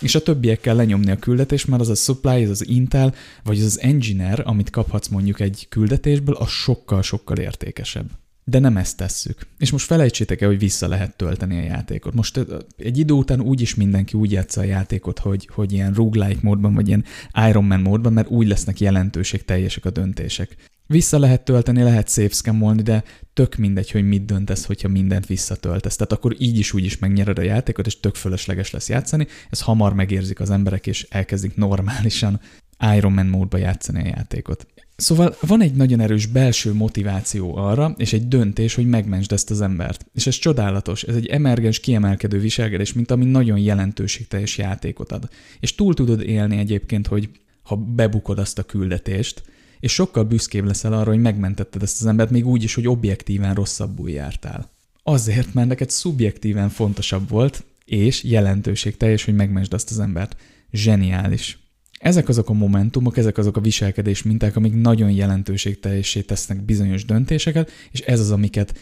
[0.00, 3.14] és a többiekkel lenyomni a küldetést, mert az a supply, az az Intel,
[3.44, 8.10] vagy az az engineer, amit kaphatsz mondjuk egy küldetésből, az sokkal-sokkal értékesebb.
[8.44, 9.46] De nem ezt tesszük.
[9.58, 12.14] És most felejtsétek el, hogy vissza lehet tölteni a játékot.
[12.14, 12.46] Most
[12.76, 16.86] egy idő után úgyis mindenki úgy játsza a játékot, hogy, hogy ilyen roguelike módban, vagy
[16.86, 17.04] ilyen
[17.48, 20.56] Iron Man módban, mert úgy lesznek jelentőség teljesek a döntések.
[20.90, 25.96] Vissza lehet tölteni, lehet save scamolni, de tök mindegy, hogy mit döntesz, hogyha mindent visszatöltesz.
[25.96, 29.26] Tehát akkor így is úgy is megnyered a játékot, és tök fölösleges lesz játszani.
[29.50, 32.40] Ez hamar megérzik az emberek, és elkezdik normálisan
[32.96, 34.66] Iron Man módba játszani a játékot.
[34.96, 39.60] Szóval van egy nagyon erős belső motiváció arra, és egy döntés, hogy megmentsd ezt az
[39.60, 40.06] embert.
[40.14, 45.28] És ez csodálatos, ez egy emergens, kiemelkedő viselkedés, mint ami nagyon jelentőségteljes játékot ad.
[45.60, 47.30] És túl tudod élni egyébként, hogy
[47.62, 49.42] ha bebukod azt a küldetést,
[49.80, 53.54] és sokkal büszkébb leszel arra, hogy megmentetted ezt az embert, még úgy is, hogy objektíven
[53.54, 54.70] rosszabbul jártál.
[55.02, 60.36] Azért, mert neked szubjektíven fontosabb volt, és jelentőségteljes, hogy megmentsd azt az embert.
[60.72, 61.58] Zseniális.
[61.98, 67.70] Ezek azok a momentumok, ezek azok a viselkedés minták, amik nagyon jelentőségteljessé tesznek bizonyos döntéseket,
[67.90, 68.78] és ez az, amiket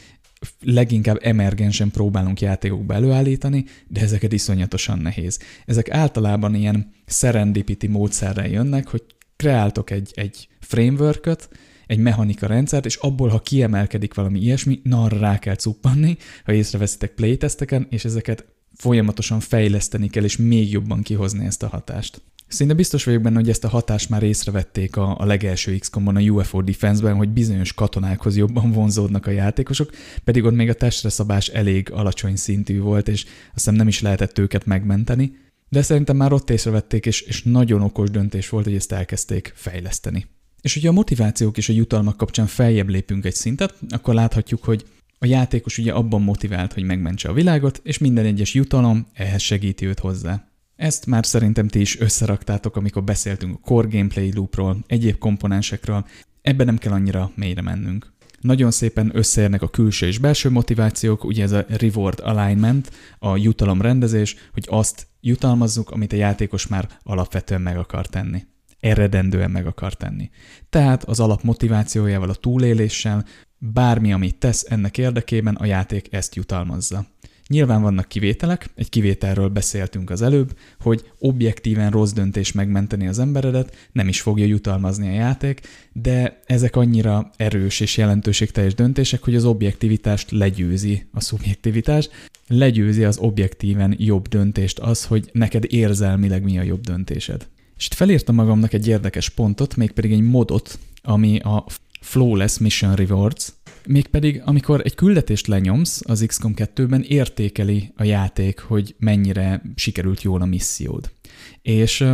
[0.61, 5.39] leginkább emergensen próbálunk játékokba előállítani, de ezeket iszonyatosan nehéz.
[5.67, 9.03] Ezek általában ilyen serendipity módszerrel jönnek, hogy
[9.37, 11.49] kreáltok egy, egy frameworköt,
[11.87, 16.53] egy mechanika rendszert, és abból, ha kiemelkedik valami ilyesmi, na arra rá kell cuppanni, ha
[16.53, 18.45] észreveszitek playtesteken, és ezeket
[18.75, 22.23] folyamatosan fejleszteni kell, és még jobban kihozni ezt a hatást.
[22.49, 26.21] Szinte biztos vagyok benne, hogy ezt a hatást már észrevették a, a legelső XCOM-ban, a
[26.21, 29.91] UFO Defense-ben, hogy bizonyos katonákhoz jobban vonzódnak a játékosok,
[30.25, 34.01] pedig ott még a testre szabás elég alacsony szintű volt, és azt hiszem nem is
[34.01, 35.33] lehetett őket megmenteni,
[35.69, 40.27] de szerintem már ott észrevették, és, és nagyon okos döntés volt, hogy ezt elkezdték fejleszteni.
[40.61, 44.85] És hogyha a motivációk és a jutalmak kapcsán feljebb lépünk egy szintet, akkor láthatjuk, hogy
[45.19, 49.87] a játékos ugye abban motivált, hogy megmentse a világot, és minden egyes jutalom ehhez segíti
[49.87, 50.49] őt hozzá.
[50.77, 56.07] Ezt már szerintem ti is összeraktátok, amikor beszéltünk a core gameplay loopról, egyéb komponensekről,
[56.43, 58.13] ebben nem kell annyira mélyre mennünk.
[58.41, 63.81] Nagyon szépen összeérnek a külső és belső motivációk, ugye ez a reward alignment, a jutalom
[63.81, 68.43] rendezés, hogy azt jutalmazzuk, amit a játékos már alapvetően meg akar tenni.
[68.81, 70.31] Eredendően meg akar tenni.
[70.71, 73.25] Tehát az alap motivációjával, a túléléssel,
[73.59, 77.07] bármi, amit tesz ennek érdekében, a játék ezt jutalmazza.
[77.49, 83.89] Nyilván vannak kivételek, egy kivételről beszéltünk az előbb, hogy objektíven rossz döntés megmenteni az emberedet,
[83.93, 85.61] nem is fogja jutalmazni a játék,
[85.93, 92.09] de ezek annyira erős és jelentőségteljes döntések, hogy az objektivitást legyőzi a szubjektivitás,
[92.49, 97.47] legyőzi az objektíven jobb döntést az, hogy neked érzelmileg mi a jobb döntésed.
[97.77, 101.65] És itt felírtam magamnak egy érdekes pontot, mégpedig egy modot, ami a
[102.01, 103.53] Flawless Mission Rewards,
[103.87, 110.43] Mégpedig, amikor egy küldetést lenyomsz az XCOM 2-ben, értékeli a játék, hogy mennyire sikerült jól
[110.43, 111.11] a missziód.
[111.63, 112.05] És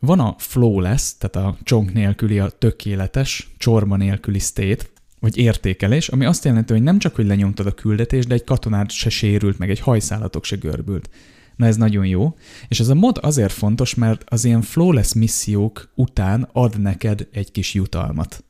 [0.00, 4.84] van a flawless, tehát a csonk nélküli, a tökéletes, csorba nélküli state,
[5.20, 8.90] vagy értékelés, ami azt jelenti, hogy nem csak, hogy lenyomtad a küldetést, de egy katonát
[8.90, 11.10] se sérült, meg egy hajszálatok se görbült.
[11.56, 12.36] Na ez nagyon jó.
[12.68, 17.50] És ez a mod azért fontos, mert az ilyen flawless missziók után ad neked egy
[17.50, 18.44] kis jutalmat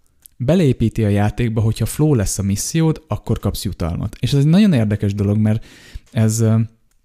[0.44, 4.16] beleépíti a játékba, hogyha flow lesz a missziód, akkor kapsz jutalmat.
[4.20, 5.64] És ez egy nagyon érdekes dolog, mert
[6.12, 6.44] ez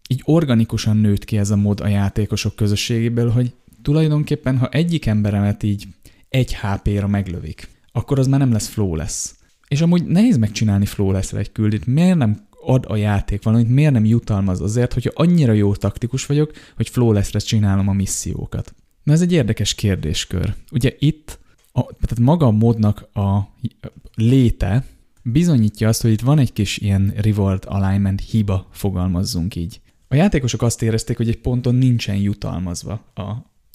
[0.09, 5.63] így organikusan nőtt ki ez a mod a játékosok közösségéből, hogy tulajdonképpen, ha egyik emberemet
[5.63, 5.87] így
[6.29, 9.35] egy HP-ra meglövik, akkor az már nem lesz flow lesz.
[9.67, 11.85] És amúgy nehéz megcsinálni flow lesz egy küldit.
[11.85, 16.51] Miért nem ad a játék valamit, miért nem jutalmaz azért, hogyha annyira jó taktikus vagyok,
[16.75, 18.75] hogy flow lesz csinálom a missziókat.
[19.03, 20.53] Na ez egy érdekes kérdéskör.
[20.71, 21.39] Ugye itt
[21.77, 23.39] a, tehát maga a modnak a
[24.15, 24.85] léte
[25.23, 29.81] bizonyítja azt, hogy itt van egy kis ilyen reward alignment hiba, fogalmazzunk így.
[30.07, 33.21] A játékosok azt érezték, hogy egy ponton nincsen jutalmazva a,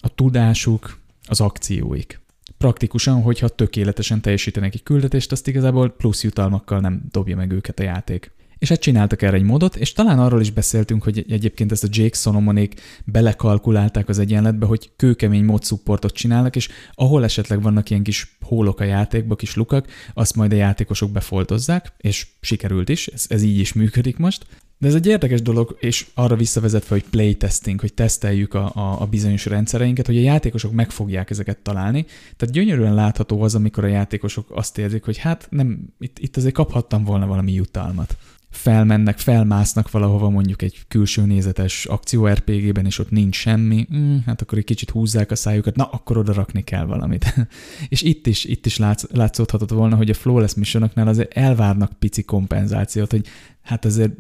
[0.01, 2.21] a tudásuk, az akcióik.
[2.59, 7.83] Praktikusan, hogyha tökéletesen teljesítenek egy küldetést, azt igazából plusz jutalmakkal nem dobja meg őket a
[7.83, 8.33] játék.
[8.63, 11.89] És hát csináltak erre egy modot, és talán arról is beszéltünk, hogy egyébként ezt a
[11.91, 18.03] Jake Solomonék belekalkulálták az egyenletbe, hogy kőkemény mod supportot csinálnak, és ahol esetleg vannak ilyen
[18.03, 23.25] kis hólok a játékba, kis lukak, azt majd a játékosok befoltozzák, és sikerült is, ez,
[23.29, 24.47] ez így is működik most.
[24.79, 29.07] De ez egy érdekes dolog, és arra visszavezetve, hogy playtesting, hogy teszteljük a, a, a
[29.07, 32.07] bizonyos rendszereinket, hogy a játékosok meg fogják ezeket találni.
[32.37, 36.55] Tehát gyönyörűen látható az, amikor a játékosok azt érzik, hogy hát nem, itt, itt azért
[36.55, 38.17] kaphattam volna valami jutalmat
[38.53, 44.43] felmennek, felmásznak valahova mondjuk egy külső nézetes akció RPG-ben, és ott nincs semmi, mm, hát
[44.43, 47.35] akkor egy kicsit húzzák a szájukat, na akkor oda rakni kell valamit.
[47.89, 52.23] és itt is, itt is látsz, látszódhatott volna, hogy a Flawless missionoknál azért elvárnak pici
[52.23, 53.27] kompenzációt, hogy
[53.63, 54.13] hát azért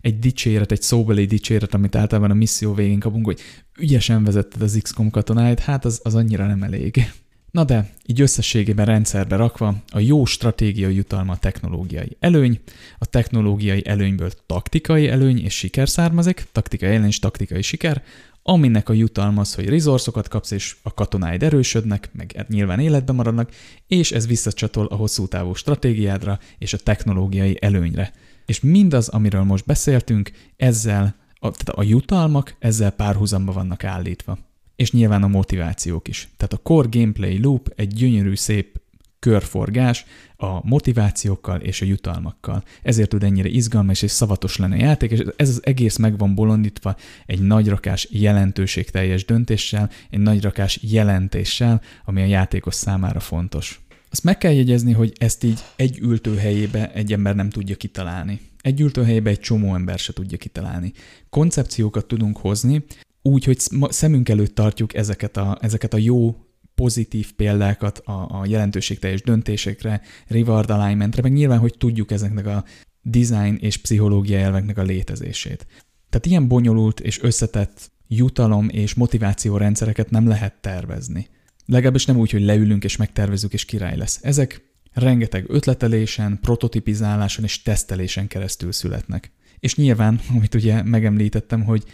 [0.00, 3.40] egy dicséret, egy szóbeli dicséret, amit általában a misszió végén kapunk, hogy
[3.78, 7.12] ügyesen vezetted az XCOM katonáit, hát az, az annyira nem elég.
[7.50, 12.60] Na de, így összességében rendszerbe rakva, a jó stratégiai jutalma a technológiai előny,
[12.98, 18.02] a technológiai előnyből taktikai előny és siker származik, taktikai előny és taktikai siker,
[18.42, 23.14] aminek a jutalma az, hogy resourcokat kapsz, és a katonáid erősödnek, meg hát nyilván életben
[23.14, 23.50] maradnak,
[23.86, 28.12] és ez visszacsatol a hosszú távú stratégiádra és a technológiai előnyre.
[28.46, 34.38] És mindaz, amiről most beszéltünk, ezzel, a, tehát a jutalmak ezzel párhuzamba vannak állítva
[34.78, 36.28] és nyilván a motivációk is.
[36.36, 38.80] Tehát a core gameplay loop egy gyönyörű, szép
[39.18, 40.04] körforgás
[40.36, 42.62] a motivációkkal és a jutalmakkal.
[42.82, 46.34] Ezért tud ennyire izgalmas és szavatos lenni a játék, és ez az egész meg van
[46.34, 46.96] bolondítva
[47.26, 53.80] egy nagyrakás jelentőségteljes döntéssel, egy nagyrakás jelentéssel, ami a játékos számára fontos.
[54.10, 58.40] Azt meg kell jegyezni, hogy ezt így egy ültőhelyébe egy ember nem tudja kitalálni.
[58.60, 60.92] Egy ültőhelyébe egy csomó ember se tudja kitalálni.
[61.30, 62.84] Koncepciókat tudunk hozni,
[63.28, 66.36] úgy, hogy szemünk előtt tartjuk ezeket a, ezeket a jó
[66.74, 72.64] pozitív példákat a, a jelentőségteljes döntésekre, reward alignmentre, meg nyilván, hogy tudjuk ezeknek a
[73.02, 75.66] design és pszichológia elveknek a létezését.
[76.10, 81.28] Tehát ilyen bonyolult és összetett jutalom és motiváció rendszereket nem lehet tervezni.
[81.66, 84.18] Legalábbis nem úgy, hogy leülünk és megtervezzük és király lesz.
[84.22, 89.32] Ezek rengeteg ötletelésen, prototipizáláson és tesztelésen keresztül születnek.
[89.60, 91.84] És nyilván, amit ugye megemlítettem, hogy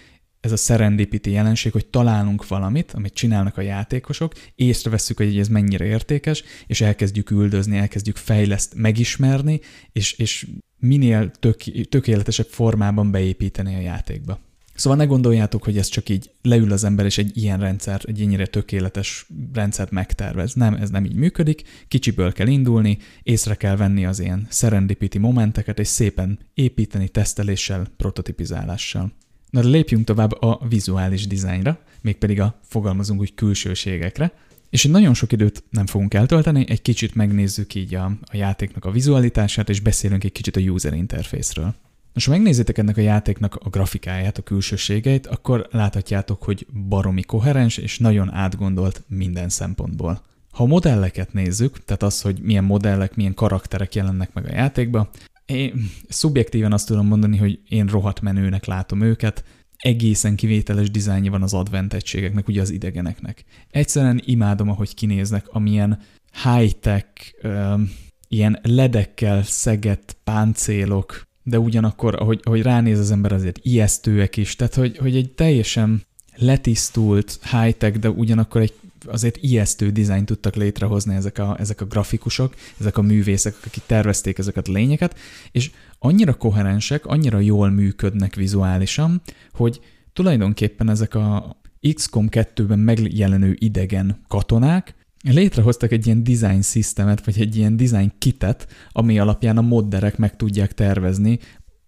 [0.44, 5.84] ez a serendipity jelenség, hogy találunk valamit, amit csinálnak a játékosok, észreveszünk, hogy ez mennyire
[5.84, 9.60] értékes, és elkezdjük üldözni, elkezdjük fejleszt, megismerni,
[9.92, 10.46] és, és
[10.78, 14.38] minél tök, tökéletesebb formában beépíteni a játékba.
[14.74, 18.20] Szóval ne gondoljátok, hogy ez csak így leül az ember, és egy ilyen rendszer, egy
[18.20, 20.54] ennyire tökéletes rendszert megtervez.
[20.54, 25.78] Nem, ez nem így működik, kicsiből kell indulni, észre kell venni az ilyen serendipity momenteket,
[25.78, 29.12] és szépen építeni teszteléssel, prototipizálással.
[29.55, 34.32] Na de lépjünk tovább a vizuális dizájnra, mégpedig a fogalmazunk úgy külsőségekre,
[34.70, 38.90] és nagyon sok időt nem fogunk eltölteni, egy kicsit megnézzük így a, a játéknak a
[38.90, 41.74] vizualitását, és beszélünk egy kicsit a user interface-ről.
[42.12, 47.76] Most, ha megnézitek ennek a játéknak a grafikáját, a külsőségeit, akkor láthatjátok, hogy baromi koherens
[47.76, 50.22] és nagyon átgondolt minden szempontból.
[50.52, 55.10] Ha a modelleket nézzük, tehát az, hogy milyen modellek, milyen karakterek jelennek meg a játékba,
[55.46, 59.44] én szubjektíven azt tudom mondani, hogy én rohadt menőnek látom őket,
[59.76, 63.44] egészen kivételes dizájnja van az advent egységeknek, ugye az idegeneknek.
[63.70, 66.00] Egyszerűen imádom, ahogy kinéznek, amilyen
[66.42, 67.06] high-tech,
[67.42, 67.90] um,
[68.28, 74.74] ilyen ledekkel szegett páncélok, de ugyanakkor, ahogy, ahogy ránéz az ember, azért ijesztőek is, tehát
[74.74, 76.02] hogy, hogy egy teljesen
[76.36, 78.74] letisztult high-tech, de ugyanakkor egy
[79.06, 84.39] azért ijesztő dizájn tudtak létrehozni ezek a, ezek a grafikusok, ezek a művészek, akik tervezték
[84.39, 85.18] ezeket a lényeket,
[85.51, 89.22] és annyira koherensek, annyira jól működnek vizuálisan,
[89.52, 89.81] hogy
[90.12, 91.56] tulajdonképpen ezek a
[91.94, 98.66] XCOM 2-ben megjelenő idegen katonák létrehoztak egy ilyen design systemet, vagy egy ilyen design kitet,
[98.93, 101.39] ami alapján a modderek meg tudják tervezni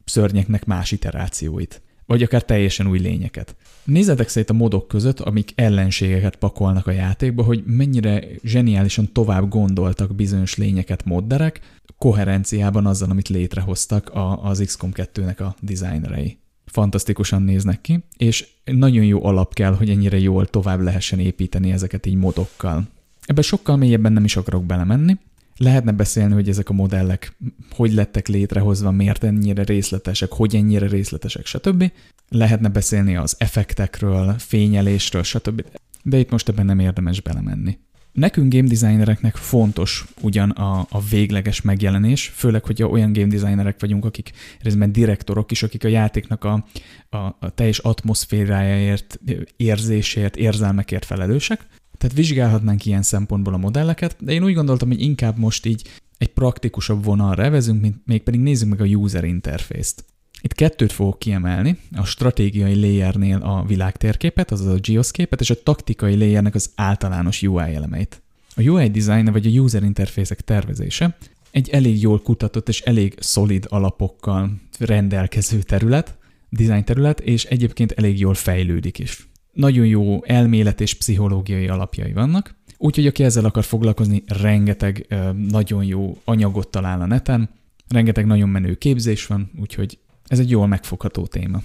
[0.05, 3.57] szörnyeknek más iterációit vagy akár teljesen új lényeket.
[3.87, 10.15] Nézzetek szét a modok között, amik ellenségeket pakolnak a játékba, hogy mennyire zseniálisan tovább gondoltak
[10.15, 11.61] bizonyos lényeket modderek,
[11.99, 14.11] koherenciában azzal, amit létrehoztak
[14.43, 16.39] az XCOM 2-nek a designerei.
[16.65, 22.07] Fantasztikusan néznek ki, és nagyon jó alap kell, hogy ennyire jól tovább lehessen építeni ezeket
[22.07, 22.89] így modokkal.
[23.25, 25.17] Ebbe sokkal mélyebben nem is akarok belemenni,
[25.57, 27.37] Lehetne beszélni, hogy ezek a modellek
[27.71, 31.93] hogy lettek létrehozva, miért ennyire részletesek, hogy ennyire részletesek, stb.
[32.29, 35.65] Lehetne beszélni az effektekről, fényelésről, stb.
[36.03, 37.79] De itt most ebben nem érdemes belemenni.
[38.13, 44.05] Nekünk game designereknek fontos ugyan a, a végleges megjelenés, főleg, hogy olyan game designerek vagyunk,
[44.05, 46.67] akik részben direktorok is, akik a játéknak a,
[47.11, 49.21] a, a teljes atmoszférájáért,
[49.57, 51.67] érzésért, érzelmekért felelősek.
[51.99, 55.83] Tehát vizsgálhatnánk ilyen szempontból a modelleket, de én úgy gondoltam, hogy inkább most így
[56.19, 60.05] egy praktikusabb vonalra evezünk, mint mégpedig nézzük meg a user interface-t.
[60.41, 66.17] Itt kettőt fogok kiemelni, a stratégiai layernél a világtérképet, azaz a geoszképet, és a taktikai
[66.19, 68.23] layernek az általános UI elemeit.
[68.55, 71.17] A UI design vagy a user interfészek tervezése
[71.51, 76.17] egy elég jól kutatott és elég szolid alapokkal rendelkező terület,
[76.49, 79.29] design terület, és egyébként elég jól fejlődik is.
[79.57, 85.07] Nagyon jó elmélet és pszichológiai alapjai vannak, úgyhogy aki ezzel akar foglalkozni, rengeteg
[85.49, 87.51] nagyon jó anyagot talál a neten,
[87.89, 91.63] rengeteg nagyon menő képzés van, úgyhogy ez egy jól megfogható téma.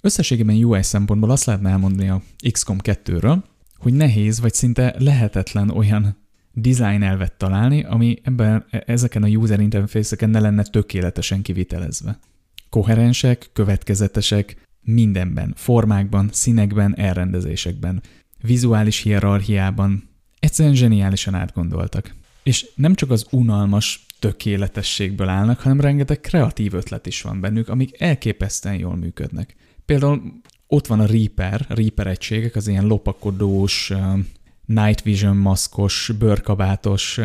[0.00, 3.42] Összességében UI szempontból azt lehetne elmondani a XCOM 2-ről,
[3.78, 6.16] hogy nehéz vagy szinte lehetetlen olyan
[6.52, 12.18] design elvet találni, ami ebben, ezeken a user interface-eken ne lenne tökéletesen kivitelezve.
[12.70, 18.02] Koherensek, következetesek, mindenben, formákban, színekben, elrendezésekben,
[18.42, 20.08] vizuális hierarchiában,
[20.38, 22.14] egyszerűen zseniálisan átgondoltak.
[22.42, 28.00] És nem csak az unalmas tökéletességből állnak, hanem rengeteg kreatív ötlet is van bennük, amik
[28.00, 29.56] elképesztően jól működnek.
[29.84, 33.92] Például ott van a Reaper, Reaper egységek, az ilyen lopakodós,
[34.64, 37.20] night vision maszkos, bőrkabátos,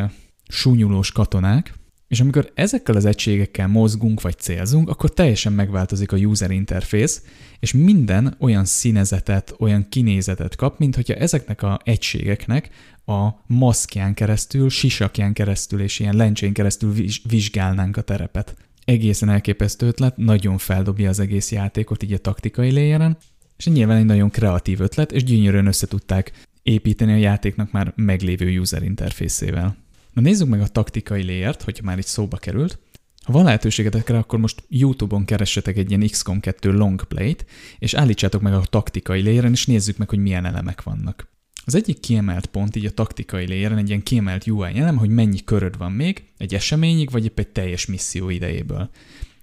[0.48, 1.74] súnyulós katonák,
[2.08, 7.20] és amikor ezekkel az egységekkel mozgunk vagy célzunk, akkor teljesen megváltozik a user interface,
[7.60, 12.70] és minden olyan színezetet, olyan kinézetet kap, mint hogyha ezeknek a egységeknek
[13.06, 16.94] a maszkján keresztül, sisakján keresztül és ilyen lencsén keresztül
[17.28, 18.56] vizsgálnánk a terepet.
[18.86, 23.18] Egészen elképesztő ötlet, nagyon feldobja az egész játékot így a taktikai léjeren,
[23.58, 26.32] és nyilván egy nagyon kreatív ötlet, és gyönyörűen össze tudták
[26.64, 29.85] építeni a játéknak már meglévő user interfészével.
[30.16, 32.80] Na nézzük meg a taktikai layert, hogyha már itt szóba került.
[33.24, 37.46] Ha van lehetőségetek rá, akkor most YouTube-on keressetek egy ilyen XCOM 2 long play-t,
[37.80, 41.28] és állítsátok meg a taktikai layeren, és nézzük meg, hogy milyen elemek vannak.
[41.66, 45.44] Az egyik kiemelt pont így a taktikai layeren, egy ilyen kiemelt UI elem, hogy mennyi
[45.44, 48.90] köröd van még egy eseményig, vagy épp egy teljes misszió idejéből.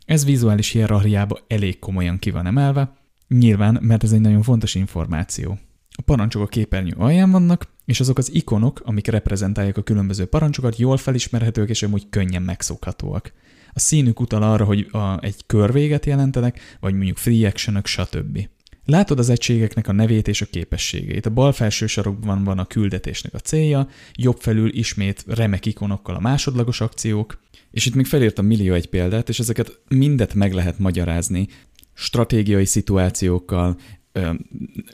[0.04, 2.96] Ez vizuális hierarchiába elég komolyan ki van emelve,
[3.28, 5.58] nyilván, mert ez egy nagyon fontos információ.
[5.94, 10.76] A parancsok a képernyő alján vannak, és azok az ikonok, amik reprezentálják a különböző parancsokat,
[10.76, 13.32] jól felismerhetők és amúgy könnyen megszokhatóak.
[13.72, 18.48] A színük utal arra, hogy a, egy körvéget jelentenek, vagy mondjuk free action stb.
[18.84, 21.26] Látod az egységeknek a nevét és a képességeit.
[21.26, 26.20] A bal felső sarokban van a küldetésnek a célja, jobb felül ismét remek ikonokkal a
[26.20, 27.40] másodlagos akciók,
[27.70, 31.48] és itt még felírtam millió egy példát, és ezeket mindet meg lehet magyarázni
[31.94, 33.76] stratégiai szituációkkal,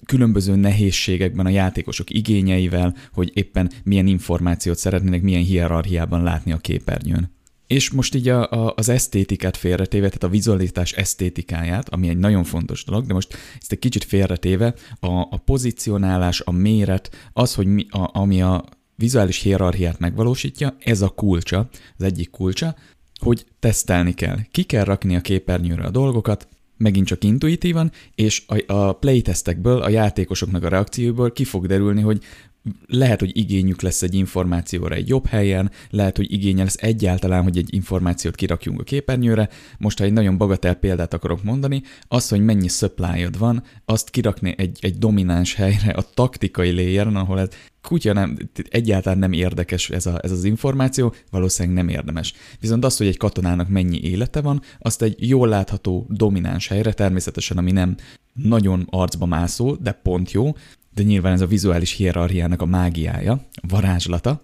[0.07, 7.37] különböző nehézségekben a játékosok igényeivel, hogy éppen milyen információt szeretnének, milyen hierarchiában látni a képernyőn.
[7.67, 12.45] És most így a, a, az esztétikát félretéve, tehát a vizualitás esztétikáját, ami egy nagyon
[12.45, 17.67] fontos dolog, de most ezt egy kicsit félretéve, a, a pozicionálás, a méret, az, hogy
[17.67, 18.65] mi, a, ami a
[18.95, 21.69] vizuális hierarchiát megvalósítja, ez a kulcsa,
[21.99, 22.77] az egyik kulcsa,
[23.21, 24.39] hogy tesztelni kell.
[24.51, 29.89] Ki kell rakni a képernyőre a dolgokat, megint csak intuitívan, és a, a playtestekből, a
[29.89, 32.23] játékosoknak a reakcióból ki fog derülni, hogy
[32.87, 37.57] lehet, hogy igényük lesz egy információra egy jobb helyen, lehet, hogy igénye lesz egyáltalán, hogy
[37.57, 39.49] egy információt kirakjunk a képernyőre.
[39.79, 44.55] Most, ha egy nagyon bagatel példát akarok mondani, az, hogy mennyi supply van, azt kirakni
[44.57, 47.49] egy, egy domináns helyre a taktikai layeren, ahol ez
[47.83, 48.37] kutya nem,
[48.69, 52.35] egyáltalán nem érdekes ez, a, ez az információ, valószínűleg nem érdemes.
[52.61, 57.57] Viszont az, hogy egy katonának mennyi élete van, azt egy jól látható domináns helyre, természetesen
[57.57, 57.97] ami nem
[58.33, 60.53] nagyon arcba mászó, de pont jó,
[60.95, 64.43] de nyilván ez a vizuális hierarchiának a mágiája, a varázslata.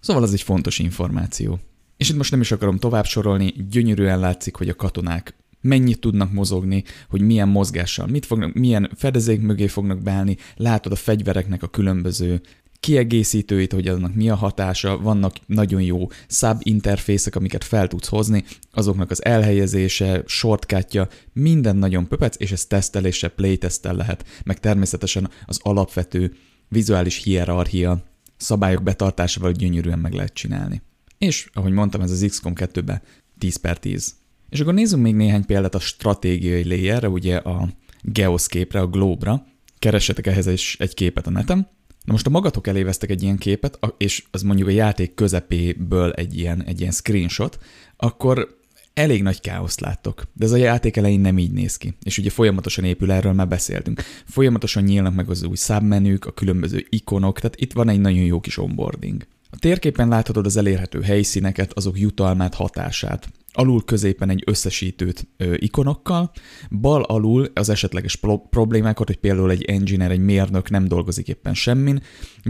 [0.00, 1.58] Szóval az egy fontos információ.
[1.96, 5.36] És itt most nem is akarom tovább sorolni, gyönyörűen látszik, hogy a katonák
[5.68, 10.96] mennyit tudnak mozogni, hogy milyen mozgással, mit fognak, milyen fedezék mögé fognak beállni, látod a
[10.96, 12.40] fegyvereknek a különböző
[12.80, 19.10] kiegészítőit, hogy annak mi a hatása, vannak nagyon jó sub-interfészek, amiket fel tudsz hozni, azoknak
[19.10, 26.34] az elhelyezése, shortcutja, minden nagyon pöpec, és ez tesztelése, playtesztel lehet, meg természetesen az alapvető
[26.68, 28.02] vizuális hierarchia
[28.36, 30.82] szabályok betartásával gyönyörűen meg lehet csinálni.
[31.18, 33.02] És, ahogy mondtam, ez az XCOM 2-ben
[33.38, 34.14] 10 per 10.
[34.48, 37.68] És akkor nézzünk még néhány példát a stratégiai layerre, ugye a
[38.02, 39.46] geoszképre, a globe-ra.
[39.78, 41.68] Keressetek ehhez is egy képet a neten.
[42.04, 46.12] Na most a magatok elé vesztek egy ilyen képet, és az mondjuk a játék közepéből
[46.12, 47.58] egy ilyen, egy ilyen screenshot,
[47.96, 48.58] akkor
[48.94, 51.94] elég nagy káoszt láttok, de ez a játék elején nem így néz ki.
[52.02, 54.02] És ugye folyamatosan épül, erről már beszéltünk.
[54.24, 58.40] Folyamatosan nyílnak meg az új submenük, a különböző ikonok, tehát itt van egy nagyon jó
[58.40, 59.26] kis onboarding.
[59.50, 63.28] A térképen láthatod az elérhető helyszíneket, azok jutalmát, hatását.
[63.52, 66.30] Alul középen egy összesítőt ö, ikonokkal,
[66.70, 71.54] bal alul az esetleges pro- problémákat, hogy például egy engineer, egy mérnök nem dolgozik éppen
[71.54, 72.02] semmin,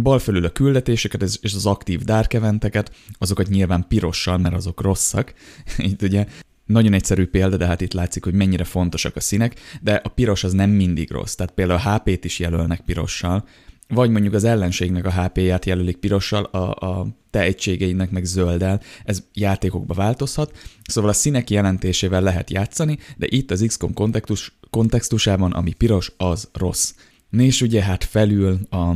[0.02, 5.34] bal felül a küldetéseket és az aktív dark eventeket, azokat nyilván pirossal, mert azok rosszak.
[5.76, 6.26] Itt ugye
[6.64, 10.44] nagyon egyszerű példa, de hát itt látszik, hogy mennyire fontosak a színek, de a piros
[10.44, 11.34] az nem mindig rossz.
[11.34, 13.44] Tehát például a HP-t is jelölnek pirossal,
[13.88, 19.22] vagy mondjuk az ellenségnek a HP-ját jelölik pirossal, a, a te egységeinek meg zölddel, ez
[19.32, 25.72] játékokba változhat, szóval a színek jelentésével lehet játszani, de itt az XCOM kontextus, kontextusában, ami
[25.72, 26.94] piros, az rossz.
[27.30, 28.94] És ugye hát felül a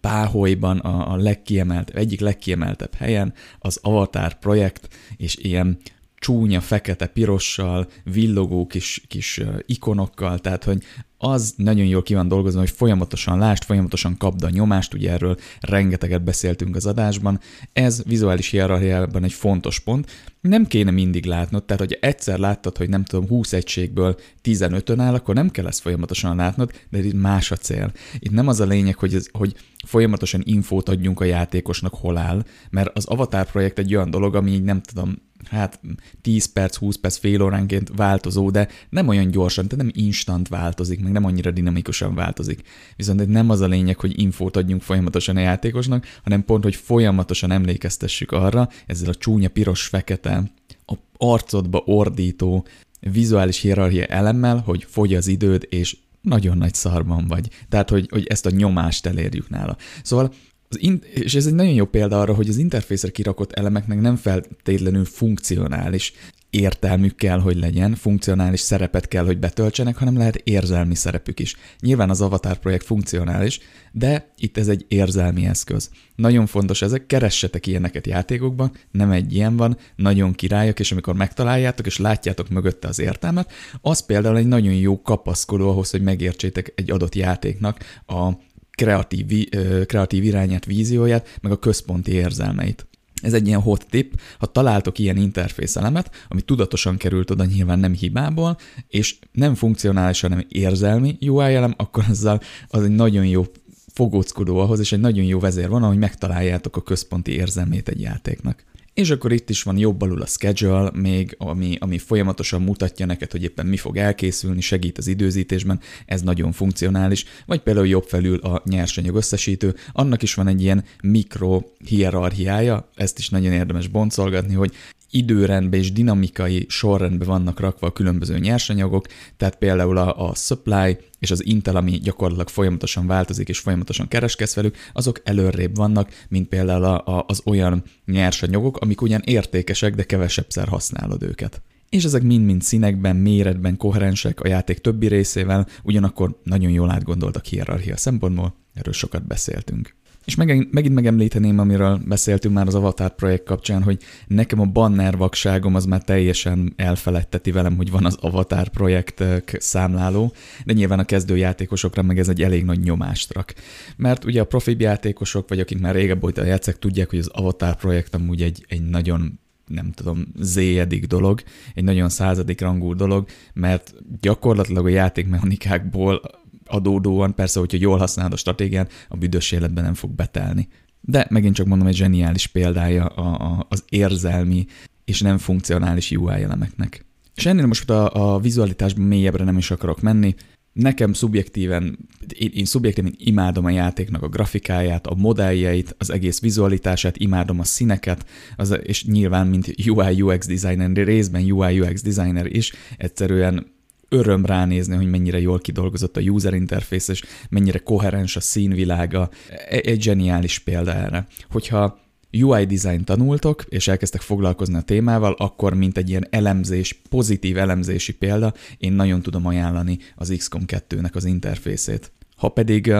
[0.00, 5.78] páholyban a, a legkiemelt, egyik legkiemeltebb helyen az Avatar projekt, és ilyen
[6.18, 10.82] csúnya, fekete, pirossal, villogó kis, kis ikonokkal, tehát hogy
[11.18, 15.36] az nagyon jól ki van dolgozva, hogy folyamatosan lást, folyamatosan kapd a nyomást, ugye erről
[15.60, 17.40] rengeteget beszéltünk az adásban.
[17.72, 20.10] Ez vizuális hierarchiában egy fontos pont.
[20.40, 25.14] Nem kéne mindig látnod, tehát hogy egyszer láttad, hogy nem tudom, 20 egységből 15-ön áll,
[25.14, 27.92] akkor nem kell ezt folyamatosan látnod, de itt más a cél.
[28.18, 29.54] Itt nem az a lényeg, hogy, ez, hogy
[29.86, 34.50] folyamatosan infót adjunk a játékosnak hol áll, mert az Avatar projekt egy olyan dolog, ami
[34.50, 35.80] így nem tudom, hát
[36.22, 41.00] 10 perc, 20 perc, fél óránként változó, de nem olyan gyorsan, tehát nem instant változik,
[41.00, 42.62] meg nem annyira dinamikusan változik.
[42.96, 47.50] Viszont nem az a lényeg, hogy infót adjunk folyamatosan a játékosnak, hanem pont, hogy folyamatosan
[47.50, 50.50] emlékeztessük arra, ezzel a csúnya piros-fekete,
[50.86, 52.66] a arcodba ordító,
[53.00, 57.48] vizuális hierarchia elemmel, hogy fogy az időd, és nagyon nagy szarban vagy.
[57.68, 59.76] Tehát, hogy, hogy ezt a nyomást elérjük nála.
[60.02, 60.32] Szóval
[60.68, 64.16] az in- és ez egy nagyon jó példa arra, hogy az interfészre kirakott elemeknek nem
[64.16, 66.12] feltétlenül funkcionális
[66.50, 71.56] értelmük kell, hogy legyen, funkcionális szerepet kell, hogy betöltsenek, hanem lehet érzelmi szerepük is.
[71.80, 73.60] Nyilván az Avatar projekt funkcionális,
[73.92, 75.90] de itt ez egy érzelmi eszköz.
[76.16, 81.86] Nagyon fontos ezek, keressetek ilyeneket játékokban, nem egy ilyen van, nagyon királyok, és amikor megtaláljátok,
[81.86, 86.90] és látjátok mögötte az értelmet, az például egy nagyon jó kapaszkodó ahhoz, hogy megértsétek egy
[86.90, 88.32] adott játéknak a
[88.78, 89.48] kreatív,
[89.86, 92.86] kreatív irányát, vízióját, meg a központi érzelmeit.
[93.22, 97.78] Ez egy ilyen hot tip, ha találtok ilyen interfész elemet, ami tudatosan került oda nyilván
[97.78, 98.56] nem hibából,
[98.88, 103.46] és nem funkcionális, hanem érzelmi UI elem, akkor azzal az egy nagyon jó
[103.92, 108.64] fogóckodó ahhoz, és egy nagyon jó vezér van, ahogy megtaláljátok a központi érzelmét egy játéknak.
[108.98, 113.30] És akkor itt is van jobb alul a schedule, még ami, ami folyamatosan mutatja neked,
[113.30, 118.38] hogy éppen mi fog elkészülni, segít az időzítésben, ez nagyon funkcionális, vagy például jobb felül
[118.38, 124.54] a nyersanyag összesítő, annak is van egy ilyen mikro hierarchiája, ezt is nagyon érdemes boncolgatni,
[124.54, 124.72] hogy
[125.10, 129.06] időrendben és dinamikai sorrendben vannak rakva a különböző nyersanyagok,
[129.36, 134.54] tehát például a, a supply és az Intel, ami gyakorlatilag folyamatosan változik és folyamatosan kereskedsz
[134.54, 140.02] velük, azok előrébb vannak, mint például a, a, az olyan nyersanyagok, amik ugyan értékesek, de
[140.02, 141.62] kevesebbszer használod őket.
[141.88, 147.96] És ezek mind-mind színekben, méretben koherensek a játék többi részével, ugyanakkor nagyon jól átgondoltak hierarchia
[147.96, 149.96] szempontból, erről sokat beszéltünk.
[150.24, 155.16] És meg, megint megemlíteném, amiről beszéltünk már az Avatar projekt kapcsán, hogy nekem a banner
[155.16, 159.24] vakságom az már teljesen elfeledteti velem, hogy van az Avatar projekt
[159.58, 160.32] számláló,
[160.64, 163.54] de nyilván a kezdőjátékosokra meg ez egy elég nagy nyomást rak.
[163.96, 167.76] Mert ugye a profi játékosok, vagy akik már régebb óta játszek, tudják, hogy az Avatar
[167.76, 171.42] projekt amúgy egy, egy nagyon nem tudom, zéjedik dolog,
[171.74, 176.20] egy nagyon századik rangú dolog, mert gyakorlatilag a játékmechanikákból
[176.68, 180.68] adódóan, persze, hogyha jól használod a stratégián, a büdös életben nem fog betelni.
[181.00, 184.66] De megint csak mondom, egy zseniális példája a, a, az érzelmi
[185.04, 187.06] és nem funkcionális UI elemeknek.
[187.34, 190.34] És ennél most a, a vizualitásban mélyebbre nem is akarok menni.
[190.72, 191.98] Nekem szubjektíven,
[192.34, 197.64] én, én szubjektíven imádom a játéknak a grafikáját, a modelljeit, az egész vizualitását, imádom a
[197.64, 198.26] színeket,
[198.56, 203.66] az, és nyilván, mint UI UX designer, részben UI UX designer is, egyszerűen
[204.08, 209.30] öröm ránézni, hogy mennyire jól kidolgozott a user interface, és mennyire koherens a színvilága.
[209.48, 211.26] E-, egy zseniális példa erre.
[211.50, 211.98] Hogyha
[212.32, 218.12] UI design tanultok, és elkezdtek foglalkozni a témával, akkor mint egy ilyen elemzés, pozitív elemzési
[218.12, 222.12] példa, én nagyon tudom ajánlani az XCOM 2-nek az interfészét.
[222.36, 222.92] Ha pedig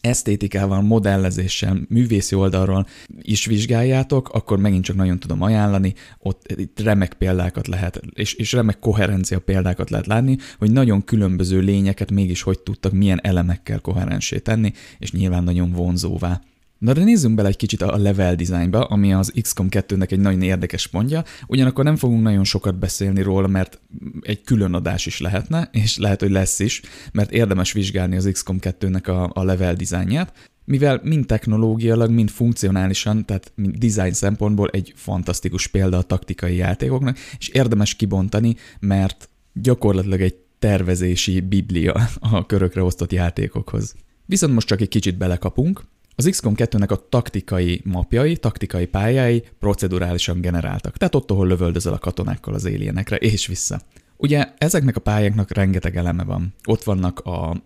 [0.00, 2.86] esztétikával, modellezéssel, művészi oldalról
[3.20, 8.52] is vizsgáljátok, akkor megint csak nagyon tudom ajánlani, ott itt remek példákat lehet, és, és
[8.52, 14.38] remek koherencia példákat lehet látni, hogy nagyon különböző lényeket mégis hogy tudtak milyen elemekkel koherensé
[14.38, 16.40] tenni, és nyilván nagyon vonzóvá.
[16.84, 20.42] Na de nézzünk bele egy kicsit a level designba, ami az XCOM 2-nek egy nagyon
[20.42, 23.80] érdekes pontja, ugyanakkor nem fogunk nagyon sokat beszélni róla, mert
[24.20, 26.82] egy külön adás is lehetne, és lehet, hogy lesz is,
[27.12, 33.24] mert érdemes vizsgálni az XCOM 2-nek a, a level designját, mivel mind technológiailag, mind funkcionálisan,
[33.24, 40.20] tehát mind design szempontból egy fantasztikus példa a taktikai játékoknak, és érdemes kibontani, mert gyakorlatilag
[40.20, 43.94] egy tervezési biblia a körökre osztott játékokhoz.
[44.26, 45.82] Viszont most csak egy kicsit belekapunk,
[46.16, 51.98] az XCOM 2-nek a taktikai mapjai, taktikai pályái procedurálisan generáltak, tehát ott, ahol lövöldözel a
[51.98, 53.80] katonákkal az élienekre, és vissza.
[54.16, 56.54] Ugye ezeknek a pályáknak rengeteg eleme van.
[56.64, 57.62] Ott vannak a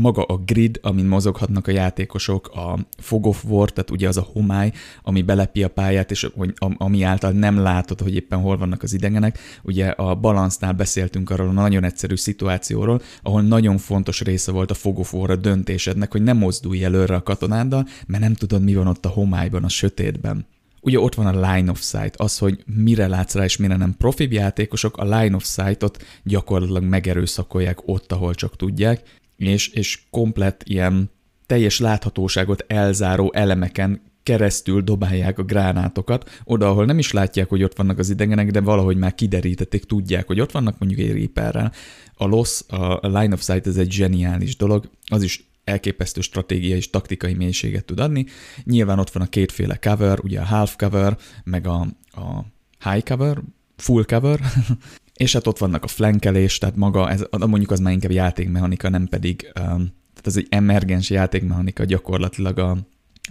[0.00, 4.28] maga a grid, amin mozoghatnak a játékosok, a fog of war, tehát ugye az a
[4.32, 6.30] homály, ami belepi a pályát, és
[6.76, 9.38] ami által nem látod, hogy éppen hol vannak az idegenek.
[9.62, 14.74] Ugye a balancnál beszéltünk arról a nagyon egyszerű szituációról, ahol nagyon fontos része volt a
[14.74, 18.74] fog of war a döntésednek, hogy nem mozdulj előre a katonáddal, mert nem tudod, mi
[18.74, 20.46] van ott a homályban, a sötétben.
[20.80, 23.94] Ugye ott van a line of sight, az, hogy mire látsz rá és mire nem.
[23.98, 29.02] Profi játékosok a line of sight-ot gyakorlatilag megerőszakolják ott, ahol csak tudják,
[29.36, 31.10] és, és komplett ilyen
[31.46, 37.76] teljes láthatóságot elzáró elemeken keresztül dobálják a gránátokat, oda, ahol nem is látják, hogy ott
[37.76, 41.72] vannak az idegenek, de valahogy már kiderítették, tudják, hogy ott vannak mondjuk egy Reaperrel.
[42.14, 46.90] A loss, a line of sight, ez egy zseniális dolog, az is elképesztő stratégiai és
[46.90, 48.26] taktikai mélységet tud adni.
[48.64, 51.80] Nyilván ott van a kétféle cover, ugye a half cover, meg a,
[52.10, 52.44] a
[52.90, 53.42] high cover,
[53.76, 54.40] full cover,
[55.16, 59.06] és hát ott vannak a flankelés, tehát maga, ez, mondjuk az már inkább játékmechanika, nem
[59.06, 62.76] pedig, um, tehát ez egy emergens játékmechanika gyakorlatilag a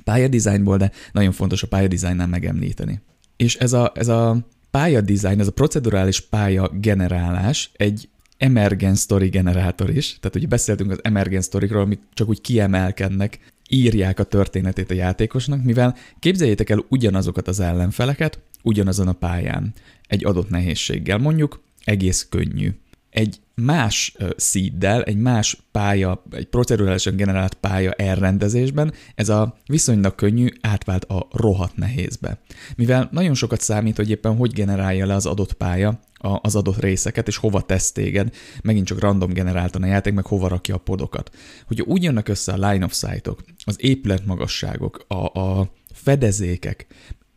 [0.04, 3.02] pályadizájnból, de nagyon fontos a pályadizájnnál megemlíteni.
[3.38, 4.38] És ez a, ez a
[4.72, 11.00] pályadizájn, ez a procedurális pálya generálás egy emergent story generátor is, tehát ugye beszéltünk az
[11.04, 13.40] emergent storyról, amik csak úgy kiemelkednek,
[13.70, 19.74] írják a történetét a játékosnak, mivel képzeljétek el ugyanazokat az ellenfeleket, ugyanazon a pályán,
[20.08, 21.18] egy adott nehézséggel.
[21.18, 22.70] Mondjuk egész könnyű.
[23.10, 30.48] Egy más szíddel, egy más pálya, egy procedurálisan generált pálya elrendezésben ez a viszonylag könnyű
[30.62, 32.40] átvált a rohadt nehézbe.
[32.76, 36.00] Mivel nagyon sokat számít, hogy éppen hogy generálja le az adott pálya
[36.42, 40.48] az adott részeket, és hova tesz téged, megint csak random generáltan a játék, meg hova
[40.48, 41.36] rakja a podokat.
[41.66, 46.88] Hogyha úgy jönnek össze a line of sight-ok, az épületmagasságok, a, a fedezékek,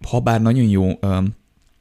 [0.09, 1.37] ha bár nagyon jó um,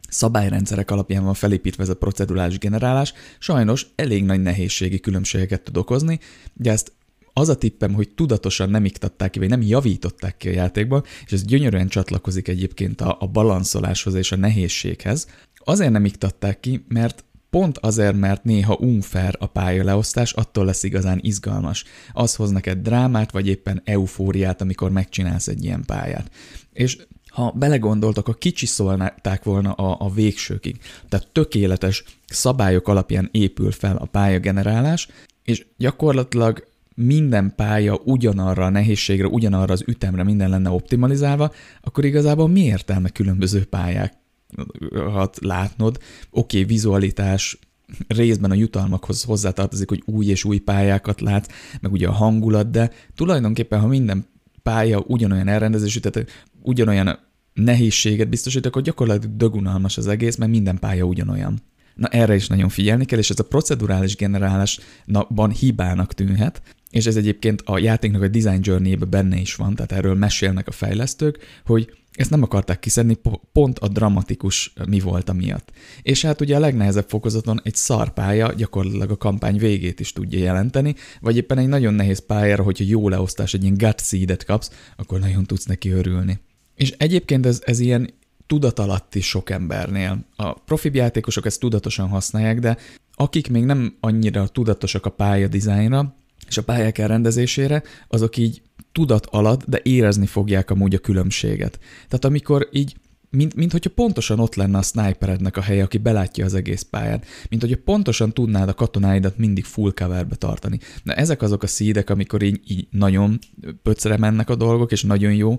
[0.07, 6.19] szabályrendszerek alapján van felépítve ez a procedurális generálás, sajnos elég nagy nehézségi különbségeket tud okozni,
[6.53, 6.91] de ezt
[7.33, 11.31] az a tippem, hogy tudatosan nem iktatták ki, vagy nem javították ki a játékba, és
[11.31, 15.27] ez gyönyörűen csatlakozik egyébként a, a balanszoláshoz és a nehézséghez.
[15.55, 21.19] Azért nem iktatták ki, mert Pont azért, mert néha unfair a pályaleosztás, attól lesz igazán
[21.21, 21.83] izgalmas.
[22.13, 26.31] Az hoz neked drámát, vagy éppen eufóriát, amikor megcsinálsz egy ilyen pályát.
[26.73, 26.97] És
[27.37, 30.79] ha belegondoltak, a kicsi szólták volna a, a végsőkig.
[31.09, 35.07] Tehát tökéletes szabályok alapján épül fel a pályagenerálás,
[35.43, 41.51] és gyakorlatilag minden pálya ugyanarra a nehézségre, ugyanarra az ütemre minden lenne optimalizálva,
[41.81, 45.97] akkor igazából mi értelme különböző pályákat látnod?
[46.29, 47.59] Oké, okay, vizualitás,
[48.07, 51.51] részben a jutalmakhoz hozzátartozik, hogy új és új pályákat lát,
[51.81, 54.25] meg ugye a hangulat, de tulajdonképpen, ha minden
[54.63, 56.29] pálya ugyanolyan elrendezésű, tehát
[56.61, 57.25] ugyanolyan
[57.57, 61.61] nehézséget biztosít, akkor gyakorlatilag dögunalmas az egész, mert minden pálya ugyanolyan.
[61.95, 67.15] Na erre is nagyon figyelni kell, és ez a procedurális generálásban hibának tűnhet, és ez
[67.15, 71.97] egyébként a játéknak a design journey benne is van, tehát erről mesélnek a fejlesztők, hogy
[72.11, 73.17] ezt nem akarták kiszedni
[73.51, 75.71] pont a dramatikus mi volt miatt.
[76.01, 80.95] És hát ugye a legnehezebb fokozaton egy szarpálya gyakorlatilag a kampány végét is tudja jelenteni,
[81.19, 85.43] vagy éppen egy nagyon nehéz pályára, hogyha jó leosztás, egy ilyen gut kapsz, akkor nagyon
[85.43, 86.39] tudsz neki örülni.
[86.77, 88.13] És egyébként ez, ez ilyen
[88.47, 90.25] tudat alatt is sok embernél.
[90.35, 92.77] A profi játékosok ezt tudatosan használják, de
[93.13, 96.15] akik még nem annyira tudatosak a pálya dizájnra
[96.47, 101.79] és a pályák elrendezésére, azok így tudat alatt, de érezni fogják amúgy a különbséget.
[102.07, 102.95] Tehát amikor így
[103.29, 107.25] mint, mint hogyha pontosan ott lenne a sniperednek a helye, aki belátja az egész pályát,
[107.49, 110.79] mint hogyha pontosan tudnád a katonáidat mindig full coverbe tartani.
[111.03, 113.39] Na ezek azok a szídek, amikor így, így nagyon
[113.83, 115.55] pöcre mennek a dolgok, és nagyon jó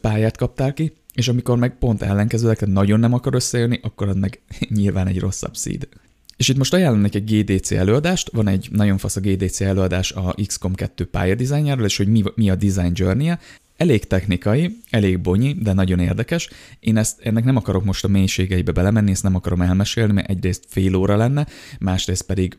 [0.00, 4.40] pályát kaptál ki, és amikor meg pont ellenkezőleg, nagyon nem akar összejönni, akkor az meg
[4.68, 5.88] nyilván egy rosszabb szíd.
[6.36, 10.34] És itt most ajánlanak egy GDC előadást, van egy nagyon fasz a GDC előadás a
[10.46, 13.32] XCOM 2 pályadizájnjáról, és hogy mi, mi a design journey.
[13.78, 16.48] Elég technikai, elég bonyi, de nagyon érdekes.
[16.80, 20.64] Én ezt, ennek nem akarok most a mélységeibe belemenni, ezt nem akarom elmesélni, mert egyrészt
[20.68, 21.46] fél óra lenne,
[21.78, 22.58] másrészt pedig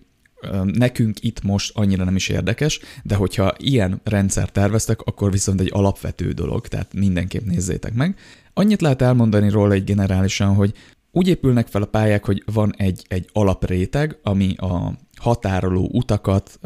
[0.63, 5.69] nekünk itt most annyira nem is érdekes, de hogyha ilyen rendszer terveztek, akkor viszont egy
[5.73, 8.17] alapvető dolog, tehát mindenképp nézzétek meg.
[8.53, 10.73] Annyit lehet elmondani róla egy generálisan, hogy
[11.11, 16.59] úgy épülnek fel a pályák, hogy van egy, egy alapréteg, ami a határoló utakat,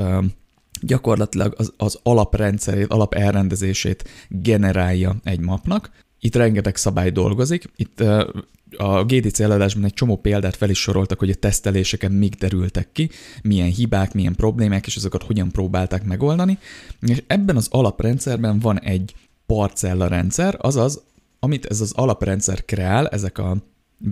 [0.86, 5.92] gyakorlatilag az, az alaprendszerét, alapelrendezését generálja egy mapnak.
[6.20, 7.72] Itt rengeteg szabály dolgozik.
[7.76, 8.00] Itt
[8.78, 13.10] a GDC előadásban egy csomó példát fel is soroltak, hogy a teszteléseken mik derültek ki,
[13.42, 16.58] milyen hibák, milyen problémák, és azokat hogyan próbálták megoldani.
[17.02, 19.14] És ebben az alaprendszerben van egy
[19.46, 21.04] parcella rendszer, azaz,
[21.40, 23.58] amit ez az alaprendszer kreál, ezek a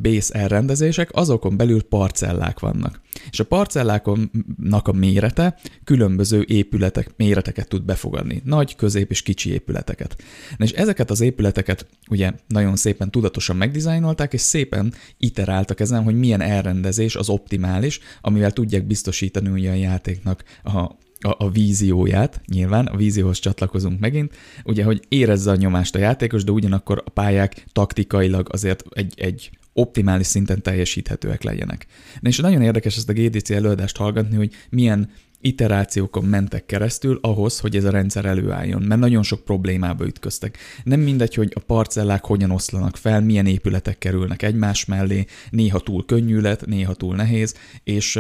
[0.02, 3.02] base elrendezések, azokon belül parcellák vannak.
[3.32, 8.42] És a parcelláknak a mérete különböző épületek méreteket tud befogadni.
[8.46, 10.24] Nagy, közép és kicsi épületeket.
[10.58, 16.20] Na és ezeket az épületeket ugye nagyon szépen tudatosan megdizájnolták, és szépen iteráltak ezen, hogy
[16.20, 20.92] milyen elrendezés az optimális, amivel tudják biztosítani ugye a játéknak a
[21.24, 26.44] a, a vízióját, nyilván a vízióhoz csatlakozunk megint, ugye, hogy érezze a nyomást a játékos,
[26.44, 31.86] de ugyanakkor a pályák taktikailag azért egy, egy optimális szinten teljesíthetőek legyenek.
[32.20, 35.10] Na és nagyon érdekes ezt a GDC előadást hallgatni, hogy milyen
[35.42, 40.58] iterációkon mentek keresztül ahhoz, hogy ez a rendszer előálljon, mert nagyon sok problémába ütköztek.
[40.84, 46.06] Nem mindegy, hogy a parcellák hogyan oszlanak fel, milyen épületek kerülnek egymás mellé, néha túl
[46.06, 48.20] könnyű lett, néha túl nehéz, és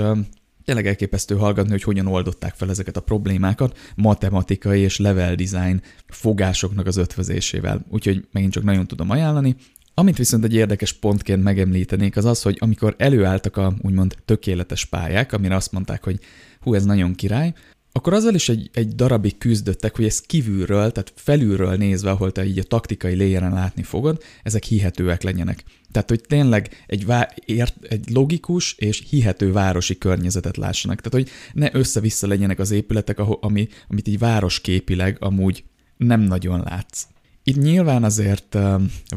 [0.65, 6.87] tényleg elképesztő hallgatni, hogy hogyan oldották fel ezeket a problémákat matematikai és level design fogásoknak
[6.87, 7.85] az ötvözésével.
[7.89, 9.55] Úgyhogy megint csak nagyon tudom ajánlani.
[9.93, 15.33] Amit viszont egy érdekes pontként megemlítenék, az az, hogy amikor előálltak a úgymond tökéletes pályák,
[15.33, 16.19] amire azt mondták, hogy
[16.59, 17.53] hú, ez nagyon király,
[17.93, 22.45] akkor azzal is egy, egy darabig küzdöttek, hogy ez kívülről, tehát felülről nézve, ahol te
[22.45, 25.63] így a taktikai léjeren látni fogod, ezek hihetőek legyenek.
[25.91, 31.01] Tehát, hogy tényleg egy, vá- ért, egy logikus és hihető városi környezetet lássanak.
[31.01, 35.63] Tehát, hogy ne össze-vissza legyenek az épületek, ahol, ami, amit így városképileg amúgy
[35.97, 37.05] nem nagyon látsz.
[37.43, 38.57] Itt nyilván azért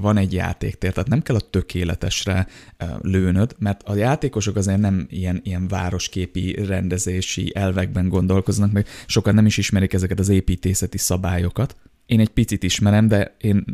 [0.01, 2.46] van egy játéktér, tehát nem kell a tökéletesre
[3.01, 9.46] lőnöd, mert a játékosok azért nem ilyen, ilyen városképi rendezési elvekben gondolkoznak, meg sokan nem
[9.46, 11.76] is ismerik ezeket az építészeti szabályokat.
[12.06, 13.64] Én egy picit ismerem, de én,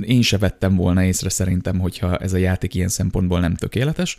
[0.00, 4.16] én se vettem volna észre szerintem, hogyha ez a játék ilyen szempontból nem tökéletes.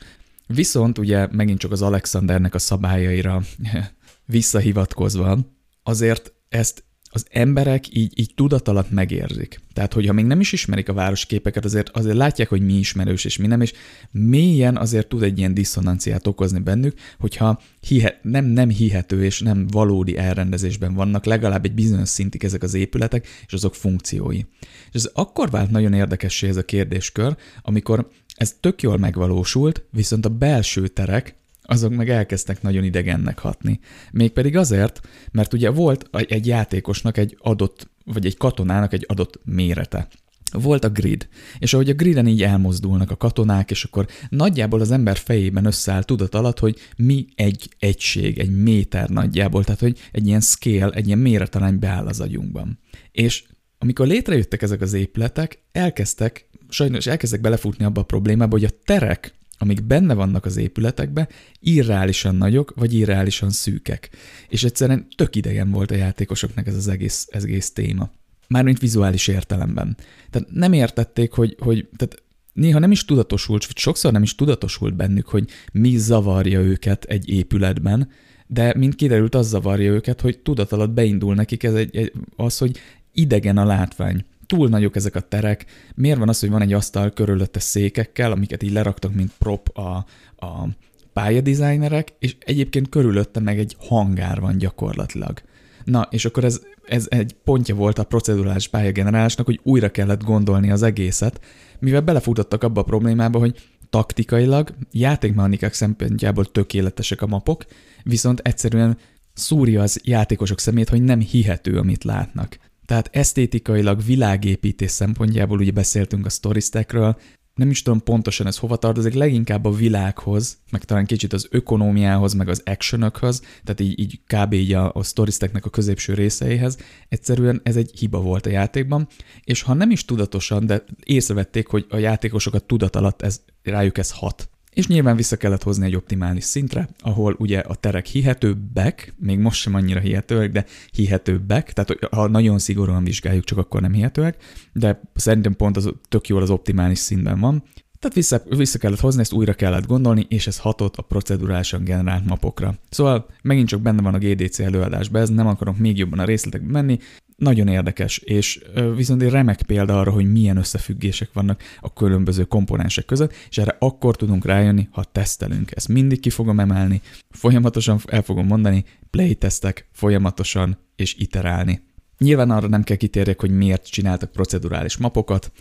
[0.48, 3.42] Viszont ugye megint csak az Alexandernek a szabályaira
[4.26, 5.38] visszahivatkozva,
[5.84, 6.84] azért ezt
[7.18, 9.62] az emberek így, így tudat alatt megérzik.
[9.74, 13.38] Tehát, hogyha még nem is ismerik a városképeket, azért, azért látják, hogy mi ismerős és
[13.38, 13.74] mi nem, és
[14.12, 19.68] mélyen azért tud egy ilyen diszonanciát okozni bennük, hogyha hihe, nem, nem hihető és nem
[19.68, 24.42] valódi elrendezésben vannak legalább egy bizonyos szintig ezek az épületek és azok funkciói.
[24.62, 30.26] És ez akkor vált nagyon érdekessé ez a kérdéskör, amikor ez tök jól megvalósult, viszont
[30.26, 31.36] a belső terek
[31.68, 33.80] azok meg elkezdtek nagyon idegennek hatni.
[34.12, 40.08] Mégpedig azért, mert ugye volt egy játékosnak egy adott, vagy egy katonának egy adott mérete.
[40.52, 41.28] Volt a grid,
[41.60, 46.04] és ahogy a griden így elmozdulnak a katonák, és akkor nagyjából az ember fejében összeáll
[46.04, 51.08] tudat alatt, hogy mi egy egység, egy méter nagyjából, tehát hogy egy ilyen scale, egy
[51.08, 52.80] ilyen méretarány beáll az agyunkban.
[53.12, 53.44] És
[53.78, 59.37] amikor létrejöttek ezek az épületek, elkezdtek, sajnos elkezdtek belefutni abba a problémába, hogy a terek
[59.58, 61.28] amik benne vannak az épületekbe,
[61.60, 64.10] irreálisan nagyok, vagy irreálisan szűkek.
[64.50, 68.12] És egyszerűen tök idegen volt a játékosoknak ez az egész, ez egész téma.
[68.48, 69.98] Mármint vizuális értelemben.
[70.30, 72.24] Tehát nem értették, hogy, hogy tehát
[72.54, 77.30] néha nem is tudatosult, vagy sokszor nem is tudatosult bennük, hogy mi zavarja őket egy
[77.30, 78.10] épületben,
[78.48, 82.58] de mint kiderült, az zavarja őket, hogy tudat alatt beindul nekik ez egy, egy, az,
[82.58, 82.78] hogy
[83.14, 85.66] idegen a látvány túl nagyok ezek a terek,
[85.96, 90.06] miért van az, hogy van egy asztal körülötte székekkel, amiket így leraktak, mint prop a,
[90.46, 90.68] a
[91.14, 95.42] pályadizájnerek, és egyébként körülötte meg egy hangár van gyakorlatilag.
[95.84, 100.72] Na, és akkor ez, ez egy pontja volt a procedurális pályagenerálásnak, hogy újra kellett gondolni
[100.72, 101.42] az egészet,
[101.80, 107.66] mivel belefutottak abba a problémába, hogy taktikailag, játékmechanikák szempontjából tökéletesek a mapok,
[108.04, 108.98] viszont egyszerűen
[109.34, 112.58] szúrja az játékosok szemét, hogy nem hihető, amit látnak.
[112.88, 117.18] Tehát esztétikailag, világépítés szempontjából ugye beszéltünk a storystackről,
[117.56, 122.34] nem is tudom pontosan ez hova tartozik, leginkább a világhoz, meg talán kicsit az ökonómiához,
[122.34, 124.54] meg az actionökhöz, tehát így, így kb.
[124.54, 126.78] így a, a storystacknek a középső részeihez.
[127.10, 129.08] Egyszerűen ez egy hiba volt a játékban,
[129.44, 134.12] és ha nem is tudatosan, de észrevették, hogy a játékosokat tudat alatt ez, rájuk ez
[134.12, 139.40] hat és nyilván vissza kellett hozni egy optimális szintre, ahol ugye a terek hihetőbbek, még
[139.40, 144.44] most sem annyira hihetőek, de hihetőbbek, tehát ha nagyon szigorúan vizsgáljuk, csak akkor nem hihetőek,
[144.74, 147.64] de szerintem pont az tök jól az optimális szintben van.
[148.00, 152.26] Tehát vissza, vissza kellett hozni, ezt újra kellett gondolni, és ez hatott a procedurálisan generált
[152.26, 152.76] mapokra.
[152.90, 156.72] Szóval megint csak benne van a GDC előadásban, ez nem akarok még jobban a részletekbe
[156.72, 157.00] menni,
[157.36, 158.64] nagyon érdekes, és
[158.96, 163.76] viszont egy remek példa arra, hogy milyen összefüggések vannak a különböző komponensek között, és erre
[163.80, 165.72] akkor tudunk rájönni, ha tesztelünk.
[165.76, 171.82] Ezt mindig ki fogom emelni, folyamatosan el fogom mondani, playtestek folyamatosan és iterálni.
[172.18, 175.52] Nyilván arra nem kell kitérjek, hogy miért csináltak procedurális mapokat,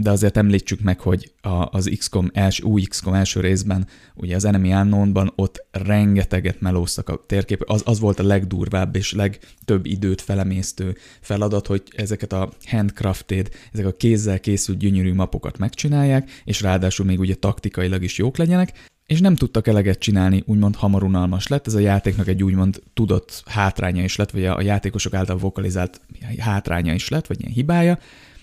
[0.00, 4.44] de azért említsük meg, hogy a, az XCOM els, új XCOM első részben, ugye az
[4.44, 10.20] Enemy Unknown-ban ott rengeteget melóztak a térkép, az, az volt a legdurvább és legtöbb időt
[10.20, 17.06] felemésztő feladat, hogy ezeket a handcrafted, ezek a kézzel készült gyönyörű mapokat megcsinálják, és ráadásul
[17.06, 18.72] még ugye taktikailag is jók legyenek,
[19.06, 21.66] és nem tudtak eleget csinálni, úgymond hamar unalmas lett.
[21.66, 26.00] Ez a játéknak egy úgymond tudott hátránya is lett, vagy a játékosok által vokalizált
[26.38, 27.98] hátránya is lett, vagy ilyen hibája,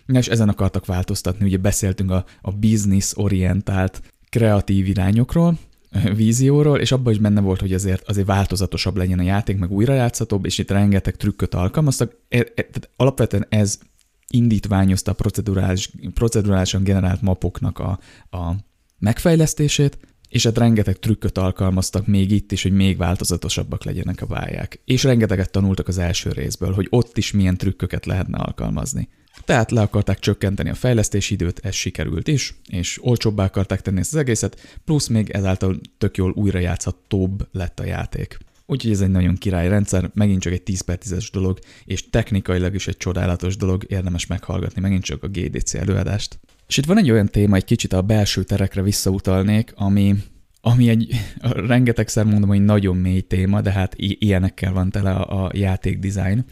[0.06, 5.58] és ezen akartak változtatni, ugye beszéltünk a, a business-orientált kreatív irányokról,
[6.16, 10.46] vízióról, és abban is benne volt, hogy azért, azért változatosabb legyen a játék, meg újrajátszhatóbb,
[10.46, 12.16] és itt rengeteg trükköt alkalmaztak.
[12.30, 13.80] E, e, tehát alapvetően ez
[14.28, 18.00] indítványozta a procedurális, procedurálisan generált mapoknak a,
[18.38, 18.56] a
[19.00, 19.98] megfejlesztését,
[20.30, 24.82] és hát rengeteg trükköt alkalmaztak még itt is, hogy még változatosabbak legyenek a pályák.
[24.86, 29.10] És rengeteget tanultak az első részből, hogy ott is milyen trükköket lehetne alkalmazni.
[29.44, 34.14] Tehát le akarták csökkenteni a fejlesztési időt, ez sikerült is, és olcsóbbá akarták tenni ezt
[34.14, 38.38] az egészet, plusz még ezáltal tök jól újrajátszhatóbb lett a játék.
[38.66, 42.76] Úgyhogy ez egy nagyon király rendszer, megint csak egy 10 per 10-es dolog, és technikailag
[42.76, 46.40] is egy csodálatos dolog, érdemes meghallgatni megint csak a GDC előadást.
[46.68, 50.16] És itt van egy olyan téma, egy kicsit a belső terekre visszautalnék, ami,
[50.62, 55.52] ami egy, rengetegszer mondom, hogy nagyon mély téma, de hát ilyenekkel van tele a, a
[55.54, 56.46] játék design,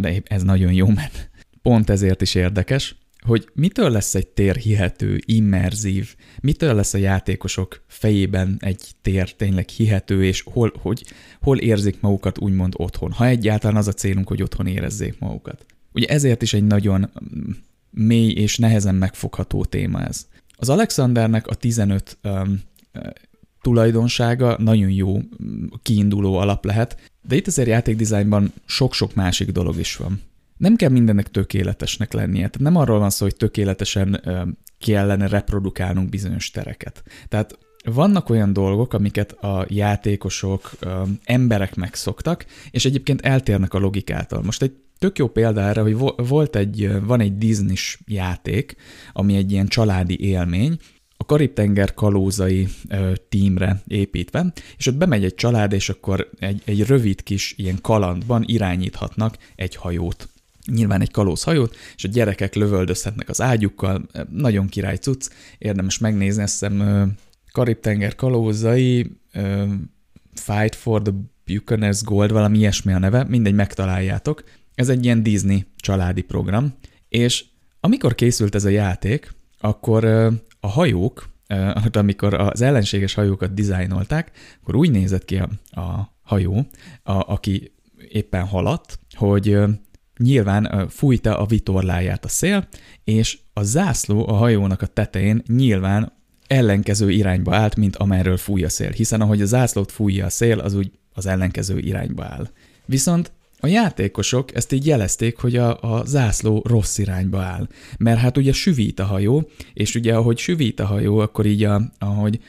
[0.00, 1.30] de ez nagyon jó, mert
[1.62, 7.82] pont ezért is érdekes, hogy mitől lesz egy tér hihető, immerzív, mitől lesz a játékosok
[7.86, 11.04] fejében egy tér tényleg hihető, és hol, hogy,
[11.40, 15.66] hol érzik magukat úgymond otthon, ha egyáltalán az a célunk, hogy otthon érezzék magukat.
[15.92, 17.50] Ugye ezért is egy nagyon mm,
[17.90, 20.26] mély és nehezen megfogható téma ez.
[20.56, 22.60] Az Alexandernek a 15 um,
[23.60, 29.96] tulajdonsága nagyon jó mm, kiinduló alap lehet, de itt azért játékdizájnban sok-sok másik dolog is
[29.96, 30.20] van
[30.56, 32.48] nem kell mindennek tökéletesnek lennie.
[32.48, 34.20] Tehát nem arról van szó, hogy tökéletesen
[34.78, 37.02] kellene reprodukálnunk bizonyos tereket.
[37.28, 40.70] Tehát vannak olyan dolgok, amiket a játékosok,
[41.24, 44.42] emberek megszoktak, és egyébként eltérnek a logikától.
[44.42, 47.76] Most egy tök jó példa erre, hogy volt egy, van egy disney
[48.06, 48.76] játék,
[49.12, 50.76] ami egy ilyen családi élmény,
[51.16, 52.68] a Karib-tenger kalózai
[53.28, 58.42] tímre építve, és ott bemegy egy család, és akkor egy, egy rövid kis ilyen kalandban
[58.46, 60.28] irányíthatnak egy hajót
[60.70, 66.52] nyilván egy kalózhajót, és a gyerekek lövöldözhetnek az ágyukkal, nagyon király cucc, érdemes megnézni, azt
[66.52, 67.16] hiszem
[67.52, 69.20] Karib-tenger kalózai,
[70.34, 71.12] Fight for the
[71.46, 74.44] Buccaneers Gold, valami ilyesmi a neve, mindegy, megtaláljátok.
[74.74, 76.74] Ez egy ilyen Disney családi program,
[77.08, 77.44] és
[77.80, 80.04] amikor készült ez a játék, akkor
[80.60, 81.28] a hajók,
[81.92, 84.30] amikor az ellenséges hajókat dizájnolták,
[84.60, 85.48] akkor úgy nézett ki a,
[85.80, 86.66] a hajó,
[87.02, 87.72] a, aki
[88.08, 89.58] éppen haladt, hogy
[90.22, 92.68] nyilván fújta a vitorláját a szél,
[93.04, 96.12] és a zászló a hajónak a tetején nyilván
[96.46, 100.58] ellenkező irányba állt, mint amerről fúj a szél, hiszen ahogy a zászlót fújja a szél,
[100.58, 102.48] az úgy az ellenkező irányba áll.
[102.84, 103.32] Viszont
[103.64, 107.68] a játékosok ezt így jelezték, hogy a, a zászló rossz irányba áll.
[107.98, 111.82] Mert hát ugye süvít a hajó, és ugye ahogy süvít a hajó, akkor így a,
[111.98, 112.40] ahogy,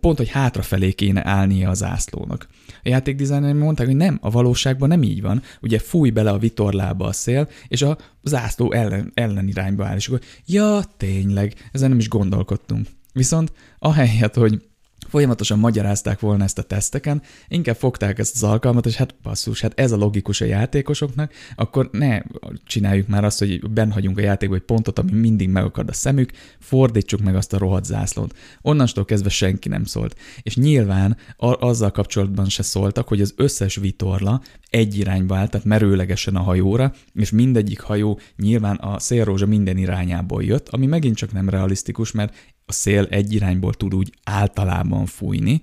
[0.00, 2.48] pont, hogy hátrafelé kéne állnia a zászlónak.
[2.84, 5.42] A játékdizájnerek mondták, hogy nem, a valóságban nem így van.
[5.62, 9.96] Ugye fúj bele a vitorlába a szél, és a zászló ellen, ellen irányba áll.
[9.96, 12.86] És akkor, ja, tényleg, ezen nem is gondolkodtunk.
[13.12, 14.62] Viszont ahelyett, hogy
[15.10, 19.80] folyamatosan magyarázták volna ezt a teszteken, inkább fogták ezt az alkalmat, és hát basszus, hát
[19.80, 22.20] ez a logikus a játékosoknak, akkor ne
[22.64, 26.30] csináljuk már azt, hogy ben hagyunk a játékba egy pontot, ami mindig megakad a szemük,
[26.58, 28.36] fordítsuk meg azt a rohadt zászlót.
[28.62, 30.16] Onnantól kezdve senki nem szólt.
[30.42, 36.36] És nyilván azzal kapcsolatban se szóltak, hogy az összes vitorla egy irányba állt, tehát merőlegesen
[36.36, 41.48] a hajóra, és mindegyik hajó nyilván a szélrózsa minden irányából jött, ami megint csak nem
[41.48, 42.34] realisztikus, mert
[42.70, 45.62] a szél egy irányból tud úgy általában fújni,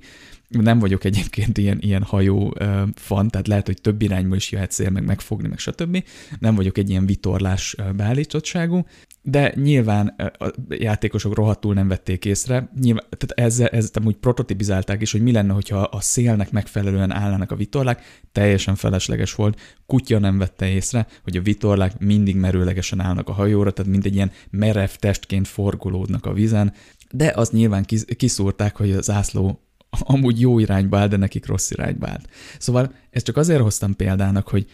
[0.49, 4.71] Nem vagyok egyébként ilyen, ilyen hajó uh, fan, tehát lehet, hogy több irányból is jöhet
[4.71, 6.03] szél, meg megfogni, meg stb.
[6.39, 8.85] Nem vagyok egy ilyen vitorlás beállítottságú,
[9.21, 10.07] de nyilván
[10.37, 12.69] a játékosok rohadtul nem vették észre.
[12.79, 17.51] Nyilván, tehát ezzel, ezzel úgy prototipizálták is, hogy mi lenne, hogyha a szélnek megfelelően állnának
[17.51, 18.21] a vitorlák.
[18.31, 19.59] Teljesen felesleges volt.
[19.85, 24.15] Kutya nem vette észre, hogy a vitorlák mindig merőlegesen állnak a hajóra, tehát mint egy
[24.15, 26.73] ilyen merev testként forgolódnak a vízen.
[27.11, 27.85] De azt nyilván
[28.17, 32.29] kiszúrták, hogy az ászló amúgy jó irányba áll, de nekik rossz irányba állt.
[32.59, 34.65] Szóval ezt csak azért hoztam példának, hogy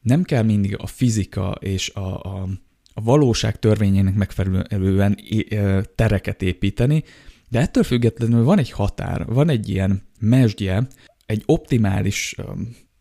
[0.00, 2.48] nem kell mindig a fizika és a, a
[2.94, 5.18] a valóság törvényének megfelelően
[5.94, 7.04] tereket építeni,
[7.48, 10.86] de ettől függetlenül van egy határ, van egy ilyen mesdje,
[11.26, 12.36] egy optimális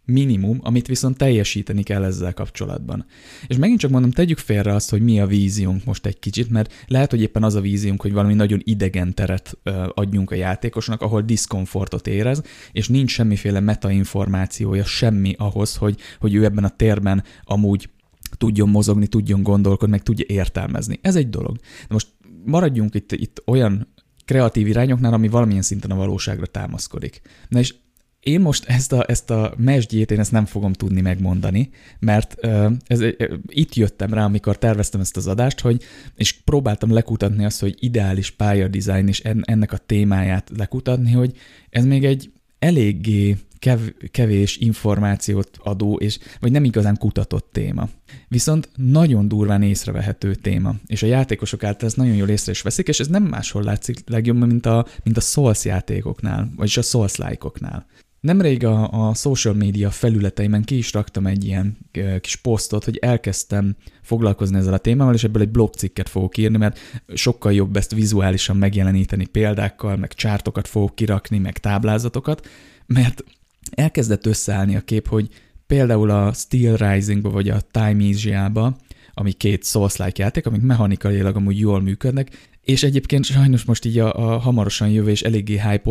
[0.06, 3.06] minimum, amit viszont teljesíteni kell ezzel kapcsolatban.
[3.48, 6.74] És megint csak mondom, tegyük félre azt, hogy mi a víziónk most egy kicsit, mert
[6.88, 9.58] lehet, hogy éppen az a víziónk, hogy valami nagyon idegen teret
[9.94, 12.42] adjunk a játékosnak, ahol diszkomfortot érez,
[12.72, 17.90] és nincs semmiféle metainformációja, semmi ahhoz, hogy, hogy ő ebben a térben amúgy
[18.38, 21.00] tudjon mozogni, tudjon gondolkodni, meg tudja értelmezni.
[21.02, 21.56] Ez egy dolog.
[21.58, 22.08] De most
[22.46, 23.88] maradjunk itt, itt olyan
[24.26, 27.22] kreatív irányoknál, ami valamilyen szinten a valóságra támaszkodik.
[27.48, 27.76] Na és
[28.22, 31.70] én most ezt a, ezt a mesdjét, én ezt nem fogom tudni megmondani,
[32.00, 32.48] mert
[32.88, 33.02] ez,
[33.48, 35.84] itt jöttem rá, amikor terveztem ezt az adást, hogy,
[36.16, 41.38] és próbáltam lekutatni azt, hogy ideális pályadizájn és en, ennek a témáját lekutatni, hogy
[41.70, 43.80] ez még egy eléggé kev,
[44.12, 47.90] kevés információt adó, és vagy nem igazán kutatott téma.
[48.28, 52.88] Viszont nagyon durván észrevehető téma, és a játékosok által ezt nagyon jól észre is veszik,
[52.88, 57.18] és ez nem máshol látszik legjobban, mint a, mint a Souls játékoknál, vagyis a souls
[57.40, 57.86] -oknál.
[58.22, 61.78] Nemrég a, a social media felületeimen ki is raktam egy ilyen
[62.22, 66.80] kis posztot, hogy elkezdtem foglalkozni ezzel a témával, és ebből egy blogcikket fogok írni, mert
[67.14, 72.48] sokkal jobb ezt vizuálisan megjeleníteni példákkal, meg csártokat fogok kirakni, meg táblázatokat,
[72.86, 73.24] mert
[73.72, 75.28] elkezdett összeállni a kép, hogy
[75.68, 78.78] például a Steel Rising-ba vagy a Time Asia-ba,
[79.14, 84.34] ami két Souls-like játék, amik mechanikailag amúgy jól működnek, és egyébként sajnos most így a,
[84.34, 85.90] a hamarosan jövő és eléggé hype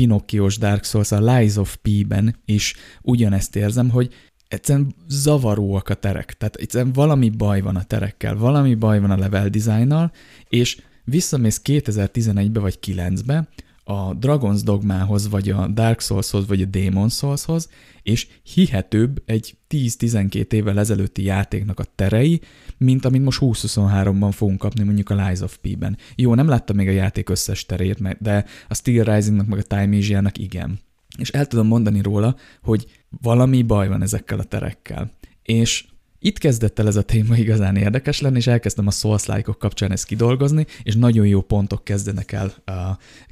[0.00, 4.14] Pinocchios Dark Souls, a Lies of P-ben is ugyanezt érzem, hogy
[4.48, 6.36] egyszerűen zavaróak a terek.
[6.36, 10.12] Tehát egyszerűen valami baj van a terekkel, valami baj van a level designnal,
[10.48, 13.48] és visszamész 2011-be vagy 9-be,
[13.90, 17.68] a Dragon's Dogmához, vagy a Dark Soulshoz, vagy a Demon Soulshoz,
[18.02, 22.40] és hihetőbb egy 10-12 évvel ezelőtti játéknak a terei,
[22.76, 25.96] mint amit most 2023-ban fogunk kapni mondjuk a Lies of P-ben.
[26.14, 29.96] Jó, nem láttam még a játék összes terét, de a Steel Rising-nak meg a Time
[29.96, 30.78] Asia-nak igen.
[31.18, 32.86] És el tudom mondani róla, hogy
[33.20, 35.10] valami baj van ezekkel a terekkel.
[35.42, 35.84] És
[36.22, 39.92] itt kezdett el ez a téma igazán érdekes lenni, és elkezdtem a souls -ok kapcsán
[39.92, 42.74] ezt kidolgozni, és nagyon jó pontok kezdenek el uh,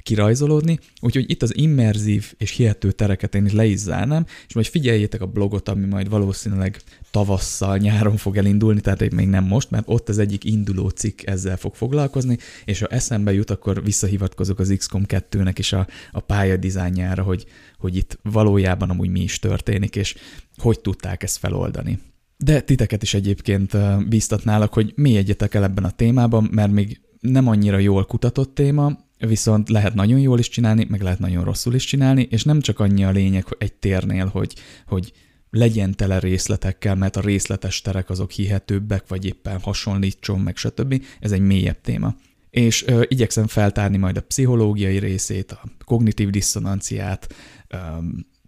[0.03, 5.21] kirajzolódni, úgyhogy itt az immerzív és hihető tereket én le is zárnám, és majd figyeljétek
[5.21, 10.09] a blogot, ami majd valószínűleg tavasszal, nyáron fog elindulni, tehát még nem most, mert ott
[10.09, 15.03] az egyik induló cikk ezzel fog foglalkozni, és ha eszembe jut, akkor visszahivatkozok az XCOM
[15.07, 17.45] 2-nek is a, a pálya dizájnjára, hogy,
[17.77, 20.15] hogy itt valójában amúgy mi is történik, és
[20.57, 21.99] hogy tudták ezt feloldani.
[22.43, 27.77] De titeket is egyébként bíztatnálak, hogy mélyedjetek el ebben a témában, mert még nem annyira
[27.77, 32.27] jól kutatott téma, viszont lehet nagyon jól is csinálni, meg lehet nagyon rosszul is csinálni,
[32.29, 34.53] és nem csak annyi a lényeg hogy egy térnél, hogy,
[34.87, 35.13] hogy
[35.49, 41.03] legyen tele részletekkel, mert a részletes terek azok hihetőbbek, vagy éppen hasonlítson, meg stb.
[41.19, 42.15] Ez egy mélyebb téma.
[42.49, 47.33] És ö, igyekszem feltárni majd a pszichológiai részét, a kognitív diszonanciát,
[47.67, 47.77] ö,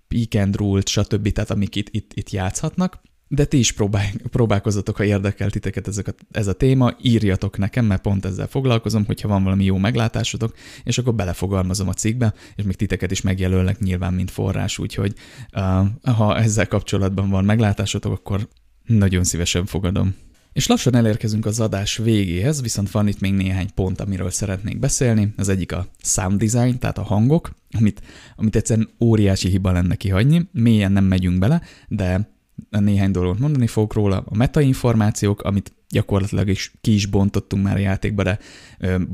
[0.07, 3.01] peak and rule stb., tehát amik itt, itt, itt játszhatnak,
[3.33, 7.85] de ti is próbál, próbálkozatok, ha érdekel titeket ezek a, ez a téma, írjatok nekem,
[7.85, 12.63] mert pont ezzel foglalkozom, hogyha van valami jó meglátásotok, és akkor belefogalmazom a cikkbe, és
[12.63, 15.13] még titeket is megjelölnek nyilván, mint forrás, úgyhogy
[15.53, 18.47] uh, ha ezzel kapcsolatban van meglátásotok, akkor
[18.85, 20.15] nagyon szívesen fogadom.
[20.53, 25.33] És lassan elérkezünk az adás végéhez, viszont van itt még néhány pont, amiről szeretnék beszélni.
[25.37, 28.01] Az egyik a sound design, tehát a hangok, amit,
[28.35, 30.49] amit egyszerűen óriási hiba lenne kihagyni.
[30.51, 32.29] Mélyen nem megyünk bele, de
[32.69, 34.23] néhány dolgot mondani fogok róla.
[34.25, 38.39] A metainformációk, amit gyakorlatilag is ki is bontottunk már a játékba, de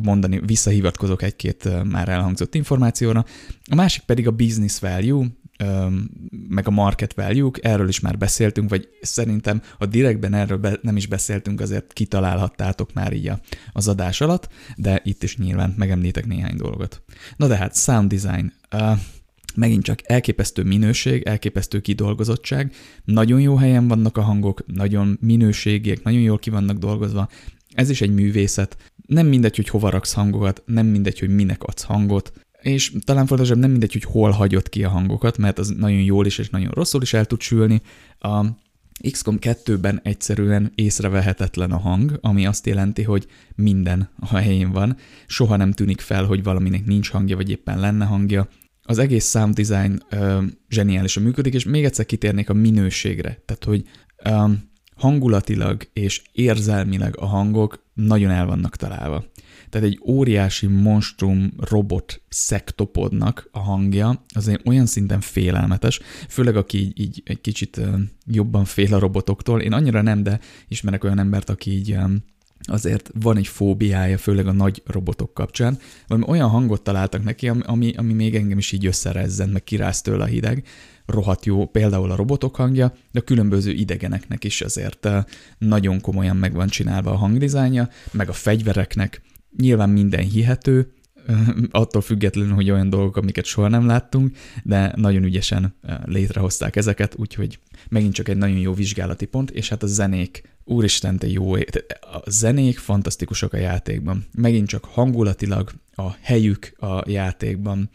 [0.04, 3.26] mondani, visszahivatkozok egy-két már elhangzott információra.
[3.70, 5.26] A másik pedig a business value,
[6.48, 10.98] meg a market value erről is már beszéltünk, vagy szerintem a direktben erről be, nem
[10.98, 13.32] is beszéltünk, azért kitalálhattátok már így
[13.72, 17.02] az adás alatt, de itt is nyilván megemlítek néhány dolgot.
[17.36, 18.54] Na de hát, sound design.
[19.58, 22.74] Megint csak elképesztő minőség, elképesztő kidolgozottság,
[23.04, 27.30] nagyon jó helyen vannak a hangok, nagyon minőségiek, nagyon jól ki vannak dolgozva.
[27.74, 28.78] Ez is egy művészet.
[29.06, 32.32] Nem mindegy, hogy hova raksz hangokat, nem mindegy, hogy minek adsz hangot.
[32.62, 36.26] és talán fontosabb nem mindegy, hogy hol hagyott ki a hangokat, mert az nagyon jól
[36.26, 37.82] is és nagyon rosszul is el tud sülni.
[38.20, 38.46] A
[39.12, 44.98] XCOM 2-ben egyszerűen észrevehetetlen a hang, ami azt jelenti, hogy minden a helyén van,
[45.28, 48.48] soha nem tűnik fel, hogy valaminek nincs hangja, vagy éppen lenne hangja.
[48.90, 53.42] Az egész sound design ö, zseniálisan működik, és még egyszer kitérnék a minőségre.
[53.46, 53.84] Tehát, hogy
[54.24, 54.52] ö,
[54.96, 59.26] hangulatilag és érzelmileg a hangok nagyon el vannak találva.
[59.70, 66.00] Tehát egy óriási monstrum robot szektopodnak a hangja, azért olyan szinten félelmetes,
[66.30, 67.82] főleg aki így, így egy kicsit
[68.26, 69.62] jobban fél a robotoktól.
[69.62, 71.98] Én annyira nem, de ismerek olyan embert, aki így
[72.62, 75.78] azért van egy fóbiája, főleg a nagy robotok kapcsán.
[76.08, 80.24] Valami olyan hangot találtak neki, ami, ami még engem is így összerezzen, meg kiráz tőle
[80.24, 80.66] a hideg.
[81.06, 85.10] Rohadt jó, például a robotok hangja, de a különböző idegeneknek is azért
[85.58, 89.22] nagyon komolyan meg van csinálva a hangdizájnja, meg a fegyvereknek,
[89.58, 90.92] Nyilván minden hihető,
[91.72, 95.76] attól függetlenül, hogy olyan dolgok, amiket soha nem láttunk, de nagyon ügyesen
[96.06, 97.60] létrehozták ezeket, úgyhogy
[97.90, 102.22] megint csak egy nagyon jó vizsgálati pont, és hát a zenék, úristen, te jó, a
[102.26, 104.26] zenék fantasztikusak a játékban.
[104.34, 107.90] Megint csak hangulatilag, a helyük a játékban.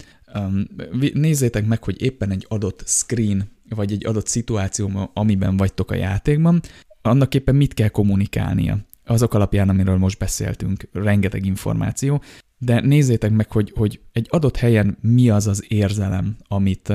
[1.12, 6.60] Nézzétek meg, hogy éppen egy adott screen, vagy egy adott szituáció, amiben vagytok a játékban,
[7.02, 12.22] annak éppen mit kell kommunikálnia azok alapján, amiről most beszéltünk, rengeteg információ,
[12.58, 16.92] de nézzétek meg, hogy, hogy egy adott helyen mi az az érzelem, amit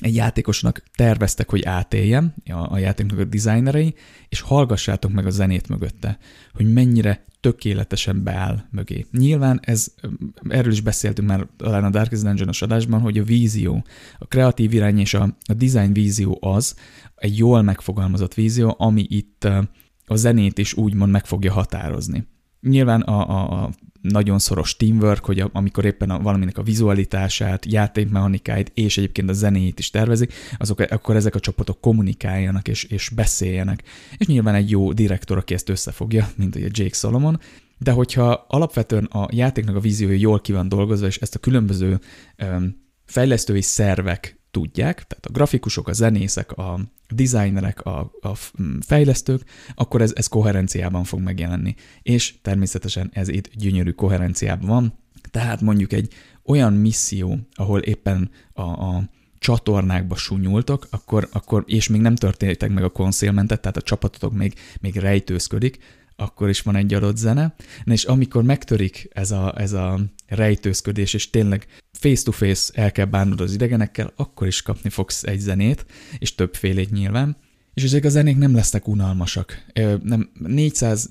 [0.00, 3.94] egy játékosnak terveztek, hogy átéljen, a, a játéknak a designerei,
[4.28, 6.18] és hallgassátok meg a zenét mögötte,
[6.52, 9.06] hogy mennyire tökéletesen beáll mögé.
[9.12, 9.94] Nyilván ez,
[10.48, 13.84] erről is beszéltünk már talán a Darkest dungeon adásban, hogy a vízió,
[14.18, 16.76] a kreatív irány és a, a design vízió az,
[17.14, 19.44] egy jól megfogalmazott vízió, ami itt
[20.06, 22.26] a zenét is úgymond meg fogja határozni.
[22.60, 23.70] Nyilván a, a, a
[24.00, 29.78] nagyon szoros teamwork, hogy amikor éppen a, valaminek a vizualitását, játékmechanikáit és egyébként a zenéjét
[29.78, 33.82] is tervezik, azok, akkor ezek a csapatok kommunikáljanak és, és beszéljenek.
[34.16, 37.40] És nyilván egy jó direktor, aki ezt összefogja, mint ugye Jake Solomon,
[37.78, 42.00] de hogyha alapvetően a játéknak a víziója jól ki van dolgozva, és ezt a különböző
[42.42, 48.34] um, fejlesztői szervek tudják, tehát a grafikusok, a zenészek, a designerek, a, a
[48.80, 49.42] fejlesztők,
[49.74, 51.74] akkor ez, ez koherenciában fog megjelenni.
[52.02, 54.98] És természetesen ez itt gyönyörű koherenciában van,
[55.30, 56.12] tehát mondjuk egy
[56.44, 59.02] olyan misszió, ahol éppen a, a
[59.38, 64.54] csatornákba sunyultok, akkor, akkor, és még nem történtek meg a concealmentet, tehát a csapatotok még,
[64.80, 65.78] még rejtőzködik,
[66.16, 67.54] akkor is van egy adott zene,
[67.84, 70.00] és amikor megtörik ez a, ez a
[70.30, 75.86] rejtőzködés, és tényleg face-to-face el kell bánnod az idegenekkel, akkor is kapni fogsz egy zenét,
[76.18, 77.36] és többfélét nyilván,
[77.74, 79.64] és ezek a zenék nem lesznek unalmasak.
[80.02, 81.10] Nem, 400,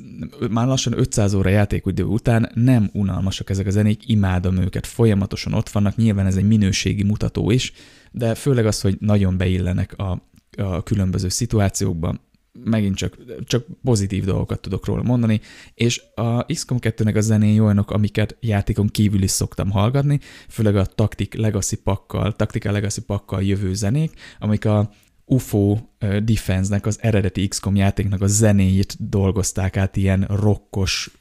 [0.49, 5.69] már lassan 500 óra játékidő után nem unalmasak ezek a zenék, imádom őket, folyamatosan ott
[5.69, 7.73] vannak, nyilván ez egy minőségi mutató is,
[8.11, 10.21] de főleg az, hogy nagyon beillenek a,
[10.57, 12.19] a különböző szituációkban,
[12.63, 15.41] megint csak, csak pozitív dolgokat tudok róla mondani,
[15.73, 20.19] és a XCOM 2-nek a zenéi olyanok, amiket játékon kívül is szoktam hallgatni,
[20.49, 24.89] főleg a Tactic Legacy pakkal, Tactical Legacy pakkal jövő zenék, amik a
[25.25, 25.77] UFO
[26.23, 31.11] Defense-nek, az eredeti XCOM játéknak a zenéjét dolgozták át ilyen rokkos,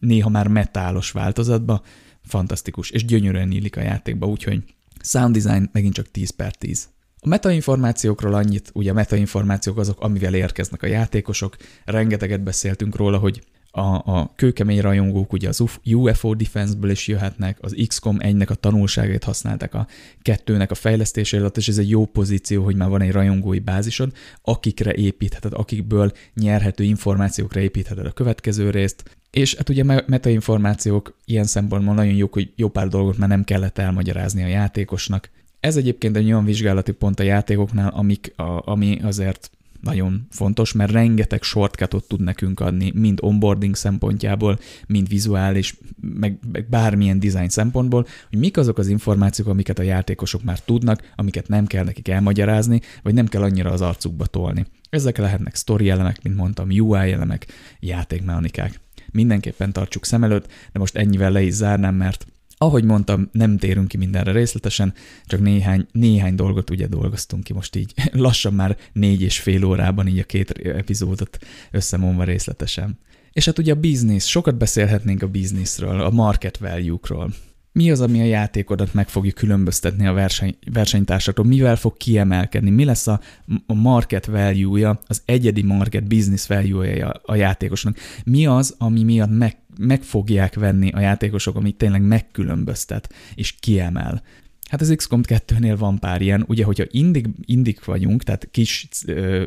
[0.00, 1.82] néha már metálos változatba,
[2.22, 4.62] fantasztikus, és gyönyörűen illik a játékba, úgyhogy
[5.00, 6.88] sound design megint csak 10 per 10.
[7.24, 13.42] A metainformációkról annyit, ugye a metainformációk azok, amivel érkeznek a játékosok, rengeteget beszéltünk róla, hogy
[13.70, 19.24] a, a kőkemény rajongók ugye az UFO Defense-ből is jöhetnek, az XCOM 1-nek a tanulságait
[19.24, 19.86] használták a
[20.22, 24.12] kettőnek a fejlesztése alatt, és ez egy jó pozíció, hogy már van egy rajongói bázisod,
[24.42, 31.94] akikre építheted, akikből nyerhető információkra építheted a következő részt, és hát ugye metainformációk ilyen szempontból
[31.94, 35.30] nagyon jók, hogy jó pár dolgot már nem kellett elmagyarázni a játékosnak,
[35.64, 39.50] ez egyébként egy olyan vizsgálati pont a játékoknál, amik, a, ami azért
[39.80, 46.68] nagyon fontos, mert rengeteg shortcutot tud nekünk adni, mind onboarding szempontjából, mind vizuális, meg, meg
[46.68, 51.66] bármilyen design szempontból, hogy mik azok az információk, amiket a játékosok már tudnak, amiket nem
[51.66, 54.66] kell nekik elmagyarázni, vagy nem kell annyira az arcukba tolni.
[54.90, 57.46] Ezek lehetnek story elemek, mint mondtam, UI elemek,
[57.80, 58.80] játékmechanikák.
[59.12, 63.88] Mindenképpen tartsuk szem előtt, de most ennyivel le is zárnám, mert ahogy mondtam, nem térünk
[63.88, 64.94] ki mindenre részletesen,
[65.26, 67.94] csak néhány, néhány dolgot ugye dolgoztunk ki most így.
[68.12, 71.38] Lassan már négy és fél órában így a két epizódot
[71.70, 72.98] összemondva részletesen.
[73.32, 77.32] És hát ugye a biznisz, sokat beszélhetnénk a bizniszről, a market value-król.
[77.72, 82.84] mi az, ami a játékodat meg fogja különböztetni a verseny, versenytársaktól, mivel fog kiemelkedni, mi
[82.84, 83.20] lesz a,
[83.66, 89.56] a market value-ja, az egyedi market business value-ja a játékosnak, mi az, ami miatt meg,
[89.78, 94.22] meg fogják venni a játékosok, amit tényleg megkülönböztet és kiemel.
[94.70, 98.88] Hát az XCOM 2-nél van pár ilyen, ugye, hogyha indik, indik vagyunk, tehát kis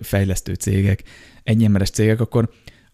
[0.01, 1.03] fejlesztő cégek,
[1.43, 2.49] egyemeres cégek, akkor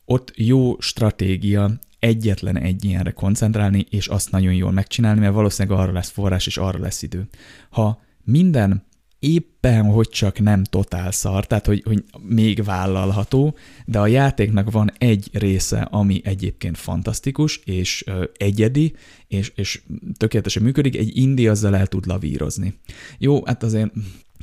[0.05, 5.91] ott jó stratégia egyetlen egy ilyenre koncentrálni, és azt nagyon jól megcsinálni, mert valószínűleg arra
[5.91, 7.27] lesz forrás, és arra lesz idő.
[7.69, 8.83] Ha minden
[9.23, 13.55] éppen, hogy csak nem totál szar, tehát hogy, hogy még vállalható,
[13.85, 18.93] de a játéknak van egy része, ami egyébként fantasztikus, és ö, egyedi,
[19.27, 19.81] és, és
[20.17, 22.79] tökéletesen működik, egy indi azzal el tud lavírozni.
[23.17, 23.91] Jó, hát azért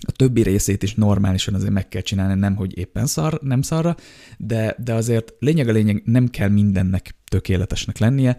[0.06, 3.97] a többi részét is normálisan azért meg kell csinálni, nem hogy éppen szar, nem szarra,
[4.39, 8.36] de, de azért lényeg a lényeg, nem kell mindennek tökéletesnek lennie,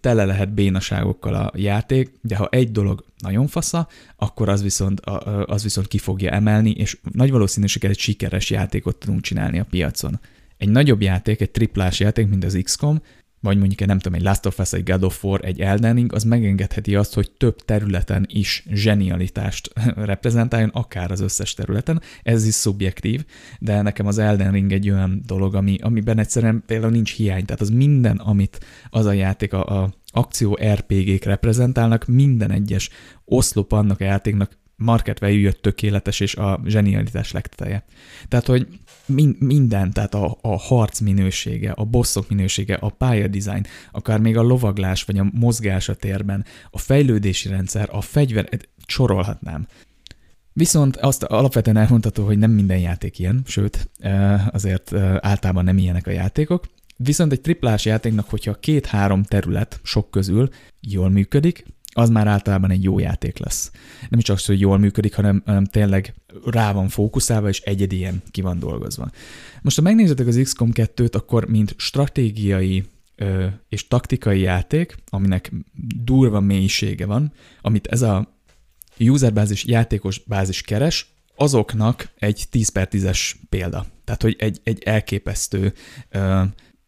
[0.00, 5.00] tele lehet bénaságokkal a játék, de ha egy dolog nagyon fasza, akkor az viszont,
[5.46, 10.20] az viszont ki fogja emelni, és nagy valószínűséggel egy sikeres játékot tudunk csinálni a piacon.
[10.56, 13.02] Egy nagyobb játék, egy triplás játék, mint az XCOM,
[13.44, 15.94] vagy mondjuk egy nem tudom, egy Last of Us, egy God of War, egy Elden
[15.94, 19.70] Ring, az megengedheti azt, hogy több területen is zsenialitást
[20.10, 22.02] reprezentáljon, akár az összes területen.
[22.22, 23.24] Ez is szubjektív,
[23.58, 27.44] de nekem az Elden Ring egy olyan dolog, ami, amiben egyszerűen például nincs hiány.
[27.44, 28.60] Tehát az minden, amit
[28.90, 32.90] az a játék, a, a akció RPG-k reprezentálnak, minden egyes
[33.24, 37.84] oszlop annak a játéknak market value tökéletes, és a zsenialitás legteteje.
[38.28, 38.66] Tehát, hogy
[39.06, 44.42] min- minden, tehát a, a harc minősége, a bosszok minősége, a pályadizájn, akár még a
[44.42, 48.48] lovaglás, vagy a mozgás a térben, a fejlődési rendszer, a fegyver,
[48.86, 49.66] sorolhatnám.
[50.52, 53.90] Viszont azt alapvetően elmondható, hogy nem minden játék ilyen, sőt,
[54.50, 56.64] azért általában nem ilyenek a játékok.
[56.96, 60.48] Viszont egy triplás játéknak, hogyha két-három terület sok közül
[60.80, 61.64] jól működik,
[61.94, 63.70] az már általában egy jó játék lesz.
[64.08, 66.14] Nem csak az, hogy jól működik, hanem, hanem tényleg
[66.44, 69.10] rá van fókuszálva, és egyedi ilyen ki van dolgozva.
[69.62, 72.84] Most, ha megnézitek az XCOM 2-t, akkor mint stratégiai
[73.16, 75.52] ö, és taktikai játék, aminek
[76.04, 78.38] durva mélysége van, amit ez a
[78.98, 83.86] userbázis, játékos bázis keres, azoknak egy 10 per 10-es példa.
[84.04, 85.72] Tehát, hogy egy, egy elképesztő
[86.10, 86.42] ö,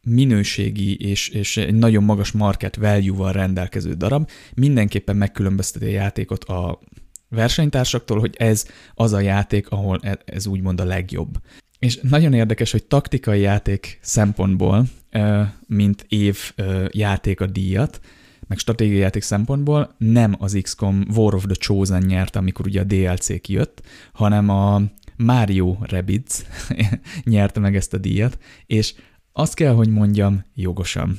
[0.09, 6.81] minőségi és, és egy nagyon magas market value-val rendelkező darab, mindenképpen megkülönbözteti a játékot a
[7.28, 11.41] versenytársaktól, hogy ez az a játék, ahol e, ez úgymond a legjobb.
[11.78, 14.87] És nagyon érdekes, hogy taktikai játék szempontból,
[15.66, 16.53] mint év
[16.91, 18.01] játék a díjat,
[18.49, 22.85] meg stratégiai játék szempontból nem az XCOM War of the Chosen nyert, amikor ugye a
[22.85, 24.83] DLC kijött, hanem a
[25.16, 26.43] Mario Rabbids
[27.24, 28.95] nyerte meg ezt a díjat, és
[29.39, 31.19] azt kell, hogy mondjam, jogosan.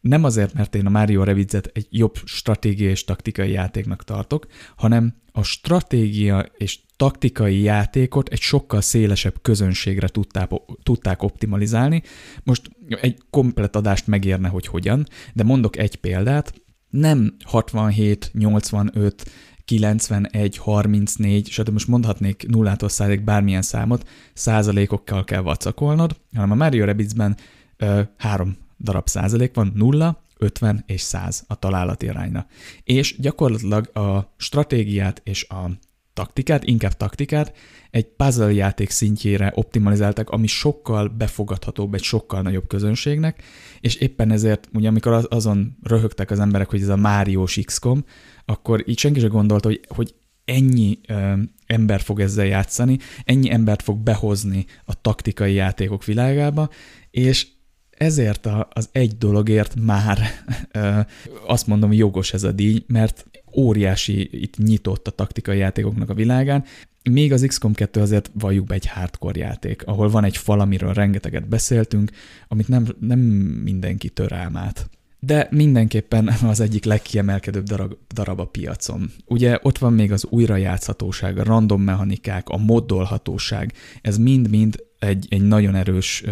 [0.00, 4.46] Nem azért, mert én a Mario Revidzet egy jobb stratégiai és taktikai játéknak tartok,
[4.76, 10.50] hanem a stratégia és taktikai játékot egy sokkal szélesebb közönségre tudták,
[10.82, 12.02] tudták optimalizálni.
[12.42, 12.70] Most
[13.00, 16.54] egy komplet adást megérne, hogy hogyan, de mondok egy példát.
[16.90, 19.30] Nem 67, 85,
[19.64, 21.68] 91, 34, stb.
[21.68, 27.36] most mondhatnék nullától százig bármilyen számot, százalékokkal kell vacakolnod, hanem a Mario Rabbidsben
[27.76, 32.46] ö, három darab százalék van, nulla, 50 és 100 a találati arányna.
[32.84, 35.70] És gyakorlatilag a stratégiát és a
[36.14, 37.52] taktikát, inkább taktikát
[37.90, 43.42] egy puzzle játék szintjére optimalizálták, ami sokkal befogadhatóbb egy sokkal nagyobb közönségnek,
[43.80, 48.04] és éppen ezért, ugye amikor azon röhögtek az emberek, hogy ez a Máriós XCOM,
[48.44, 50.14] akkor így senki sem gondolta, hogy, hogy
[50.44, 51.32] ennyi ö,
[51.66, 56.68] ember fog ezzel játszani, ennyi embert fog behozni a taktikai játékok világába,
[57.10, 57.46] és
[57.90, 60.18] ezért a, az egy dologért már
[60.72, 61.00] ö,
[61.46, 66.64] azt mondom, jogos ez a díj, mert óriási itt nyitott a taktikai játékoknak a világán,
[67.10, 70.92] még az XCOM 2 azért valljuk be egy hardcore játék, ahol van egy fal, amiről
[70.92, 72.10] rengeteget beszéltünk,
[72.48, 74.88] amit nem, nem mindenki tör át
[75.26, 79.10] de mindenképpen az egyik legkiemelkedőbb darab, darab a piacon.
[79.26, 83.72] Ugye ott van még az újrajátszhatóság, a random mechanikák, a moddolhatóság,
[84.02, 86.24] ez mind-mind egy, egy nagyon erős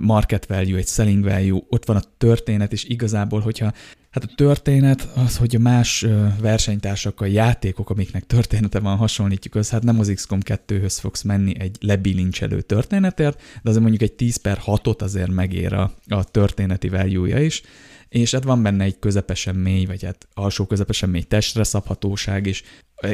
[0.00, 3.72] market value, egy selling value, ott van a történet, és igazából, hogyha
[4.16, 6.06] Hát a történet az, hogy a más
[6.40, 11.76] versenytársakkal, játékok, amiknek története van, hasonlítjuk össze, hát nem az XCOM 2-höz fogsz menni egy
[11.80, 17.42] lebilincselő történetért, de azért mondjuk egy 10 per 6-ot azért megér a, a történeti value
[17.42, 17.62] is,
[18.08, 22.62] és hát van benne egy közepesen mély, vagy hát alsó közepesen mély testre szabhatóság is,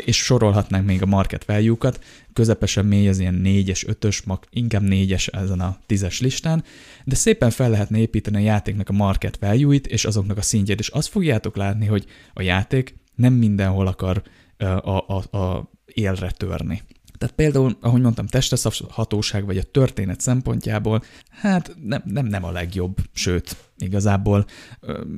[0.04, 5.60] és sorolhatnánk még a market value-kat, közepesen mély az ilyen 4-es, 5-ös, inkább 4-es ezen
[5.60, 6.64] a 10-es listán,
[7.04, 10.88] de szépen fel lehetne építeni a játéknak a market value-it, és azoknak a szintjét, és
[10.88, 14.22] azt fogjátok látni, hogy a játék nem mindenhol akar
[14.58, 16.82] a, a, a élre törni.
[17.18, 22.96] Tehát például, ahogy mondtam, testeszabhatóság vagy a történet szempontjából, hát nem, nem, nem a legjobb,
[23.12, 24.46] sőt, igazából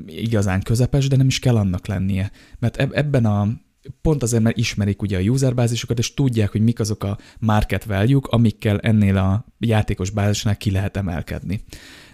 [0.07, 2.31] igazán közepes, de nem is kell annak lennie.
[2.59, 3.49] Mert ebben a
[4.03, 8.21] pont azért, mert ismerik ugye a userbázisokat, és tudják, hogy mik azok a market value
[8.23, 11.61] amikkel ennél a játékos bázisnál ki lehet emelkedni.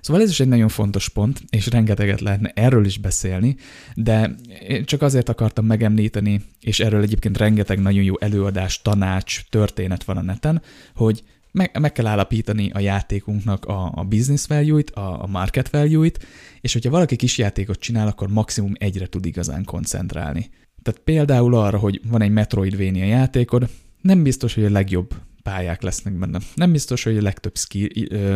[0.00, 3.56] Szóval ez is egy nagyon fontos pont, és rengeteget lehetne erről is beszélni,
[3.94, 4.34] de
[4.68, 10.16] én csak azért akartam megemlíteni, és erről egyébként rengeteg nagyon jó előadás, tanács, történet van
[10.16, 10.62] a neten,
[10.94, 11.22] hogy
[11.52, 16.26] meg, meg kell állapítani a játékunknak a, a business value-it, a, a market value-it,
[16.60, 20.50] és hogyha valaki kis játékot csinál, akkor maximum egyre tud igazán koncentrálni.
[20.82, 23.68] Tehát például arra, hogy van egy Metroidvania játékod,
[24.00, 26.38] nem biztos, hogy a legjobb pályák lesznek benne.
[26.54, 27.88] Nem biztos, hogy a legtöbb skill,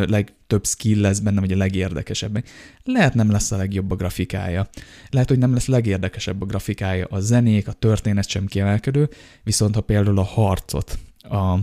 [0.06, 2.44] legtöbb skill lesz benne, vagy a legérdekesebb.
[2.84, 4.68] Lehet nem lesz a legjobb a grafikája.
[5.10, 7.06] Lehet, hogy nem lesz a legérdekesebb a grafikája.
[7.10, 9.08] A zenék, a történet sem kiemelkedő,
[9.42, 11.58] viszont ha például a harcot, a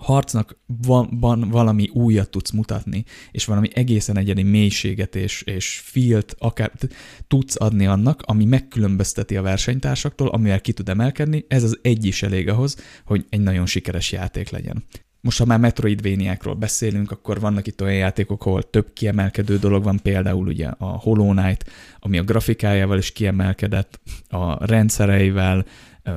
[0.00, 6.34] harcnak van, van valami újat tudsz mutatni, és valami egészen egyedi mélységet és, és filt
[6.38, 6.72] akár
[7.28, 12.22] tudsz adni annak, ami megkülönbözteti a versenytársaktól, amivel ki tud emelkedni, ez az egy is
[12.22, 14.84] elég ahhoz, hogy egy nagyon sikeres játék legyen.
[15.22, 20.00] Most, ha már Metroidvaniákról beszélünk, akkor vannak itt olyan játékok, ahol több kiemelkedő dolog van,
[20.02, 25.64] például ugye a Hollow Knight, ami a grafikájával is kiemelkedett, a rendszereivel,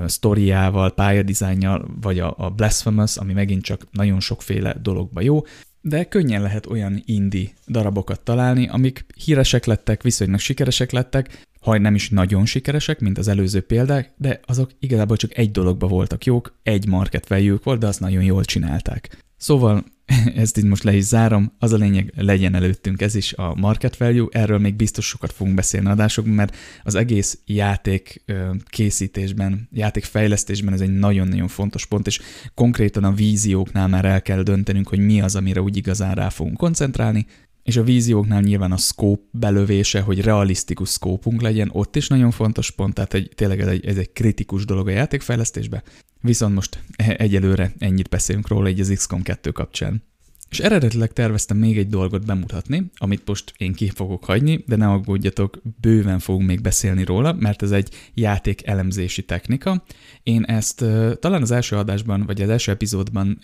[0.05, 5.41] sztoriával, pályadizájnjal, vagy a, a Blasphemous, ami megint csak nagyon sokféle dologba jó,
[5.81, 11.95] de könnyen lehet olyan indie darabokat találni, amik híresek lettek, viszonylag sikeresek lettek, ha nem
[11.95, 16.57] is nagyon sikeresek, mint az előző példák, de azok igazából csak egy dologba voltak jók,
[16.63, 19.17] egy market value volt, de azt nagyon jól csinálták.
[19.43, 19.83] Szóval
[20.35, 23.97] ezt így most le is zárom, az a lényeg, legyen előttünk ez is a market
[23.97, 28.23] value, erről még biztos sokat fogunk beszélni adásokban, mert az egész játék
[28.65, 32.19] készítésben, játék fejlesztésben ez egy nagyon-nagyon fontos pont, és
[32.53, 36.57] konkrétan a vízióknál már el kell döntenünk, hogy mi az, amire úgy igazán rá fogunk
[36.57, 37.25] koncentrálni,
[37.63, 42.71] és a vízióknál nyilván a scope belövése, hogy realisztikus szkópunk legyen, ott is nagyon fontos
[42.71, 45.83] pont, tehát egy, tényleg ez egy, ez egy kritikus dolog a játékfejlesztésben.
[46.25, 50.03] Viszont most e, egyelőre ennyit beszélünk róla egy az XCOM 2 kapcsán.
[50.49, 54.87] És eredetileg terveztem még egy dolgot bemutatni, amit most én ki fogok hagyni, de ne
[54.87, 59.83] aggódjatok, bőven fogunk még beszélni róla, mert ez egy játék elemzési technika.
[60.23, 60.85] Én ezt
[61.19, 63.39] talán az első adásban, vagy az első epizódban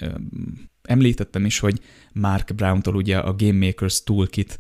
[0.90, 1.80] említettem is, hogy
[2.14, 4.60] Mark Brown-tól ugye a Game Makers Toolkit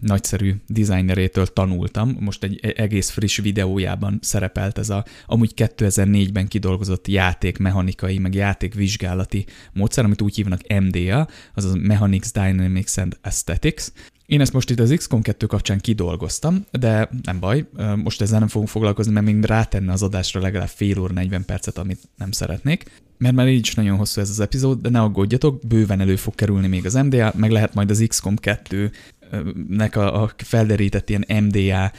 [0.00, 2.16] nagyszerű designerétől tanultam.
[2.20, 9.44] Most egy e-, egész friss videójában szerepelt ez a amúgy 2004-ben kidolgozott játékmechanikai, meg játékvizsgálati
[9.72, 13.88] módszer, amit úgy hívnak MDA, azaz Mechanics, Dynamics and Aesthetics,
[14.26, 17.66] én ezt most itt az XCOM 2 kapcsán kidolgoztam, de nem baj,
[18.02, 21.78] most ezzel nem fogunk foglalkozni, mert még rátenne az adásra legalább fél óra 40 percet,
[21.78, 23.02] amit nem szeretnék.
[23.18, 26.34] Mert már így is nagyon hosszú ez az epizód, de ne aggódjatok, bőven elő fog
[26.34, 28.90] kerülni még az MDA, meg lehet majd az XCOM 2
[29.68, 31.92] nek a, a felderített ilyen MDA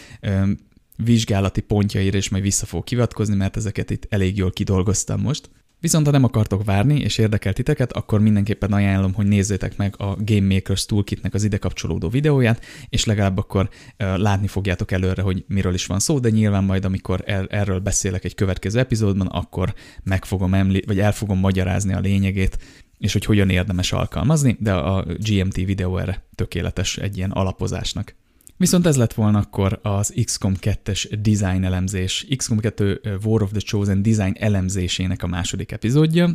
[1.03, 5.49] vizsgálati pontjaira is majd vissza fog kivatkozni, mert ezeket itt elég jól kidolgoztam most.
[5.79, 10.15] Viszont ha nem akartok várni, és érdekel titeket, akkor mindenképpen ajánlom, hogy nézzétek meg a
[10.19, 15.73] Game Makers Toolkitnek az ide kapcsolódó videóját, és legalább akkor látni fogjátok előre, hogy miről
[15.73, 19.73] is van szó, de nyilván majd, amikor er- erről beszélek egy következő epizódban, akkor
[20.03, 22.57] meg fogom említ, vagy el fogom magyarázni a lényegét,
[22.97, 28.15] és hogy hogyan érdemes alkalmazni, de a GMT videó erre tökéletes egy ilyen alapozásnak.
[28.57, 33.59] Viszont ez lett volna akkor az XCOM 2-es design elemzés, XCOM 2 War of the
[33.59, 36.29] Chosen design elemzésének a második epizódja.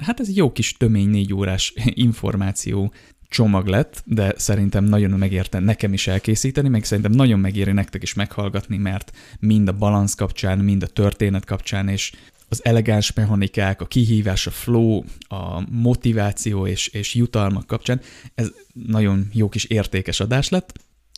[0.00, 1.72] Hát ez egy jó kis tömény négy órás
[2.08, 2.92] információ
[3.28, 8.14] csomag lett, de szerintem nagyon megérte nekem is elkészíteni, meg szerintem nagyon megéri nektek is
[8.14, 12.12] meghallgatni, mert mind a balansz kapcsán, mind a történet kapcsán, és
[12.48, 18.00] az elegáns mechanikák, a kihívás, a flow, a motiváció és, és jutalmak kapcsán,
[18.34, 20.72] ez nagyon jó kis értékes adás lett,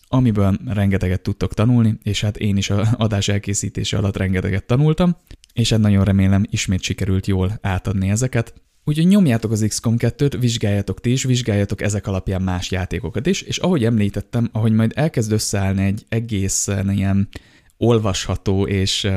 [0.08, 5.16] amiből rengeteget tudtok tanulni, és hát én is a adás elkészítése alatt rengeteget tanultam,
[5.52, 8.54] és hát nagyon remélem ismét sikerült jól átadni ezeket.
[8.84, 13.58] Úgyhogy nyomjátok az XCOM 2-t, vizsgáljatok ti is, vizsgáljatok ezek alapján más játékokat is, és
[13.58, 17.28] ahogy említettem, ahogy majd elkezd összeállni egy egész ilyen
[17.76, 19.08] olvasható és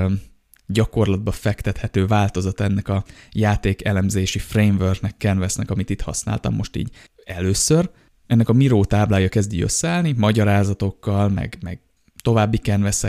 [0.65, 6.89] gyakorlatba fektethető változat ennek a játék elemzési frameworknek, canvasnek, amit itt használtam most így
[7.23, 7.89] először,
[8.31, 11.79] ennek a Miro táblája kezdi összeállni, magyarázatokkal, meg, meg
[12.21, 13.03] további canvas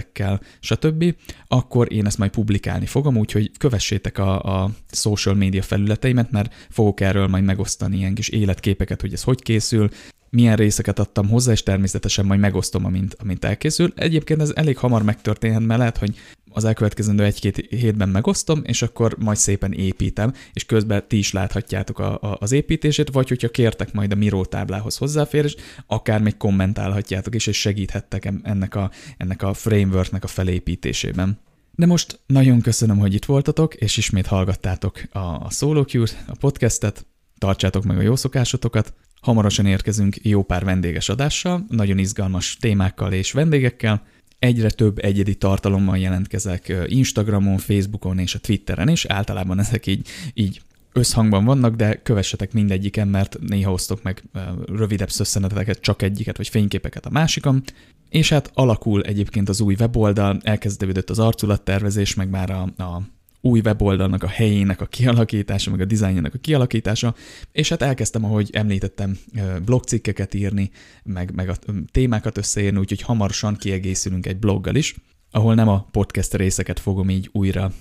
[0.60, 1.14] stb.,
[1.48, 7.00] akkor én ezt majd publikálni fogom, úgyhogy kövessétek a, a social media felületeimet, mert fogok
[7.00, 9.88] erről majd megosztani ilyen kis életképeket, hogy ez hogy készül,
[10.30, 13.92] milyen részeket adtam hozzá, és természetesen majd megosztom, amint, amint elkészül.
[13.96, 16.14] Egyébként ez elég hamar megtörténhet, mert lehet, hogy
[16.52, 21.98] az elkövetkezendő egy-két hétben megosztom, és akkor majd szépen építem, és közben ti is láthatjátok
[21.98, 25.56] a, a, az építését, vagy hogyha kértek majd a Miro táblához hozzáférés,
[25.86, 31.38] akár még kommentálhatjátok is, és segíthettek ennek a, ennek a frameworknek a felépítésében.
[31.74, 36.36] De most nagyon köszönöm, hogy itt voltatok, és ismét hallgattátok a, a Solo Cure, a
[36.40, 37.06] podcastet,
[37.38, 43.32] tartsátok meg a jó szokásotokat, Hamarosan érkezünk jó pár vendéges adással, nagyon izgalmas témákkal és
[43.32, 44.02] vendégekkel.
[44.42, 49.04] Egyre több egyedi tartalommal jelentkezek Instagramon, Facebookon és a Twitteren is.
[49.04, 50.60] Általában ezek így, így
[50.92, 54.22] összhangban vannak, de kövessetek mindegyiken, mert néha osztok meg
[54.66, 57.62] rövidebb szösszeneteket, csak egyiket, vagy fényképeket a másikon.
[58.08, 63.02] És hát alakul egyébként az új weboldal, elkezdődött az arculattervezés, meg már a, a
[63.42, 67.14] új weboldalnak a helyének a kialakítása, meg a dizájnjának a kialakítása,
[67.52, 69.18] és hát elkezdtem, ahogy említettem,
[69.64, 70.70] blogcikkeket írni,
[71.02, 71.56] meg, meg a
[71.90, 74.94] témákat összeírni, úgyhogy hamarosan kiegészülünk egy bloggal is,
[75.30, 77.72] ahol nem a podcast részeket fogom így újra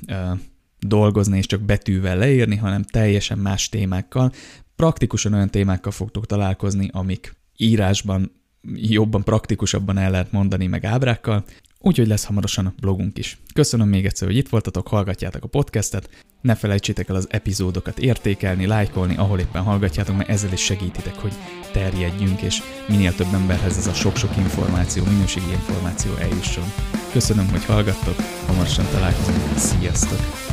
[0.79, 4.31] dolgozni és csak betűvel leírni, hanem teljesen más témákkal,
[4.75, 8.31] praktikusan olyan témákkal fogtok találkozni, amik írásban
[8.75, 11.43] jobban, praktikusabban el lehet mondani, meg ábrákkal,
[11.81, 13.37] Úgyhogy lesz hamarosan blogunk is.
[13.53, 16.09] Köszönöm még egyszer, hogy itt voltatok, hallgatjátok a podcastet.
[16.41, 21.33] Ne felejtsétek el az epizódokat értékelni, lájkolni, ahol éppen hallgatjátok, mert ezzel is segítitek, hogy
[21.71, 26.65] terjedjünk, és minél több emberhez ez a sok-sok információ, minőségi információ eljusson.
[27.11, 30.50] Köszönöm, hogy hallgattok, hamarosan találkozunk, sziasztok!